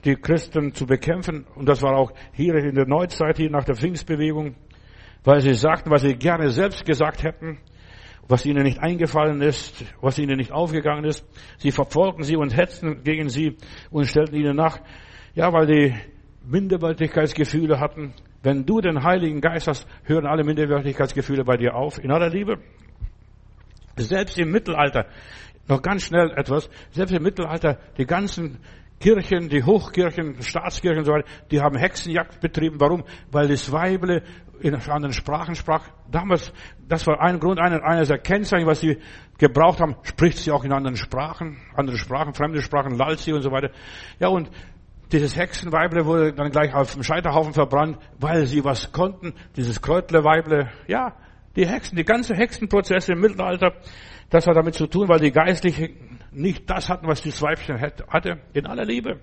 die 0.05 0.17
Christen 0.17 0.75
zu 0.75 0.87
bekämpfen. 0.87 1.47
Und 1.55 1.69
das 1.69 1.83
war 1.83 1.97
auch 1.97 2.13
hier 2.33 2.55
in 2.57 2.75
der 2.75 2.87
Neuzeit, 2.87 3.39
hier 3.39 3.51
nach 3.51 3.65
der 3.65 3.75
Pfingstbewegung 3.75 4.55
weil 5.25 5.41
sie 5.41 5.55
sagten, 5.55 5.91
was 5.91 6.03
sie 6.03 6.15
gerne 6.15 6.51
selbst 6.51 6.85
gesagt 6.85 7.23
hätten, 7.23 7.59
was 8.29 8.45
ihnen 8.45 8.65
nicht 8.65 8.81
eingefallen 8.81 9.41
ist, 9.41 9.85
was 10.01 10.19
ihnen 10.19 10.37
nicht 10.37 10.53
aufgegangen 10.53 11.05
ist. 11.05 11.25
Sie 11.59 11.71
verfolgten 11.71 12.25
sie 12.25 12.37
und 12.37 12.57
hetzten 12.57 13.03
gegen 13.05 13.29
sie 13.29 13.57
und 13.91 14.07
stellten 14.07 14.37
ihnen 14.37 14.57
nach, 14.57 14.81
ja, 15.35 15.53
weil 15.53 15.67
die 15.67 15.95
Minderwertigkeitsgefühle 16.45 17.81
hatten. 17.81 18.15
Wenn 18.43 18.65
du 18.65 18.81
den 18.81 19.03
Heiligen 19.03 19.41
Geist 19.41 19.67
hast, 19.67 19.89
hören 20.05 20.27
alle 20.27 20.45
Minderwertigkeitsgefühle 20.45 21.45
bei 21.45 21.57
dir 21.57 21.75
auf, 21.75 22.03
in 22.03 22.11
aller 22.11 22.31
Liebe. 22.31 22.59
Selbst 23.97 24.39
im 24.39 24.51
Mittelalter, 24.51 25.07
noch 25.69 25.83
ganz 25.83 26.05
schnell 26.05 26.31
etwas, 26.37 26.71
selbst 26.91 27.13
im 27.13 27.23
Mittelalter, 27.23 27.79
die 27.99 28.07
ganzen 28.07 28.59
Kirchen, 28.99 29.49
die 29.49 29.63
Hochkirchen, 29.63 30.41
Staatskirchen 30.43 31.01
und 31.01 31.05
so 31.05 31.13
weiter, 31.13 31.29
die 31.51 31.61
haben 31.61 31.77
Hexenjagd 31.77 32.41
betrieben. 32.41 32.81
Warum? 32.81 33.05
Weil 33.31 33.49
das 33.49 33.71
Weible 33.71 34.23
in 34.61 34.75
anderen 34.75 35.13
Sprachen 35.13 35.55
sprach. 35.55 35.89
Damals, 36.11 36.53
das 36.89 37.07
war 37.07 37.21
ein 37.21 37.39
Grund, 37.39 37.61
einer, 37.61 37.83
einer 37.85 38.05
der 38.05 38.19
Kennzeichen, 38.19 38.67
was 38.67 38.81
sie 38.81 38.99
gebraucht 39.39 39.81
haben, 39.81 39.97
spricht 40.03 40.39
sie 40.39 40.51
auch 40.51 40.65
in 40.65 40.73
anderen 40.73 40.97
Sprachen, 40.97 41.59
andere 41.75 41.99
Sprachen, 41.99 42.33
fremde 42.33 42.63
Sprachen, 42.63 42.97
lallt 42.97 43.19
sie 43.19 43.33
und 43.33 43.43
so 43.43 43.51
weiter. 43.51 43.71
Ja, 44.19 44.29
und 44.29 44.51
dieses 45.13 45.37
Hexenweible 45.37 46.05
wurde 46.05 46.33
dann 46.33 46.51
gleich 46.51 46.75
auf 46.75 46.95
dem 46.95 47.03
Scheiterhaufen 47.03 47.53
verbrannt, 47.53 47.99
weil 48.19 48.47
sie 48.47 48.65
was 48.65 48.93
konnten. 48.93 49.35
Dieses 49.57 49.81
Kräutleweible, 49.81 50.71
ja, 50.89 51.15
die 51.55 51.67
Hexen, 51.67 51.97
die 51.97 52.05
ganze 52.05 52.35
Hexenprozesse 52.35 53.13
im 53.13 53.21
Mittelalter, 53.21 53.75
das 54.31 54.47
hat 54.47 54.57
damit 54.57 54.75
zu 54.75 54.87
tun, 54.87 55.09
weil 55.09 55.21
die 55.21 55.31
Geistlichen 55.31 56.06
nicht 56.37 56.69
das 56.69 56.89
hatten, 56.89 57.07
was 57.07 57.23
das 57.23 57.41
Weibchen 57.41 57.81
hatte, 57.81 58.41
in 58.53 58.67
aller 58.67 58.85
Liebe. 58.85 59.21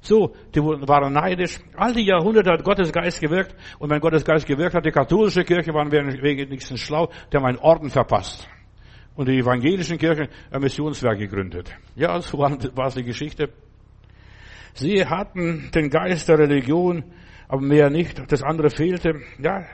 So, 0.00 0.36
die 0.54 0.60
waren 0.60 1.12
neidisch. 1.12 1.58
All 1.74 1.92
die 1.92 2.04
Jahrhunderte 2.04 2.50
hat 2.50 2.62
Gottes 2.62 2.92
Geist 2.92 3.20
gewirkt. 3.20 3.54
Und 3.78 3.90
wenn 3.90 4.00
Gottes 4.00 4.24
Geist 4.24 4.46
gewirkt 4.46 4.74
hat, 4.74 4.84
die 4.84 4.90
katholische 4.90 5.42
Kirche 5.42 5.72
waren 5.72 5.90
wenigstens 5.90 6.80
schlau, 6.80 7.10
die 7.32 7.36
haben 7.36 7.46
einen 7.46 7.58
Orden 7.58 7.90
verpasst. 7.90 8.48
Und 9.14 9.28
die 9.28 9.38
evangelischen 9.38 9.96
Kirchen 9.96 10.28
ein 10.50 10.60
Missionswerk 10.60 11.18
gegründet. 11.18 11.74
Ja, 11.94 12.20
so 12.20 12.38
war, 12.38 12.56
war 12.76 12.90
die 12.90 13.02
Geschichte. 13.02 13.48
Sie 14.74 15.04
hatten 15.06 15.70
den 15.74 15.88
Geist 15.88 16.28
der 16.28 16.38
Religion, 16.38 17.02
aber 17.48 17.62
mehr 17.62 17.88
nicht. 17.88 18.30
Das 18.30 18.42
andere 18.42 18.68
fehlte. 18.68 19.22
Ja, 19.38 19.64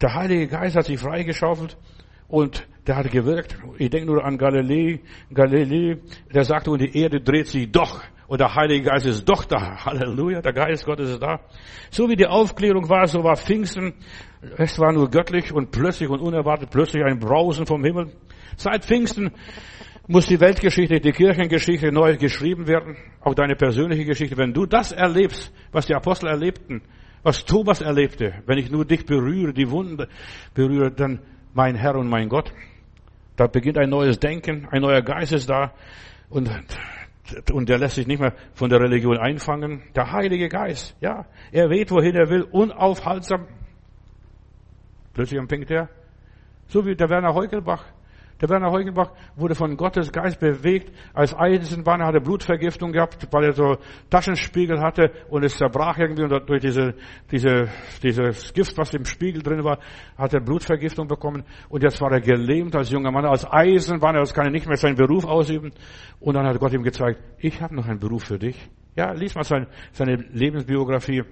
der 0.00 0.14
Heilige 0.14 0.46
Geist 0.46 0.76
hat 0.76 0.84
sich 0.84 1.00
freigeschaufelt 1.00 1.76
und 2.30 2.66
der 2.86 2.96
hat 2.96 3.10
gewirkt. 3.10 3.56
Ich 3.78 3.90
denke 3.90 4.06
nur 4.06 4.24
an 4.24 4.38
Galilei, 4.38 5.00
Galilei, 5.32 5.98
der 6.32 6.44
sagte, 6.44 6.70
und 6.70 6.80
die 6.80 6.96
Erde 6.98 7.20
dreht 7.20 7.46
sich 7.46 7.70
doch. 7.70 8.02
Und 8.26 8.40
der 8.40 8.54
Heilige 8.54 8.90
Geist 8.90 9.06
ist 9.06 9.28
doch 9.28 9.44
da. 9.44 9.84
Halleluja, 9.84 10.40
der 10.40 10.52
Geist 10.52 10.86
Gottes 10.86 11.10
ist 11.10 11.22
da. 11.22 11.40
So 11.90 12.08
wie 12.08 12.14
die 12.14 12.26
Aufklärung 12.26 12.88
war, 12.88 13.06
so 13.08 13.24
war 13.24 13.36
Pfingsten. 13.36 13.94
Es 14.56 14.78
war 14.78 14.92
nur 14.92 15.10
göttlich 15.10 15.52
und 15.52 15.72
plötzlich 15.72 16.08
und 16.08 16.20
unerwartet 16.20 16.70
plötzlich 16.70 17.02
ein 17.04 17.18
Brausen 17.18 17.66
vom 17.66 17.82
Himmel. 17.82 18.12
Seit 18.56 18.84
Pfingsten 18.84 19.32
muss 20.06 20.26
die 20.26 20.40
Weltgeschichte, 20.40 21.00
die 21.00 21.10
Kirchengeschichte 21.10 21.90
neu 21.90 22.16
geschrieben 22.16 22.68
werden. 22.68 22.96
Auch 23.20 23.34
deine 23.34 23.56
persönliche 23.56 24.04
Geschichte. 24.04 24.36
Wenn 24.36 24.52
du 24.52 24.64
das 24.64 24.92
erlebst, 24.92 25.52
was 25.72 25.86
die 25.86 25.94
Apostel 25.94 26.28
erlebten, 26.28 26.82
was 27.22 27.44
Thomas 27.44 27.80
erlebte, 27.80 28.34
wenn 28.46 28.58
ich 28.58 28.70
nur 28.70 28.84
dich 28.84 29.04
berühre, 29.04 29.52
die 29.52 29.70
Wunden 29.70 30.06
berühre, 30.54 30.90
dann 30.90 31.20
mein 31.54 31.74
Herr 31.74 31.96
und 31.96 32.08
mein 32.08 32.28
Gott. 32.28 32.52
Da 33.36 33.46
beginnt 33.46 33.78
ein 33.78 33.88
neues 33.88 34.18
Denken, 34.18 34.68
ein 34.70 34.82
neuer 34.82 35.02
Geist 35.02 35.32
ist 35.32 35.48
da. 35.48 35.72
Und 36.28 36.50
und 37.52 37.68
der 37.68 37.78
lässt 37.78 37.94
sich 37.94 38.06
nicht 38.06 38.20
mehr 38.20 38.34
von 38.54 38.70
der 38.70 38.80
Religion 38.80 39.16
einfangen. 39.18 39.82
Der 39.94 40.12
Heilige 40.12 40.48
Geist, 40.48 40.96
ja, 41.00 41.26
er 41.52 41.70
weht, 41.70 41.90
wohin 41.90 42.16
er 42.16 42.28
will, 42.28 42.42
unaufhaltsam. 42.42 43.46
Plötzlich 45.14 45.38
empfängt 45.38 45.70
er 45.70 45.88
So 46.68 46.86
wie 46.86 46.94
der 46.94 47.08
Werner 47.08 47.34
Heugelbach. 47.34 47.84
Der 48.40 48.48
Werner 48.48 48.70
Heugenbach 48.70 49.12
wurde 49.36 49.54
von 49.54 49.76
Gottes 49.76 50.10
Geist 50.12 50.40
bewegt. 50.40 50.90
Als 51.12 51.34
Eisenbahner 51.34 52.06
hat 52.06 52.14
er 52.14 52.20
Blutvergiftung 52.20 52.92
gehabt, 52.92 53.28
weil 53.30 53.44
er 53.44 53.52
so 53.52 53.76
Taschenspiegel 54.08 54.80
hatte 54.80 55.10
und 55.28 55.44
es 55.44 55.58
zerbrach 55.58 55.98
irgendwie 55.98 56.22
und 56.22 56.48
durch 56.48 56.62
diese, 56.62 56.94
diese, 57.30 57.68
dieses 58.02 58.52
Gift, 58.54 58.78
was 58.78 58.94
im 58.94 59.04
Spiegel 59.04 59.42
drin 59.42 59.62
war, 59.62 59.78
hat 60.16 60.32
er 60.32 60.40
Blutvergiftung 60.40 61.06
bekommen 61.06 61.44
und 61.68 61.82
jetzt 61.82 62.00
war 62.00 62.12
er 62.12 62.20
gelähmt 62.20 62.74
als 62.74 62.90
junger 62.90 63.10
Mann, 63.10 63.26
als 63.26 63.46
Eisenbahner, 63.50 64.20
als 64.20 64.32
kann 64.32 64.46
er 64.46 64.52
nicht 64.52 64.66
mehr 64.66 64.76
seinen 64.76 64.96
Beruf 64.96 65.26
ausüben 65.26 65.72
und 66.18 66.34
dann 66.34 66.46
hat 66.46 66.58
Gott 66.58 66.72
ihm 66.72 66.82
gezeigt, 66.82 67.20
ich 67.38 67.60
habe 67.60 67.74
noch 67.74 67.86
einen 67.86 67.98
Beruf 67.98 68.24
für 68.24 68.38
dich. 68.38 68.70
Ja, 68.96 69.12
lies 69.12 69.34
mal 69.34 69.44
seine, 69.44 69.68
seine 69.92 70.16
Lebensbiografie. 70.16 71.22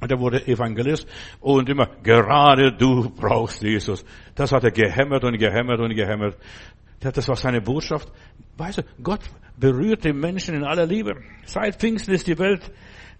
Und 0.00 0.10
er 0.10 0.18
wurde 0.18 0.46
Evangelist 0.46 1.06
und 1.40 1.68
immer, 1.68 1.88
gerade 2.02 2.72
du 2.72 3.10
brauchst 3.10 3.62
Jesus. 3.62 4.04
Das 4.34 4.52
hat 4.52 4.64
er 4.64 4.70
gehämmert 4.70 5.24
und 5.24 5.38
gehämmert 5.38 5.80
und 5.80 5.94
gehämmert. 5.94 6.36
Das 7.00 7.28
war 7.28 7.36
seine 7.36 7.60
Botschaft. 7.60 8.10
Weißt 8.56 8.78
du, 8.78 8.82
Gott 9.02 9.20
berührt 9.58 10.04
den 10.04 10.18
Menschen 10.18 10.54
in 10.54 10.64
aller 10.64 10.86
Liebe. 10.86 11.12
Seit 11.44 11.76
Pfingsten 11.76 12.12
ist 12.14 12.26
die 12.26 12.38
Welt 12.38 12.70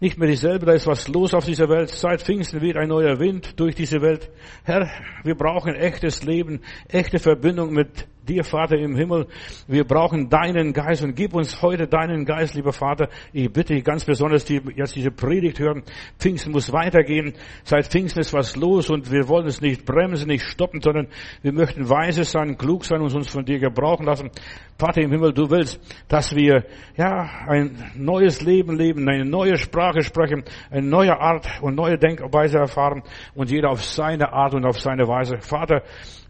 nicht 0.01 0.19
mehr 0.19 0.29
dieselbe, 0.29 0.67
da 0.67 0.73
ist 0.73 0.87
was 0.87 1.09
los 1.09 1.35
auf 1.35 1.45
dieser 1.45 1.69
Welt. 1.69 1.89
Seit 1.91 2.23
Pfingsten 2.23 2.61
weht 2.61 2.77
ein 2.77 2.89
neuer 2.89 3.19
Wind 3.19 3.59
durch 3.59 3.75
diese 3.75 4.01
Welt. 4.01 4.31
Herr, 4.65 4.91
wir 5.23 5.35
brauchen 5.35 5.75
echtes 5.75 6.25
Leben, 6.25 6.61
echte 6.89 7.19
Verbindung 7.19 7.73
mit 7.73 8.07
dir, 8.25 8.45
Vater 8.45 8.77
im 8.77 8.97
Himmel. 8.97 9.27
Wir 9.69 9.85
brauchen 9.85 10.29
deinen 10.29 10.73
Geist 10.73 11.03
und 11.03 11.15
gib 11.15 11.35
uns 11.35 11.61
heute 11.63 11.87
deinen 11.87 12.25
Geist, 12.25 12.55
lieber 12.55 12.73
Vater. 12.73 13.09
Ich 13.33 13.53
bitte 13.53 13.81
ganz 13.83 14.05
besonders, 14.05 14.45
die 14.45 14.61
jetzt 14.75 14.97
diese 14.97 15.11
Predigt 15.11 15.59
hören. 15.59 15.83
Pfingsten 16.19 16.53
muss 16.53 16.73
weitergehen. 16.73 17.35
Seit 17.65 17.87
Pfingsten 17.87 18.21
ist 18.21 18.33
was 18.33 18.57
los 18.57 18.91
und 18.91 19.11
wir 19.13 19.29
wollen 19.29 19.47
es 19.47 19.61
nicht 19.61 19.85
bremsen, 19.85 20.29
nicht 20.29 20.45
stoppen, 20.45 20.81
sondern 20.81 21.09
wir 21.43 21.53
möchten 21.53 21.89
weise 21.89 22.25
sein, 22.25 22.57
klug 22.57 22.85
sein 22.85 23.01
und 23.01 23.15
uns 23.15 23.31
von 23.31 23.45
dir 23.45 23.59
gebrauchen 23.59 24.07
lassen. 24.07 24.31
Vater 24.79 25.03
im 25.03 25.11
Himmel, 25.11 25.33
du 25.33 25.51
willst, 25.51 25.81
dass 26.09 26.35
wir, 26.35 26.65
ja, 26.97 27.29
ein 27.47 27.93
neues 27.95 28.41
Leben 28.41 28.77
leben, 28.77 29.09
eine 29.09 29.25
neue 29.25 29.57
Sprache 29.57 30.03
sprechen, 30.03 30.45
eine 30.71 30.87
neue 30.87 31.19
Art 31.21 31.47
und 31.61 31.75
neue 31.75 31.99
Denkweise 31.99 32.59
erfahren 32.59 33.03
und 33.35 33.51
jeder 33.51 33.71
auf 33.71 33.85
seine 33.85 34.33
Art 34.33 34.55
und 34.55 34.65
auf 34.65 34.81
seine 34.81 35.07
Weise. 35.07 35.39
Vater, 35.39 35.83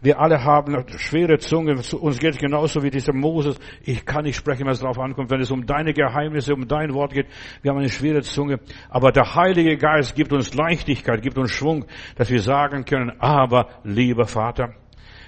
wir 0.05 0.19
alle 0.19 0.43
haben 0.43 0.85
schwere 0.97 1.39
Zungen. 1.39 1.77
Uns 1.77 2.19
geht 2.19 2.37
genauso 2.37 2.83
wie 2.83 2.91
dieser 2.91 3.11
Moses. 3.11 3.59
Ich 3.81 4.05
kann 4.05 4.23
nicht 4.23 4.35
sprechen, 4.35 4.67
was 4.67 4.79
drauf 4.79 4.99
ankommt, 4.99 5.31
wenn 5.31 5.41
es 5.41 5.49
um 5.49 5.65
deine 5.65 5.93
Geheimnisse, 5.93 6.53
um 6.53 6.67
dein 6.67 6.93
Wort 6.93 7.13
geht. 7.13 7.27
Wir 7.63 7.71
haben 7.71 7.79
eine 7.79 7.89
schwere 7.89 8.21
Zunge. 8.21 8.59
Aber 8.89 9.11
der 9.11 9.33
Heilige 9.33 9.77
Geist 9.77 10.15
gibt 10.15 10.31
uns 10.31 10.53
Leichtigkeit, 10.53 11.23
gibt 11.23 11.39
uns 11.39 11.51
Schwung, 11.51 11.85
dass 12.15 12.29
wir 12.29 12.39
sagen 12.39 12.85
können, 12.85 13.19
aber 13.19 13.69
lieber 13.83 14.25
Vater, 14.25 14.75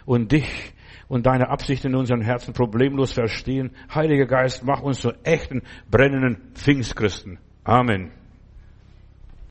und 0.05 0.32
dich 0.32 0.73
und 1.07 1.25
deine 1.25 1.49
Absichten 1.49 1.88
in 1.88 1.95
unseren 1.95 2.21
Herzen 2.21 2.53
problemlos 2.53 3.13
verstehen. 3.13 3.71
Heiliger 3.93 4.25
Geist, 4.25 4.63
mach 4.63 4.82
uns 4.82 5.01
zu 5.01 5.11
echten, 5.23 5.63
brennenden 5.89 6.51
Pfingstchristen. 6.53 7.39
Amen. 7.63 8.16